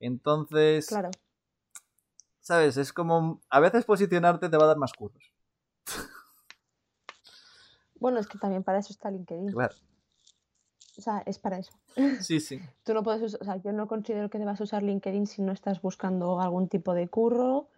Entonces, 0.00 0.88
claro. 0.88 1.10
¿sabes? 2.40 2.76
Es 2.76 2.92
como, 2.92 3.40
a 3.48 3.60
veces 3.60 3.84
posicionarte 3.84 4.48
te 4.48 4.56
va 4.56 4.64
a 4.64 4.68
dar 4.68 4.76
más 4.76 4.92
curros. 4.92 5.32
Bueno, 7.94 8.18
es 8.18 8.26
que 8.26 8.36
también 8.36 8.64
para 8.64 8.80
eso 8.80 8.92
está 8.92 9.12
LinkedIn. 9.12 9.52
Claro. 9.52 9.74
O 11.02 11.04
sea, 11.04 11.20
es 11.26 11.40
para 11.40 11.58
eso. 11.58 11.72
Sí, 12.20 12.38
sí. 12.38 12.60
Tú 12.84 12.94
no 12.94 13.02
puedes 13.02 13.34
o 13.34 13.44
sea, 13.44 13.56
yo 13.56 13.72
no 13.72 13.88
considero 13.88 14.30
que 14.30 14.38
debas 14.38 14.60
usar 14.60 14.84
LinkedIn 14.84 15.26
si 15.26 15.42
no 15.42 15.50
estás 15.50 15.82
buscando 15.82 16.40
algún 16.40 16.68
tipo 16.68 16.94
de 16.94 17.08
curro 17.08 17.68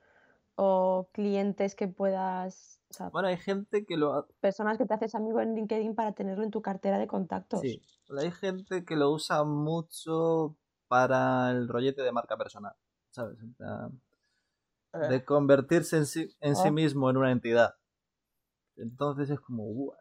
o 0.56 1.08
clientes 1.10 1.74
que 1.74 1.88
puedas. 1.88 2.82
bueno, 3.12 3.28
hay 3.28 3.38
gente 3.38 3.86
que 3.86 3.96
lo. 3.96 4.28
Personas 4.40 4.76
que 4.76 4.84
te 4.84 4.92
haces 4.92 5.14
amigo 5.14 5.40
en 5.40 5.54
LinkedIn 5.54 5.94
para 5.94 6.12
tenerlo 6.12 6.44
en 6.44 6.50
tu 6.50 6.60
cartera 6.60 6.98
de 6.98 7.06
contactos. 7.06 7.62
Sí, 7.62 7.80
hay 8.14 8.30
gente 8.30 8.84
que 8.84 8.94
lo 8.94 9.10
usa 9.10 9.42
mucho 9.44 10.54
para 10.86 11.50
el 11.50 11.66
rollete 11.66 12.02
de 12.02 12.12
marca 12.12 12.36
personal, 12.36 12.74
¿sabes? 13.08 13.38
de 13.38 15.16
eh. 15.16 15.24
convertirse 15.24 15.96
en 15.96 16.04
sí, 16.04 16.30
en 16.40 16.56
sí 16.56 16.68
oh. 16.68 16.72
mismo 16.72 17.08
en 17.08 17.16
una 17.16 17.32
entidad. 17.32 17.74
Entonces 18.76 19.30
es 19.30 19.40
como, 19.40 19.94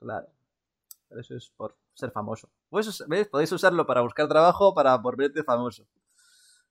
claro. 0.00 0.26
Pero 1.08 1.20
eso 1.20 1.36
es 1.36 1.50
por 1.50 1.76
ser 1.94 2.10
famoso. 2.10 2.50
¿ves? 3.08 3.28
Podéis 3.28 3.52
usarlo 3.52 3.86
para 3.86 4.00
buscar 4.02 4.28
trabajo 4.28 4.74
para 4.74 4.96
volverte 4.98 5.42
famoso. 5.42 5.86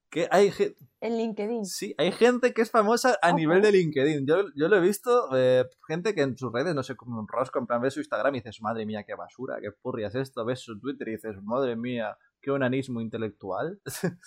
Que 0.09 0.27
hay 0.29 0.51
gente... 0.51 0.77
En 1.01 1.17
LinkedIn. 1.17 1.65
Sí, 1.65 1.95
hay 1.97 2.11
gente 2.11 2.53
que 2.53 2.61
es 2.61 2.69
famosa 2.69 3.17
a 3.23 3.31
nivel 3.33 3.63
de 3.63 3.71
LinkedIn. 3.71 4.27
Yo, 4.27 4.43
yo 4.55 4.67
lo 4.67 4.75
he 4.77 4.79
visto, 4.79 5.29
eh, 5.35 5.65
gente 5.87 6.13
que 6.13 6.21
en 6.21 6.37
sus 6.37 6.53
redes, 6.53 6.75
no 6.75 6.83
sé, 6.83 6.95
como 6.95 7.19
un 7.19 7.27
rosco, 7.27 7.57
en 7.57 7.65
plan, 7.65 7.81
ves 7.81 7.95
su 7.95 7.99
Instagram 7.99 8.35
y 8.35 8.37
dices, 8.39 8.61
madre 8.61 8.85
mía, 8.85 9.03
qué 9.07 9.15
basura, 9.15 9.57
qué 9.59 9.71
purria 9.71 10.09
es 10.09 10.15
esto. 10.15 10.45
Ves 10.45 10.59
su 10.59 10.79
Twitter 10.79 11.07
y 11.07 11.11
dices, 11.13 11.41
madre 11.41 11.75
mía, 11.75 12.15
qué 12.41 12.51
onanismo 12.51 13.01
intelectual. 13.01 13.81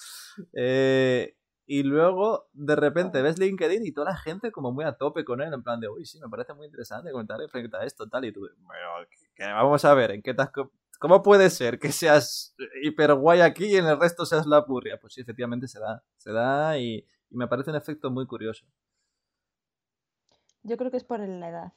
Eh, 0.54 1.36
y 1.68 1.82
luego, 1.82 2.48
de 2.52 2.76
repente, 2.76 3.22
ves 3.22 3.38
LinkedIn 3.38 3.84
y 3.86 3.92
toda 3.92 4.10
la 4.12 4.16
gente 4.16 4.52
como 4.52 4.72
muy 4.72 4.84
a 4.84 4.92
tope 4.92 5.24
con 5.24 5.40
él, 5.40 5.52
en 5.52 5.62
plan 5.62 5.80
de, 5.80 5.88
uy, 5.88 6.04
sí, 6.06 6.20
me 6.20 6.28
parece 6.28 6.54
muy 6.54 6.66
interesante 6.66 7.10
comentar 7.10 7.38
frente 7.50 7.76
a 7.76 7.84
esto, 7.84 8.08
tal, 8.08 8.24
y 8.24 8.32
tú, 8.32 8.40
bueno, 8.40 8.82
que- 9.10 9.26
que 9.34 9.44
vamos 9.44 9.84
a 9.84 9.94
ver, 9.94 10.12
¿en 10.12 10.22
qué 10.22 10.32
te 10.34 10.42
has 10.42 10.50
¿Cómo 10.98 11.22
puede 11.22 11.50
ser 11.50 11.78
que 11.78 11.92
seas 11.92 12.54
hiper 12.82 13.14
guay 13.14 13.40
aquí 13.40 13.66
y 13.66 13.76
en 13.76 13.86
el 13.86 13.98
resto 14.00 14.24
seas 14.26 14.46
la 14.46 14.64
purria? 14.64 14.98
Pues 15.00 15.12
sí, 15.14 15.20
efectivamente 15.20 15.68
se 15.68 15.78
da, 15.78 16.02
se 16.16 16.32
da 16.32 16.78
y, 16.78 17.06
y 17.30 17.36
me 17.36 17.46
parece 17.48 17.70
un 17.70 17.76
efecto 17.76 18.10
muy 18.10 18.26
curioso. 18.26 18.64
Yo 20.62 20.76
creo 20.76 20.90
que 20.90 20.96
es 20.96 21.04
por 21.04 21.20
la 21.20 21.48
edad 21.48 21.72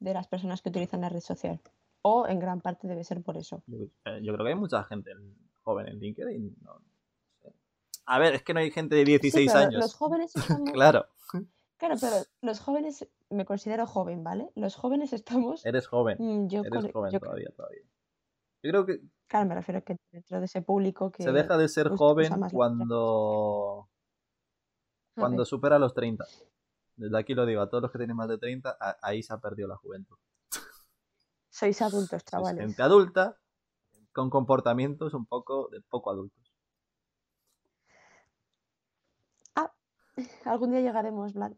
de 0.00 0.14
las 0.14 0.26
personas 0.26 0.62
que 0.62 0.70
utilizan 0.70 1.00
la 1.02 1.08
red 1.08 1.20
social. 1.20 1.60
O 2.02 2.26
en 2.26 2.40
gran 2.40 2.60
parte 2.60 2.88
debe 2.88 3.04
ser 3.04 3.22
por 3.22 3.36
eso. 3.36 3.62
Yo, 3.66 3.84
eh, 4.04 4.20
yo 4.22 4.32
creo 4.34 4.44
que 4.44 4.52
hay 4.52 4.58
mucha 4.58 4.82
gente 4.84 5.12
en- 5.12 5.36
joven 5.62 5.86
en 5.88 6.00
LinkedIn. 6.00 6.56
no- 6.62 6.74
no 6.74 6.80
sé. 7.40 7.54
A 8.06 8.18
ver, 8.18 8.34
es 8.34 8.42
que 8.42 8.52
no 8.54 8.58
hay 8.60 8.72
gente 8.72 8.96
de 8.96 9.02
Sí, 9.02 9.06
16 9.06 9.52
pero 9.52 9.64
años. 9.66 9.80
Los 9.80 9.94
jóvenes 9.94 10.32
estamos. 10.64 10.70
Claro, 10.72 11.06
Claro, 11.78 11.96
pero 12.00 12.14
los 12.42 12.60
jóvenes, 12.60 13.08
me 13.30 13.44
considero 13.44 13.86
joven, 13.88 14.22
¿vale? 14.22 14.50
Los 14.54 14.76
jóvenes 14.76 15.12
estamos. 15.12 15.64
eres 15.66 15.86
joven. 15.88 16.16
mm, 16.20 16.46
yo 16.48 16.60
Eres 16.64 16.82
con- 16.82 16.92
joven 16.92 17.12
yo- 17.12 17.18
todavía, 17.20 17.48
todavía. 17.56 17.82
Yo 18.62 18.70
creo 18.70 18.86
que 18.86 19.00
Claro, 19.26 19.48
me 19.48 19.54
refiero 19.54 19.78
a 19.78 19.80
que 19.82 19.96
dentro 20.10 20.38
de 20.40 20.44
ese 20.44 20.60
público 20.62 21.10
que. 21.10 21.22
se 21.22 21.32
deja 21.32 21.56
de 21.56 21.68
ser 21.68 21.86
usa 21.88 21.96
joven 21.96 22.32
cuando, 22.52 23.88
cuando 25.14 25.44
supera 25.44 25.78
los 25.78 25.94
30. 25.94 26.24
Desde 26.96 27.18
aquí 27.18 27.34
lo 27.34 27.46
digo, 27.46 27.62
a 27.62 27.68
todos 27.70 27.82
los 27.82 27.90
que 27.92 27.98
tienen 27.98 28.16
más 28.16 28.28
de 28.28 28.36
30, 28.38 28.76
a- 28.78 28.96
ahí 29.02 29.22
se 29.22 29.32
ha 29.32 29.38
perdido 29.38 29.68
la 29.68 29.76
juventud. 29.76 30.16
sois 31.48 31.80
adultos, 31.82 32.18
Es 32.18 32.24
chavales. 32.24 32.60
gente 32.60 32.82
adulta 32.82 33.38
con 34.12 34.28
comportamientos 34.30 35.14
un 35.14 35.24
poco 35.26 35.68
de 35.70 35.80
poco 35.80 36.10
adultos. 36.10 36.38
Algún 40.44 40.70
día 40.72 40.80
llegaremos, 40.80 41.32
Vlad. 41.32 41.52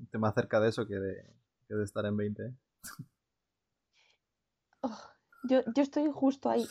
Estoy 0.00 0.20
más 0.20 0.32
cerca 0.34 0.60
de 0.60 0.68
eso 0.68 0.86
que 0.86 0.94
de, 0.94 1.26
que 1.66 1.74
de 1.74 1.82
estar 1.84 2.06
en 2.06 2.16
20. 2.16 2.46
¿eh? 2.46 2.54
Oh, 4.82 4.96
yo, 5.44 5.60
yo 5.74 5.82
estoy 5.82 6.10
justo 6.10 6.50
ahí, 6.50 6.66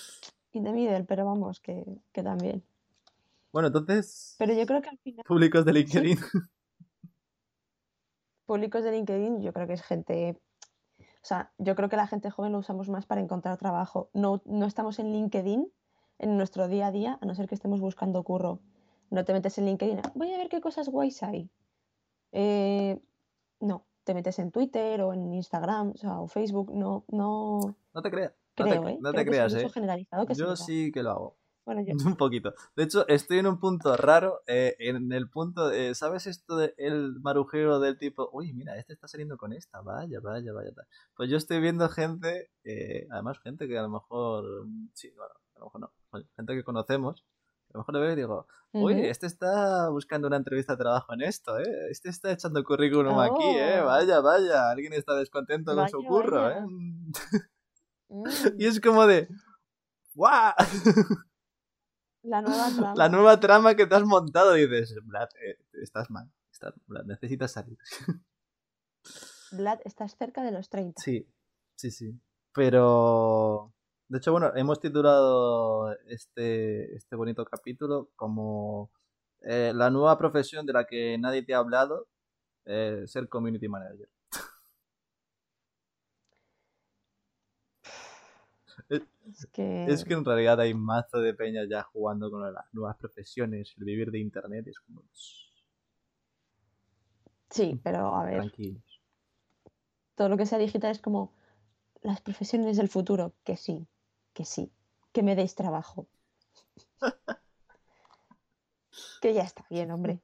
in 0.51 0.63
the 0.63 0.71
middle, 0.71 1.03
pero 1.03 1.25
vamos, 1.25 1.59
que, 1.59 1.85
que 2.11 2.23
también. 2.23 2.63
Bueno, 3.51 3.67
entonces, 3.67 4.35
Pero 4.39 4.53
yo 4.53 4.65
creo 4.65 4.81
que 4.81 4.89
al 4.89 4.97
final, 4.99 5.23
públicos 5.25 5.65
de 5.65 5.73
LinkedIn. 5.73 6.17
públicos 8.45 8.83
de 8.83 8.91
LinkedIn, 8.91 9.41
yo 9.41 9.53
creo 9.53 9.67
que 9.67 9.73
es 9.73 9.81
gente. 9.81 10.39
O 10.99 11.23
sea, 11.25 11.51
yo 11.57 11.75
creo 11.75 11.89
que 11.89 11.97
la 11.97 12.07
gente 12.07 12.31
joven 12.31 12.51
lo 12.51 12.59
usamos 12.59 12.89
más 12.89 13.05
para 13.05 13.21
encontrar 13.21 13.57
trabajo. 13.57 14.09
No, 14.13 14.41
no 14.45 14.65
estamos 14.65 14.99
en 14.99 15.11
LinkedIn 15.11 15.71
en 16.19 16.37
nuestro 16.37 16.67
día 16.67 16.87
a 16.87 16.91
día, 16.91 17.19
a 17.21 17.25
no 17.25 17.35
ser 17.35 17.47
que 17.47 17.55
estemos 17.55 17.79
buscando 17.79 18.23
curro. 18.23 18.59
No 19.09 19.25
te 19.25 19.33
metes 19.33 19.57
en 19.57 19.65
LinkedIn, 19.65 19.99
"Ah, 20.03 20.11
voy 20.15 20.33
a 20.33 20.37
ver 20.37 20.49
qué 20.49 20.61
cosas 20.61 20.87
guays 20.89 21.21
hay. 21.23 21.49
Eh, 22.31 22.99
no, 23.59 23.85
te 24.03 24.13
metes 24.13 24.39
en 24.39 24.51
Twitter 24.51 25.01
o 25.01 25.13
en 25.13 25.33
Instagram, 25.33 25.91
o 25.91 25.97
sea, 25.97 26.19
o 26.19 26.27
Facebook. 26.27 26.73
No, 26.73 27.03
no 27.09 27.75
No 27.93 28.01
te 28.01 28.09
creas. 28.09 28.33
No 28.57 28.65
te, 28.65 28.75
¿eh? 28.75 28.97
no 29.01 29.11
te 29.11 29.11
Creo 29.11 29.13
que 29.13 29.19
es 29.21 29.25
un 29.25 29.31
creas, 29.31 29.53
uso 29.53 29.57
¿eh? 29.57 29.61
que 30.27 30.33
Yo 30.35 30.55
sí 30.55 30.91
que 30.91 31.03
lo 31.03 31.11
hago. 31.11 31.37
Bueno, 31.65 31.81
yo, 31.87 31.93
Un 32.05 32.15
poquito. 32.15 32.53
De 32.75 32.83
hecho, 32.83 33.07
estoy 33.07 33.39
en 33.39 33.47
un 33.47 33.59
punto 33.59 33.95
raro. 33.95 34.41
eh, 34.47 34.75
en 34.79 35.11
el 35.11 35.29
punto, 35.29 35.69
de- 35.69 35.93
¿sabes 35.95 36.25
esto 36.27 36.57
del 36.57 37.19
marujeo 37.21 37.79
del 37.79 37.97
tipo, 37.97 38.29
uy, 38.33 38.53
mira, 38.53 38.77
este 38.77 38.93
está 38.93 39.07
saliendo 39.07 39.37
con 39.37 39.53
esta, 39.53 39.81
vaya, 39.81 40.19
vaya, 40.21 40.51
vaya. 40.53 40.71
tal"? 40.73 40.87
Pues 41.15 41.29
yo 41.29 41.37
estoy 41.37 41.59
viendo 41.61 41.87
gente, 41.89 42.49
eh, 42.63 43.07
además 43.11 43.39
gente 43.39 43.67
que 43.67 43.77
a 43.77 43.83
lo 43.83 43.89
mejor, 43.89 44.65
mm, 44.65 44.89
sí, 44.93 45.11
bueno, 45.15 45.33
a 45.55 45.59
lo 45.59 45.65
mejor 45.65 45.81
no, 45.81 45.93
oye, 46.11 46.25
gente 46.35 46.53
que 46.55 46.63
conocemos, 46.63 47.23
a 47.69 47.77
lo 47.77 47.79
mejor 47.81 47.93
le 47.95 48.01
veo 48.01 48.11
y 48.13 48.15
digo, 48.15 48.47
uy, 48.73 48.93
este 49.05 49.27
está 49.27 49.87
buscando 49.89 50.27
una 50.27 50.37
entrevista 50.37 50.73
de 50.73 50.79
trabajo 50.79 51.13
en 51.13 51.21
esto, 51.21 51.57
¿eh? 51.59 51.87
Este 51.91 52.09
está 52.09 52.31
echando 52.31 52.63
currículum 52.63 53.17
aquí, 53.19 53.43
¿eh? 53.45 53.79
Oh. 53.81 53.85
Vaya, 53.85 54.19
vaya, 54.19 54.69
alguien 54.71 54.93
está 54.93 55.13
descontento 55.15 55.75
con 55.75 55.87
su 55.87 55.97
Vaya, 55.99 56.09
curro, 56.09 56.41
vaya. 56.41 56.59
¿eh? 56.59 56.65
Mm, 58.11 58.25
Y 58.59 58.65
es 58.67 58.79
como 58.81 59.07
de, 59.07 59.27
¡guau! 60.13 60.53
la 62.23 62.41
nueva 62.41 62.67
trama. 62.75 62.93
la 62.95 63.09
nueva 63.09 63.39
trama 63.39 63.75
que 63.75 63.87
te 63.87 63.95
has 63.95 64.03
montado. 64.03 64.57
Y 64.57 64.67
dices, 64.67 64.99
Vlad, 65.05 65.29
eh, 65.45 65.57
estás 65.81 66.09
mal. 66.09 66.29
Estás, 66.51 66.73
Vlad, 66.87 67.05
necesitas 67.05 67.51
salir. 67.53 67.77
Vlad, 69.51 69.79
estás 69.85 70.15
cerca 70.17 70.43
de 70.43 70.51
los 70.51 70.69
30. 70.69 71.01
Sí, 71.01 71.27
sí, 71.75 71.91
sí. 71.91 72.19
Pero. 72.53 73.73
De 74.07 74.17
hecho, 74.17 74.33
bueno, 74.33 74.51
hemos 74.55 74.81
titulado 74.81 75.93
este, 76.07 76.93
este 76.95 77.15
bonito 77.15 77.45
capítulo 77.45 78.11
como 78.17 78.91
eh, 79.39 79.71
la 79.73 79.89
nueva 79.89 80.17
profesión 80.17 80.65
de 80.65 80.73
la 80.73 80.85
que 80.85 81.17
nadie 81.17 81.43
te 81.43 81.53
ha 81.53 81.59
hablado, 81.59 82.09
eh, 82.65 83.03
ser 83.07 83.29
community 83.29 83.69
manager. 83.69 84.09
Es 88.89 89.45
que, 89.47 89.85
Es 89.85 90.03
que 90.03 90.13
en 90.13 90.25
realidad 90.25 90.59
hay 90.59 90.73
mazo 90.73 91.19
de 91.19 91.33
peña 91.33 91.61
ya 91.69 91.83
jugando 91.83 92.29
con 92.29 92.41
las 92.53 92.73
nuevas 92.73 92.97
profesiones, 92.97 93.73
el 93.77 93.85
vivir 93.85 94.11
de 94.11 94.19
internet, 94.19 94.67
es 94.67 94.79
como. 94.79 95.03
sí, 97.49 97.79
pero 97.83 98.15
a 98.15 98.25
ver, 98.25 98.39
Tranquilos. 98.39 99.01
todo 100.15 100.29
lo 100.29 100.37
que 100.37 100.45
sea 100.45 100.57
digital 100.57 100.91
es 100.91 100.99
como 100.99 101.33
las 102.01 102.21
profesiones 102.21 102.77
del 102.77 102.89
futuro. 102.89 103.33
Que 103.43 103.57
sí, 103.57 103.87
que 104.33 104.45
sí, 104.45 104.71
que 105.11 105.23
me 105.23 105.35
deis 105.35 105.55
trabajo. 105.55 106.07
que 109.21 109.33
ya 109.33 109.43
está 109.43 109.65
bien, 109.69 109.91
hombre. 109.91 110.21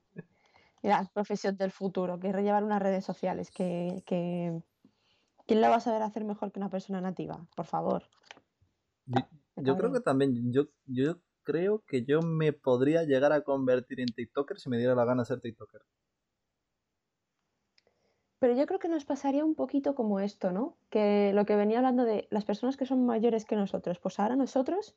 La 0.82 1.10
profesión 1.14 1.58
del 1.58 1.72
futuro, 1.72 2.20
que 2.20 2.32
llevar 2.32 2.64
unas 2.64 2.82
redes 2.82 3.04
sociales, 3.04 3.52
que, 3.52 4.04
que... 4.06 4.62
¿Quién 5.46 5.62
la 5.62 5.70
va 5.70 5.78
a 5.78 5.82
saber 5.82 6.02
hacer 6.02 6.26
mejor 6.26 6.52
que 6.52 6.60
una 6.60 6.70
persona 6.70 7.00
nativa? 7.02 7.46
Por 7.56 7.66
favor. 7.66 8.04
Yo, 9.56 9.78
creo 9.78 9.92
que 9.92 10.02
también, 10.02 10.52
yo, 10.52 10.68
yo 10.86 11.18
creo 11.44 11.84
que 11.88 12.04
yo 12.04 12.22
me 12.22 12.54
podría 12.54 13.04
llegar 13.04 13.32
a 13.32 13.42
convertir 13.42 14.02
en 14.02 14.08
TikToker 14.08 14.60
si 14.60 14.70
me 14.70 14.78
diera 14.78 14.96
la 14.96 15.06
gana 15.06 15.26
ser 15.26 15.40
TikToker. 15.40 15.82
Pero 18.40 18.54
yo 18.54 18.68
creo 18.68 18.80
que 18.80 18.90
nos 18.90 19.06
pasaría 19.06 19.44
un 19.44 19.56
poquito 19.56 19.96
como 19.96 20.20
esto, 20.20 20.52
¿no? 20.52 20.78
Que 20.90 21.32
lo 21.34 21.46
que 21.46 21.56
venía 21.56 21.80
hablando 21.80 22.04
de 22.04 22.28
las 22.30 22.46
personas 22.46 22.78
que 22.78 22.86
son 22.86 23.06
mayores 23.06 23.46
que 23.46 23.56
nosotros, 23.56 23.98
pues 24.00 24.20
ahora 24.20 24.36
nosotros 24.36 24.96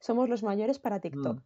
somos 0.00 0.28
los 0.28 0.42
mayores 0.42 0.80
para 0.80 0.98
TikTok. 0.98 1.38
Mm. 1.38 1.42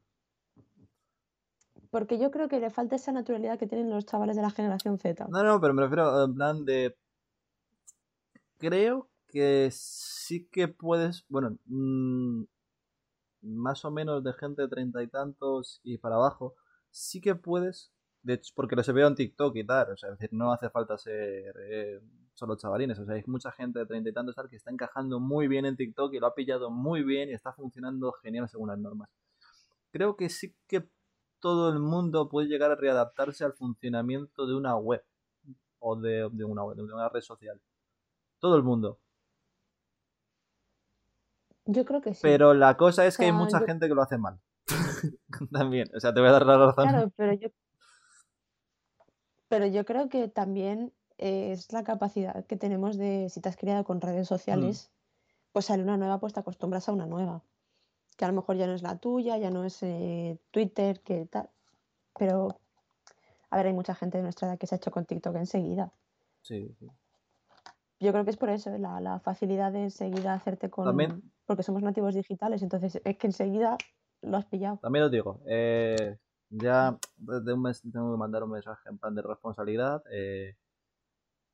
Porque 1.91 2.19
yo 2.19 2.31
creo 2.31 2.49
que 2.49 2.59
le 2.59 2.71
falta 2.71 2.97
esa 2.97 3.13
naturalidad 3.13 3.59
que 3.59 3.67
tienen 3.67 3.91
los 3.91 4.07
chavales 4.07 4.37
de 4.37 4.43
la 4.43 4.51
generación 4.51 4.99
Z. 4.99 5.27
No, 5.29 5.43
no, 5.43 5.61
pero 5.61 5.75
me 5.75 5.83
refiero 5.83 6.25
en 6.25 6.35
plan 6.35 6.65
de... 6.65 6.97
Creo 8.59 9.09
que 9.37 9.69
sí 9.71 10.49
que 10.51 10.67
puedes, 10.67 11.27
bueno, 11.29 11.59
mm, 11.67 12.45
más 13.43 13.85
o 13.85 13.91
menos 13.91 14.25
de 14.25 14.33
gente 14.33 14.63
de 14.63 14.69
treinta 14.69 15.03
y 15.03 15.09
tantos 15.09 15.81
y 15.85 15.99
para 15.99 16.15
abajo, 16.15 16.55
sí 16.91 17.21
que 17.21 17.35
puedes, 17.35 17.93
de 18.23 18.35
hecho, 18.35 18.53
porque 18.57 18.77
lo 18.77 18.83
se 18.83 18.93
veo 18.93 19.07
en 19.07 19.15
TikTok 19.15 19.55
y 19.57 19.67
tal, 19.67 19.91
o 19.93 19.97
sea, 19.99 20.11
es 20.11 20.19
decir, 20.19 20.31
no 20.33 20.53
hace 20.53 20.71
falta 20.71 20.97
ser 20.97 21.55
eh, 21.71 22.01
solo 22.33 22.57
chavalines, 22.57 22.99
o 22.99 23.05
sea, 23.05 23.15
hay 23.15 23.25
mucha 23.27 23.53
gente 23.53 23.79
de 23.81 23.85
treinta 23.85 24.09
y 24.09 24.15
tantos 24.15 24.35
tal 24.35 24.49
que 24.49 24.57
está 24.57 24.71
encajando 24.71 25.21
muy 25.21 25.49
bien 25.49 25.67
en 25.67 25.77
TikTok 25.77 26.15
y 26.15 26.19
lo 26.19 26.29
ha 26.29 26.35
pillado 26.35 26.71
muy 26.71 27.03
bien 27.03 27.29
y 27.29 27.35
está 27.35 27.53
funcionando 27.53 28.13
genial 28.23 28.49
según 28.49 28.69
las 28.69 28.79
normas. 28.79 29.11
Creo 29.93 30.17
que 30.17 30.31
sí 30.31 30.57
que 30.67 30.89
todo 31.41 31.71
el 31.71 31.79
mundo 31.79 32.31
puede 32.31 32.49
llegar 32.49 32.71
a 32.71 32.77
readaptarse 32.77 33.45
al 33.45 33.53
funcionamiento 33.53 34.47
de 34.47 34.55
una 34.55 34.77
web 34.77 35.05
o 35.79 35.95
de 35.97 36.25
una 36.25 36.65
web, 36.65 36.77
de 36.77 36.83
una 36.85 37.11
red 37.11 37.21
social. 37.21 37.61
Todo 38.41 38.57
el 38.57 38.63
mundo. 38.63 38.99
Yo 41.67 41.85
creo 41.85 42.01
que 42.01 42.15
sí. 42.15 42.21
Pero 42.23 42.55
la 42.55 42.77
cosa 42.77 43.05
es 43.07 43.17
O 43.17 43.19
que 43.19 43.27
hay 43.27 43.33
mucha 43.33 43.61
yo- 43.61 43.67
gente 43.67 43.89
que 43.89 43.95
lo 43.95 44.03
hace 44.03 44.19
mal. 44.19 44.39
También, 45.53 45.89
o 45.95 46.01
sea, 46.01 46.15
te 46.15 46.21
voy 46.21 46.29
a 46.29 46.33
dar 46.33 46.47
la 46.47 46.57
razón. 46.59 46.89
Claro, 46.89 47.13
pero 47.17 47.33
yo, 47.35 47.49
pero 49.49 49.67
yo 49.67 49.85
creo 49.85 50.09
que 50.09 50.29
también 50.29 50.93
eh, 51.19 51.53
es 51.53 51.73
la 51.73 51.85
capacidad 51.85 52.45
que 52.47 52.57
tenemos 52.57 52.97
de, 52.97 53.29
si 53.31 53.41
te 53.41 53.49
has 53.49 53.57
criado 53.57 53.85
con 53.85 54.01
redes 54.01 54.27
sociales, 54.29 54.91
pues 55.53 55.67
sale 55.67 55.83
una 55.83 55.97
nueva, 55.97 56.19
pues 56.19 56.33
te 56.33 56.41
acostumbras 56.41 56.89
a 56.89 56.93
una 56.93 57.07
nueva. 57.07 57.43
Que 58.17 58.25
a 58.25 58.29
lo 58.29 58.35
mejor 58.35 58.57
ya 58.57 58.67
no 58.67 58.75
es 58.75 58.83
la 58.83 58.99
tuya, 58.99 59.37
ya 59.39 59.51
no 59.51 59.65
es 59.65 59.83
eh, 59.83 60.39
Twitter, 60.51 61.01
que 61.01 61.27
tal. 61.27 61.49
Pero, 62.19 62.59
a 63.51 63.57
ver, 63.57 63.67
hay 63.67 63.73
mucha 63.73 63.95
gente 63.95 64.19
de 64.19 64.23
nuestra 64.25 64.49
edad 64.49 64.59
que 64.59 64.67
se 64.67 64.75
ha 64.75 64.79
hecho 64.79 64.91
con 64.91 65.05
TikTok 65.05 65.37
enseguida. 65.37 65.93
Sí, 66.43 66.75
sí. 66.79 66.87
Yo 68.01 68.13
creo 68.13 68.25
que 68.25 68.31
es 68.31 68.37
por 68.37 68.51
eso, 68.51 68.71
¿eh? 68.71 68.79
la, 68.79 69.01
la 69.01 69.21
facilidad 69.21 69.73
de 69.73 69.85
enseguida 69.85 70.35
hacerte 70.35 70.71
con... 70.71 70.85
También- 70.85 71.23
Porque 71.47 71.63
somos 71.63 71.83
nativos 71.83 72.15
digitales, 72.15 72.63
entonces 72.63 73.01
es 73.05 73.17
que 73.19 73.27
enseguida 73.27 73.79
lo 74.23 74.37
has 74.37 74.47
pillado. 74.47 74.79
También 74.83 75.05
os 75.05 75.11
digo, 75.11 75.41
eh, 75.47 76.19
ya 76.51 76.99
desde 77.17 77.53
un 77.53 77.63
mes 77.63 77.81
tengo 77.83 78.13
que 78.13 78.19
mandar 78.19 78.43
un 78.45 78.51
mensaje 78.51 78.89
en 78.89 78.99
plan 78.99 79.15
de 79.15 79.23
responsabilidad. 79.23 80.03
eh, 80.11 80.57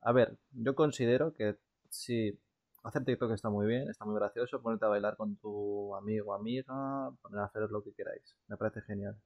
a 0.00 0.12
ver, 0.12 0.36
yo 0.52 0.74
considero 0.74 1.32
que 1.32 1.56
sí, 1.88 2.38
hacer 2.82 3.04
TikTok 3.04 3.30
está 3.32 3.50
muy 3.50 3.66
bien, 3.66 3.88
está 3.88 4.04
muy 4.04 4.14
gracioso, 4.16 4.60
ponerte 4.60 4.84
a 4.84 4.88
bailar 4.88 5.16
con 5.16 5.36
tu 5.36 5.94
amigo 5.94 6.30
o 6.32 6.34
amiga, 6.34 7.10
poner 7.22 7.40
a 7.40 7.44
hacer 7.44 7.62
lo 7.70 7.82
que 7.82 7.92
queráis. 7.92 8.36
Me 8.48 8.56
parece 8.56 8.82
genial. 8.82 9.16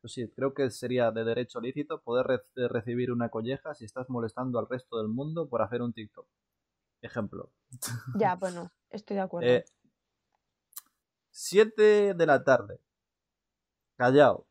Pues 0.00 0.12
sí, 0.14 0.28
creo 0.36 0.54
que 0.54 0.70
sería 0.70 1.10
de 1.12 1.24
derecho 1.24 1.60
lícito 1.60 2.00
poder 2.02 2.26
re- 2.26 2.42
de 2.56 2.68
recibir 2.68 3.12
una 3.12 3.28
colleja 3.30 3.74
si 3.74 3.84
estás 3.86 4.08
molestando 4.10 4.58
al 4.58 4.68
resto 4.68 4.98
del 4.98 5.08
mundo 5.08 5.48
por 5.48 5.62
hacer 5.62 5.82
un 5.82 5.92
TikTok. 5.92 6.26
Ejemplo. 7.04 7.50
Ya, 8.16 8.34
bueno, 8.36 8.70
estoy 8.88 9.16
de 9.16 9.22
acuerdo. 9.22 9.46
Eh, 9.46 9.64
7 11.30 12.14
de 12.14 12.26
la 12.26 12.42
tarde. 12.42 12.80
Callao. 13.96 14.46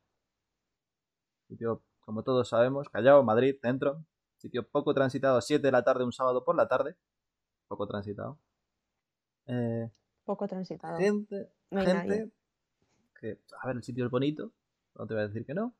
Sitio, 1.47 1.81
como 2.01 2.21
todos 2.23 2.47
sabemos, 2.49 2.89
Callao, 2.89 3.23
Madrid, 3.23 3.55
centro. 3.59 4.05
Sitio 4.37 4.67
poco 4.67 4.93
transitado, 4.93 5.41
7 5.41 5.65
de 5.65 5.71
la 5.71 5.83
tarde, 5.83 6.03
un 6.03 6.11
sábado 6.13 6.43
por 6.43 6.55
la 6.55 6.67
tarde. 6.67 6.95
Poco 7.67 7.87
transitado. 7.87 8.37
Eh, 9.47 9.89
Poco 10.23 10.47
transitado. 10.47 10.97
gente, 10.99 11.51
No 11.71 11.81
gente 11.81 12.07
nadie. 12.07 12.31
que, 13.19 13.39
a 13.59 13.67
ver, 13.67 13.77
el 13.77 13.83
sitio 13.83 14.05
es 14.05 14.11
bonito, 14.11 14.51
no 14.95 15.07
te 15.07 15.15
voy 15.15 15.23
a 15.23 15.27
decir 15.27 15.43
que 15.45 15.55
no. 15.55 15.73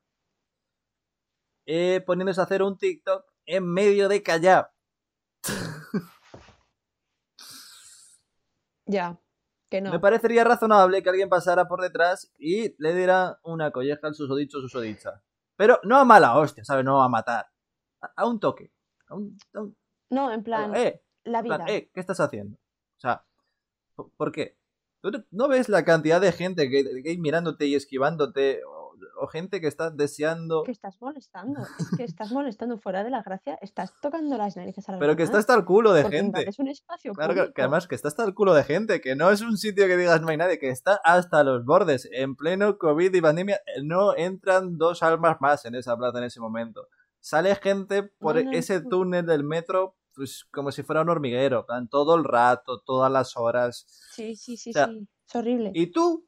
Eh, 1.68 2.02
poniéndose 2.06 2.42
a 2.42 2.46
hacer 2.46 2.64
un 2.64 2.78
TikTok 2.78 3.26
en 3.46 3.66
medio 3.72 4.10
de 4.10 4.24
Callao. 4.24 4.73
Ya, 8.86 9.20
que 9.70 9.82
no. 9.82 9.92
Me 9.92 10.00
parecería 10.00 10.44
razonable 10.44 11.02
que 11.04 11.10
alguien 11.10 11.30
pasara 11.30 11.68
por 11.68 11.82
detrás 11.82 12.32
y 12.38 12.76
le 12.82 12.94
diera 12.94 13.40
una 13.44 13.72
colleja 13.72 14.08
al 14.08 14.16
susodicho 14.16 14.58
o 14.58 14.62
susodicha. 14.62 15.22
Pero 15.56 15.80
no 15.84 15.98
a 15.98 16.06
mala 16.06 16.38
hostia, 16.38 16.64
¿sabes? 16.66 16.84
No 16.84 17.02
a 17.04 17.10
matar. 17.10 17.48
A, 18.02 18.12
a 18.16 18.26
un 18.28 18.40
toque. 18.40 18.72
A 19.08 19.16
un, 19.16 19.38
a 19.54 19.62
un- 19.62 19.78
No, 20.10 20.32
en 20.32 20.44
plan, 20.44 20.76
eh, 20.76 21.02
la 21.24 21.40
en 21.40 21.46
plan, 21.46 21.66
vida. 21.66 21.74
eh, 21.76 21.90
¿qué 21.94 22.00
estás 22.00 22.20
haciendo? 22.20 22.56
O 22.58 23.00
sea, 23.00 23.26
¿por- 23.96 24.12
¿por 24.12 24.32
qué? 24.32 24.58
¿Tú 25.02 25.12
no- 25.32 25.48
ves 25.48 25.70
la 25.70 25.84
cantidad 25.84 26.22
de 26.22 26.32
gente 26.32 26.70
que, 26.70 27.02
que 27.04 27.10
hay 27.10 27.18
mirándote 27.18 27.66
y 27.68 27.76
esquivándote? 27.76 28.62
O, 29.20 29.28
gente 29.28 29.62
que 29.62 29.68
está 29.68 29.90
deseando... 29.90 30.64
Que 30.64 30.72
estás 30.72 31.02
molestando. 31.02 31.62
Es 31.80 31.98
que 31.98 32.04
estás 32.04 32.32
molestando 32.32 32.78
fuera 32.78 33.04
de 33.04 33.10
la 33.10 33.22
gracia. 33.22 33.58
Estás 33.62 33.94
tocando 34.02 34.38
las 34.38 34.58
narices 34.58 34.88
a 34.90 34.94
la 34.94 35.00
Pero 35.00 35.16
que 35.16 35.24
está 35.24 35.38
hasta 35.38 35.56
el 35.56 35.66
culo 35.66 35.94
de 35.94 36.04
gente. 36.10 36.48
Es 36.48 36.60
un 36.60 36.68
espacio 36.68 37.14
Claro 37.14 37.34
que, 37.34 37.40
público. 37.40 37.54
que 37.54 37.62
además 37.62 37.88
que 37.88 37.96
está 37.96 38.08
hasta 38.08 38.24
el 38.24 38.34
culo 38.34 38.54
de 38.54 38.64
gente, 38.64 39.02
que 39.02 39.16
no 39.16 39.30
es 39.32 39.42
un 39.42 39.58
sitio 39.58 39.88
que 39.88 39.98
digas 39.98 40.22
no 40.22 40.30
hay 40.30 40.38
nadie, 40.38 40.60
que 40.60 40.70
está 40.70 41.00
hasta 41.04 41.44
los 41.44 41.66
bordes. 41.66 42.10
En 42.12 42.36
pleno 42.36 42.78
COVID 42.78 43.14
y 43.14 43.22
pandemia 43.22 43.56
eh, 43.66 43.82
no 43.84 44.16
entran 44.16 44.78
dos 44.78 45.04
almas 45.04 45.38
más 45.40 45.66
en 45.66 45.76
esa 45.76 45.96
plaza 45.98 46.18
en 46.18 46.26
ese 46.26 46.40
momento. 46.40 46.88
Sale 47.20 47.56
gente 47.56 48.04
por 48.04 48.36
No, 48.36 48.44
no, 48.44 48.52
ese 48.52 48.82
no. 48.82 48.90
túnel 48.90 49.26
del 49.26 49.44
metro 49.44 49.96
pues 50.16 50.46
como 50.52 50.72
si 50.72 50.84
fuera 50.84 51.02
un 51.02 51.10
hormiguero, 51.10 51.62
en 51.62 51.66
plan, 51.66 51.88
todo 51.90 52.16
el 52.16 52.24
rato, 52.24 52.82
todas 52.82 53.12
las 53.12 53.36
horas. 53.36 53.86
Sí, 54.14 54.36
sí, 54.36 54.58
sí, 54.58 54.70
O 54.70 54.74
sea, 54.74 54.88
sí. 54.88 55.08
Es 55.28 55.36
horrible. 55.36 55.72
Y 55.74 55.88
tú 55.88 56.28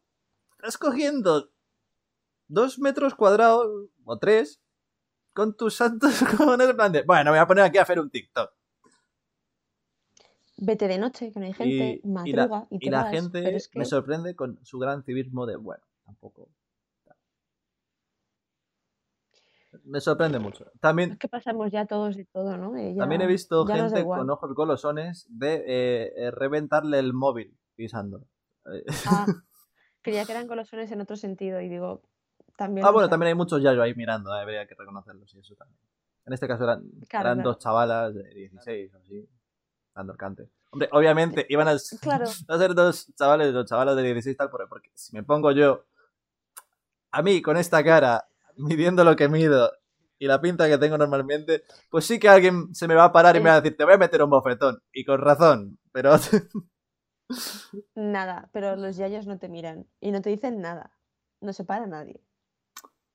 estás 0.57 0.77
cogiendo 0.77 1.51
dos 2.47 2.79
metros 2.79 3.15
cuadrados 3.15 3.89
o 4.03 4.17
tres 4.17 4.61
con 5.33 5.55
tus 5.55 5.75
santos 5.75 6.19
cojones 6.37 6.69
en 6.69 6.75
plan 6.75 6.91
de, 6.91 7.03
bueno, 7.03 7.25
me 7.25 7.37
voy 7.37 7.39
a 7.39 7.47
poner 7.47 7.65
aquí 7.65 7.77
a 7.77 7.83
hacer 7.83 7.99
un 7.99 8.09
TikTok. 8.09 8.51
Vete 10.57 10.87
de 10.87 10.97
noche, 10.97 11.31
que 11.33 11.39
no 11.39 11.45
hay 11.45 11.53
gente, 11.53 12.01
y, 12.01 12.07
madruga 12.07 12.65
y, 12.69 12.77
y 12.77 12.79
te 12.79 12.89
la 12.89 13.03
vas, 13.03 13.11
gente 13.11 13.43
pero 13.43 13.57
es 13.57 13.67
que 13.67 13.79
me 13.79 13.85
sorprende 13.85 14.35
con 14.35 14.57
su 14.63 14.79
gran 14.79 15.03
civismo 15.03 15.45
de, 15.45 15.57
bueno, 15.57 15.83
tampoco. 16.05 16.49
Me 19.83 19.99
sorprende 19.99 20.39
mucho. 20.39 20.71
También, 20.79 21.11
es 21.11 21.19
que 21.19 21.27
pasamos 21.27 21.71
ya 21.71 21.85
todos 21.85 22.15
de 22.15 22.25
todo, 22.25 22.57
¿no? 22.57 22.75
Eh, 22.77 22.95
también 22.97 23.21
he 23.21 23.27
visto 23.27 23.65
gente 23.65 24.03
con 24.03 24.29
ojos 24.29 24.53
golosones 24.53 25.27
de 25.29 25.55
eh, 25.67 26.13
eh, 26.15 26.31
reventarle 26.31 26.99
el 26.99 27.13
móvil 27.13 27.57
pisando. 27.75 28.25
Ah, 29.07 29.25
creía 30.01 30.25
que 30.25 30.31
eran 30.31 30.47
golosones 30.47 30.91
en 30.91 31.01
otro 31.01 31.17
sentido 31.17 31.59
y 31.61 31.69
digo, 31.69 32.01
también 32.55 32.85
ah, 32.85 32.91
bueno, 32.91 33.09
también 33.09 33.29
hay 33.29 33.35
muchos 33.35 33.61
yayos 33.61 33.81
ahí 33.83 33.93
mirando, 33.95 34.35
eh, 34.35 34.41
habría 34.41 34.65
que 34.67 34.75
reconocerlos 34.75 35.33
y 35.33 35.39
eso 35.39 35.55
también. 35.55 35.79
En 36.25 36.33
este 36.33 36.47
caso 36.47 36.63
eran, 36.63 36.83
Claro, 37.07 37.27
eran 37.27 37.37
claro. 37.37 37.49
dos 37.49 37.59
chavalas 37.59 38.13
de 38.15 38.23
16 38.33 38.93
o 38.93 38.97
así, 38.97 39.29
dando 39.93 40.13
el 40.13 40.17
cante. 40.17 40.49
Hombre, 40.71 40.89
obviamente 40.91 41.45
iban 41.49 41.67
a, 41.67 41.75
Claro, 42.01 42.25
a 42.47 42.57
ser 42.57 42.73
dos 42.73 43.13
chavales, 43.15 43.53
dos 43.53 43.65
chavalas 43.65 43.95
de 43.95 44.03
16 44.03 44.35
tal, 44.35 44.49
porque 44.49 44.89
si 44.93 45.15
me 45.15 45.23
pongo 45.23 45.51
yo 45.51 45.85
a 47.11 47.21
mí 47.21 47.41
con 47.41 47.57
esta 47.57 47.83
cara, 47.83 48.27
midiendo 48.57 49.03
lo 49.03 49.15
que 49.15 49.29
mido 49.29 49.71
y 50.17 50.27
la 50.27 50.41
pinta 50.41 50.67
que 50.67 50.77
tengo 50.77 50.97
normalmente, 50.97 51.63
pues 51.89 52.05
sí 52.05 52.19
que 52.19 52.29
alguien 52.29 52.73
se 52.73 52.87
me 52.87 52.95
va 52.95 53.05
a 53.05 53.11
parar 53.11 53.35
y 53.35 53.39
me 53.39 53.49
va 53.49 53.55
a 53.55 53.61
decir, 53.61 53.77
te 53.77 53.83
voy 53.83 53.93
a 53.93 53.97
meter 53.97 54.21
un 54.23 54.29
bofetón. 54.29 54.81
Y 54.91 55.05
con 55.05 55.19
razón, 55.21 55.77
pero 55.91 56.11
nada, 57.95 58.49
pero 58.51 58.75
los 58.75 58.97
yayos 58.97 59.27
no 59.27 59.37
te 59.37 59.49
miran 59.49 59.87
y 59.99 60.11
no 60.11 60.21
te 60.21 60.29
dicen 60.29 60.61
nada. 60.61 60.91
No 61.41 61.53
se 61.53 61.63
para 61.65 61.85
nadie. 61.85 62.21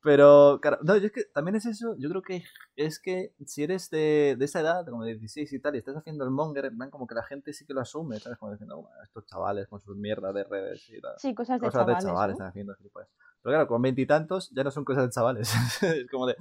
Pero, 0.02 0.60
claro, 0.62 0.78
no, 0.82 0.96
yo 0.96 1.06
es 1.06 1.12
que 1.12 1.24
también 1.24 1.56
es 1.56 1.66
eso, 1.66 1.94
yo 1.98 2.08
creo 2.08 2.22
que 2.22 2.42
es 2.76 2.98
que 2.98 3.34
si 3.44 3.62
eres 3.62 3.90
de, 3.90 4.34
de 4.38 4.44
esa 4.46 4.60
edad, 4.60 4.86
como 4.86 5.04
de 5.04 5.12
16 5.12 5.52
y 5.52 5.58
tal, 5.60 5.74
y 5.74 5.78
estás 5.78 5.96
haciendo 5.96 6.24
el 6.24 6.30
monger, 6.30 6.64
en 6.66 6.76
plan 6.76 6.90
como 6.90 7.06
que 7.06 7.14
la 7.14 7.22
gente 7.22 7.52
sí 7.52 7.66
que 7.66 7.74
lo 7.74 7.82
asume, 7.82 8.18
¿sabes? 8.18 8.38
Como 8.38 8.52
diciendo, 8.52 8.78
"Oh, 8.78 8.88
estos 9.02 9.26
chavales 9.26 9.68
con 9.68 9.80
sus 9.80 9.96
mierdas 9.96 10.34
de 10.34 10.44
redes 10.44 10.88
y 10.88 11.00
tal. 11.00 11.12
Sí, 11.18 11.34
cosas 11.34 11.60
de 11.60 11.66
Cosas 11.66 11.80
chavales, 11.80 12.04
de 12.04 12.08
chavales 12.08 12.28
¿no? 12.28 12.32
están 12.32 12.48
haciendo 12.48 12.74
gilipollas. 12.76 13.10
Pero 13.42 13.52
claro, 13.52 13.66
con 13.68 13.82
veintitantos 13.82 14.50
ya 14.50 14.64
no 14.64 14.70
son 14.70 14.84
cosas 14.84 15.04
de 15.04 15.10
chavales. 15.10 15.52
es 15.82 16.10
como 16.10 16.26
de. 16.26 16.36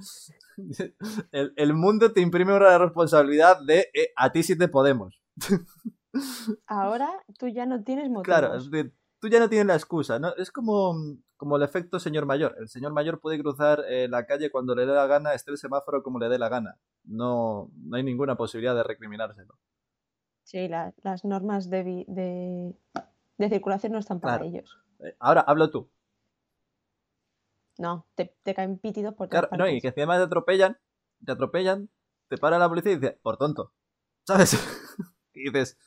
El, 1.32 1.52
el 1.56 1.74
mundo 1.74 2.12
te 2.12 2.20
imprime 2.20 2.54
una 2.54 2.76
responsabilidad 2.78 3.60
de 3.62 3.90
eh, 3.94 4.12
a 4.16 4.32
ti 4.32 4.42
sí 4.42 4.56
te 4.56 4.68
podemos. 4.68 5.20
Ahora 6.66 7.10
tú 7.38 7.48
ya 7.48 7.66
no 7.66 7.82
tienes 7.82 8.08
motivos. 8.08 8.24
Claro, 8.24 8.54
es 8.54 8.70
decir, 8.70 8.92
tú 9.20 9.28
ya 9.28 9.38
no 9.38 9.48
tienes 9.48 9.66
la 9.66 9.74
excusa, 9.74 10.18
¿no? 10.18 10.34
Es 10.36 10.50
como, 10.50 10.94
como 11.36 11.56
el 11.56 11.62
efecto 11.62 12.00
señor 12.00 12.26
mayor. 12.26 12.56
El 12.58 12.68
señor 12.68 12.92
mayor 12.92 13.20
puede 13.20 13.38
cruzar 13.38 13.84
eh, 13.88 14.08
la 14.08 14.26
calle 14.26 14.50
cuando 14.50 14.74
le 14.74 14.86
dé 14.86 14.92
la 14.92 15.06
gana, 15.06 15.34
esté 15.34 15.50
el 15.52 15.58
semáforo 15.58 16.02
como 16.02 16.18
le 16.18 16.28
dé 16.28 16.38
la 16.38 16.48
gana. 16.48 16.78
No, 17.04 17.70
no 17.76 17.96
hay 17.96 18.02
ninguna 18.02 18.36
posibilidad 18.36 18.74
de 18.74 18.82
recriminárselo. 18.82 19.58
Sí, 20.44 20.66
la- 20.68 20.92
las 21.02 21.24
normas 21.24 21.70
de, 21.70 22.04
de, 22.08 22.74
de 23.38 23.48
circulación 23.48 23.92
no 23.92 23.98
están 23.98 24.20
para 24.20 24.38
Claro. 24.38 24.50
ellos. 24.50 24.78
Eh, 25.00 25.14
Ahora, 25.20 25.42
hablo 25.42 25.70
tú. 25.70 25.88
No, 27.78 28.06
te, 28.14 28.34
te 28.42 28.54
caen 28.54 28.78
pítidos 28.78 29.14
por 29.14 29.28
Claro, 29.28 29.48
no, 29.56 29.66
y 29.68 29.80
que 29.80 29.88
encima 29.88 30.16
te 30.18 30.24
atropellan, 30.24 30.78
te 31.24 31.32
atropellan, 31.32 31.88
te 32.28 32.36
para 32.36 32.58
la 32.58 32.68
policía 32.68 32.92
y 32.92 32.96
dice, 32.96 33.18
por 33.22 33.36
tonto. 33.38 33.72
¿Sabes? 34.26 34.54
y 35.32 35.44
dices, 35.50 35.78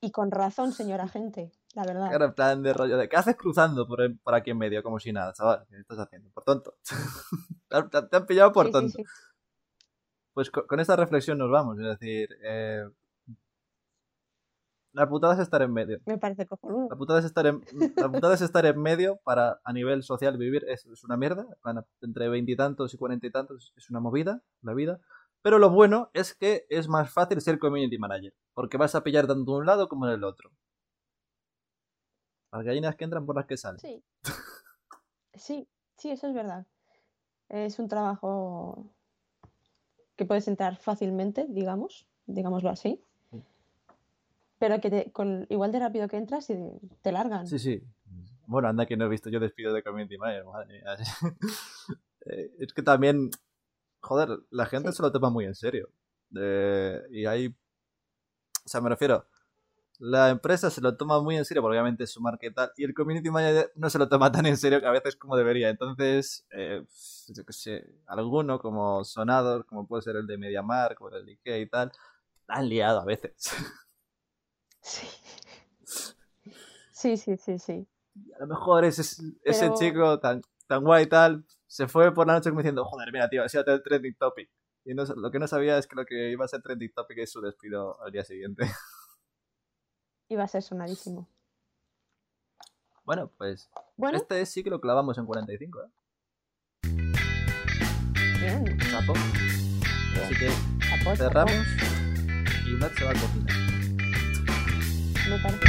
Y 0.00 0.12
con 0.12 0.30
razón, 0.30 0.72
señor 0.72 1.00
agente, 1.00 1.50
la 1.74 1.84
verdad. 1.84 2.22
En 2.22 2.34
plan 2.34 2.62
de 2.62 2.72
rollo 2.72 2.96
de 2.96 3.08
¿qué 3.08 3.16
haces 3.16 3.36
cruzando 3.36 3.86
por, 3.86 4.00
el- 4.00 4.18
por 4.18 4.34
aquí 4.34 4.50
en 4.50 4.58
medio? 4.58 4.82
Como 4.82 4.98
si 4.98 5.12
nada, 5.12 5.32
chaval. 5.32 5.64
¿Qué 5.68 5.78
estás 5.78 5.98
haciendo? 5.98 6.30
Por 6.30 6.44
tonto. 6.44 6.74
te, 8.10 8.16
han- 8.16 8.26
pillado 8.26 8.52
por 8.52 8.66
Sí, 8.66 8.72
tonto. 8.72 8.96
sí. 8.96 9.04
Pues 10.34 10.50
co- 10.50 10.66
con, 10.66 10.80
esta 10.80 10.96
reflexión 10.96 11.38
nos 11.38 11.50
vamos. 11.50 11.78
Es 11.78 11.86
decir, 11.98 12.28
eh, 12.42 12.84
la 14.92 15.08
putada 15.08 15.34
es 15.34 15.40
estar 15.40 15.62
en 15.62 15.72
medio. 15.72 16.00
Me 16.06 16.18
parece 16.18 16.46
cojonudo. 16.46 16.88
La 16.90 16.96
putada 16.96 17.18
es 17.20 17.24
estar 17.26 17.46
en, 17.46 17.62
la 17.96 18.10
putada 18.10 18.34
es 18.34 18.40
estar 18.40 18.64
en 18.66 18.80
medio 18.80 19.18
para 19.22 19.60
a 19.62 19.72
nivel 19.72 20.02
social 20.02 20.36
vivir. 20.38 20.64
Es, 20.68 20.86
es 20.86 21.04
una 21.04 21.16
mierda. 21.16 21.46
entre 22.00 22.28
veintitantos 22.28 22.94
y 22.94 22.96
cuarenta 22.96 23.26
y 23.26 23.30
tantos 23.30 23.72
es 23.76 23.90
una 23.90 24.00
movida 24.00 24.42
la 24.62 24.74
vida. 24.74 25.00
Pero 25.42 25.58
lo 25.58 25.70
bueno 25.70 26.10
es 26.14 26.34
que 26.34 26.66
es 26.68 26.88
más 26.88 27.12
fácil 27.12 27.40
ser 27.40 27.58
community 27.60 27.98
manager. 27.98 28.32
Porque 28.54 28.76
vas 28.76 28.94
a 28.96 29.04
pillar 29.04 29.26
tanto 29.28 29.52
de 29.52 29.58
un 29.58 29.66
lado 29.66 29.88
como 29.88 30.06
en 30.06 30.14
el 30.14 30.24
otro. 30.24 30.50
Las 32.52 32.64
gallinas 32.64 32.96
que 32.96 33.04
entran 33.04 33.26
por 33.26 33.36
las 33.36 33.46
que 33.46 33.56
salen. 33.56 33.78
Sí. 33.80 34.02
Sí, 35.34 35.68
sí, 35.96 36.10
eso 36.10 36.26
es 36.28 36.34
verdad. 36.34 36.66
Es 37.48 37.78
un 37.78 37.88
trabajo 37.88 38.86
que 40.16 40.24
puedes 40.24 40.48
entrar 40.48 40.76
fácilmente, 40.76 41.46
digamos, 41.48 42.06
digámoslo 42.26 42.70
así. 42.70 43.00
Sí. 43.30 43.42
Pero 44.58 44.80
que 44.80 44.90
te- 44.90 45.12
con 45.12 45.46
igual 45.48 45.70
de 45.72 45.78
rápido 45.78 46.08
que 46.08 46.16
entras 46.16 46.50
y 46.50 46.56
te 47.02 47.12
largan. 47.12 47.46
Sí, 47.46 47.58
sí. 47.58 47.82
Bueno, 48.46 48.68
anda 48.68 48.86
que 48.86 48.96
no 48.96 49.04
he 49.04 49.08
visto 49.08 49.28
yo 49.30 49.38
despido 49.40 49.72
de 49.72 49.82
community 49.82 50.16
manager, 50.18 50.44
madre 50.46 50.66
mía. 50.72 50.96
Eh, 52.30 52.52
es 52.58 52.74
que 52.74 52.82
también, 52.82 53.30
joder, 54.00 54.28
la 54.50 54.66
gente 54.66 54.90
Sí. 54.90 54.96
se 54.96 55.02
lo 55.02 55.10
toma 55.12 55.30
muy 55.30 55.46
en 55.46 55.54
serio. 55.54 55.88
Eh, 56.38 57.00
y 57.10 57.24
hay, 57.24 57.46
o 57.46 58.68
sea, 58.68 58.82
me 58.82 58.90
refiero, 58.90 59.24
la 59.98 60.30
empresa 60.30 60.70
se 60.70 60.80
lo 60.80 60.96
toma 60.96 61.20
muy 61.20 61.36
en 61.36 61.44
serio, 61.44 61.60
porque 61.62 61.74
obviamente 61.78 62.04
es 62.04 62.10
su 62.12 62.20
marca 62.20 62.46
y 62.46 62.52
tal, 62.52 62.70
y 62.76 62.84
el 62.84 62.94
community 62.94 63.30
manager 63.30 63.72
no 63.74 63.90
se 63.90 63.98
lo 63.98 64.08
toma 64.08 64.30
tan 64.32 64.46
en 64.46 64.56
serio 64.56 64.80
que 64.80 64.86
a 64.86 64.90
veces 64.92 65.16
como 65.16 65.36
debería. 65.36 65.68
Entonces, 65.70 66.46
eh, 66.52 66.84
yo 67.28 67.44
qué 67.44 67.52
sé, 67.52 67.84
alguno 68.06 68.58
como 68.58 69.04
Sonador, 69.04 69.66
como 69.66 69.86
puede 69.86 70.02
ser 70.02 70.16
el 70.16 70.26
de 70.26 70.38
MediaMark 70.38 71.00
o 71.02 71.10
el 71.10 71.26
de 71.26 71.32
Ikea 71.32 71.58
y 71.58 71.66
tal, 71.68 71.92
tan 72.46 72.68
liado 72.68 73.00
a 73.00 73.04
veces. 73.04 73.32
Sí. 74.80 75.06
Sí, 76.92 77.16
sí, 77.16 77.36
sí, 77.36 77.58
sí. 77.58 77.86
Y 78.14 78.32
a 78.32 78.38
lo 78.40 78.46
mejor 78.48 78.84
ese, 78.84 79.02
ese 79.02 79.26
Pero- 79.44 79.74
chico 79.78 80.18
tan, 80.20 80.42
tan 80.66 80.82
guay 80.82 81.04
y 81.04 81.08
tal 81.08 81.44
se 81.66 81.86
fue 81.86 82.12
por 82.12 82.26
la 82.26 82.34
noche 82.34 82.50
como 82.50 82.60
diciendo, 82.60 82.84
joder, 82.84 83.12
mira, 83.12 83.28
tío, 83.28 83.44
ha 83.44 83.48
sido 83.48 83.64
el 83.66 83.82
trending 83.82 84.14
topic. 84.16 84.48
Y 84.84 84.94
no- 84.94 85.04
lo 85.04 85.30
que 85.30 85.38
no 85.38 85.46
sabía 85.46 85.76
es 85.78 85.86
que 85.86 85.94
lo 85.96 86.04
que 86.06 86.30
iba 86.30 86.44
a 86.44 86.48
ser 86.48 86.62
trending 86.62 86.92
topic 86.92 87.18
es 87.18 87.30
su 87.30 87.40
despido 87.40 88.00
al 88.02 88.10
día 88.10 88.24
siguiente. 88.24 88.64
Iba 90.28 90.44
a 90.44 90.48
ser 90.48 90.62
sonadísimo. 90.62 91.26
Bueno, 93.04 93.30
pues 93.38 93.70
Bueno, 93.96 94.18
este 94.18 94.44
sí 94.46 94.62
que 94.62 94.70
lo 94.70 94.80
clavamos 94.80 95.16
en 95.18 95.24
45, 95.26 95.80
¿eh? 95.82 95.88
bien. 98.40 98.78
Chapo. 98.90 99.12
Así 99.14 100.34
que 100.38 100.48
Chapo, 100.80 101.04
chapo. 101.04 101.16
cerramos 101.16 101.54
y 102.66 102.74
Nat 102.74 102.92
se 102.94 103.04
va 103.04 103.10
a 103.10 103.14
cocinar. 103.14 103.56
Me 105.28 105.38
parece. 105.42 105.68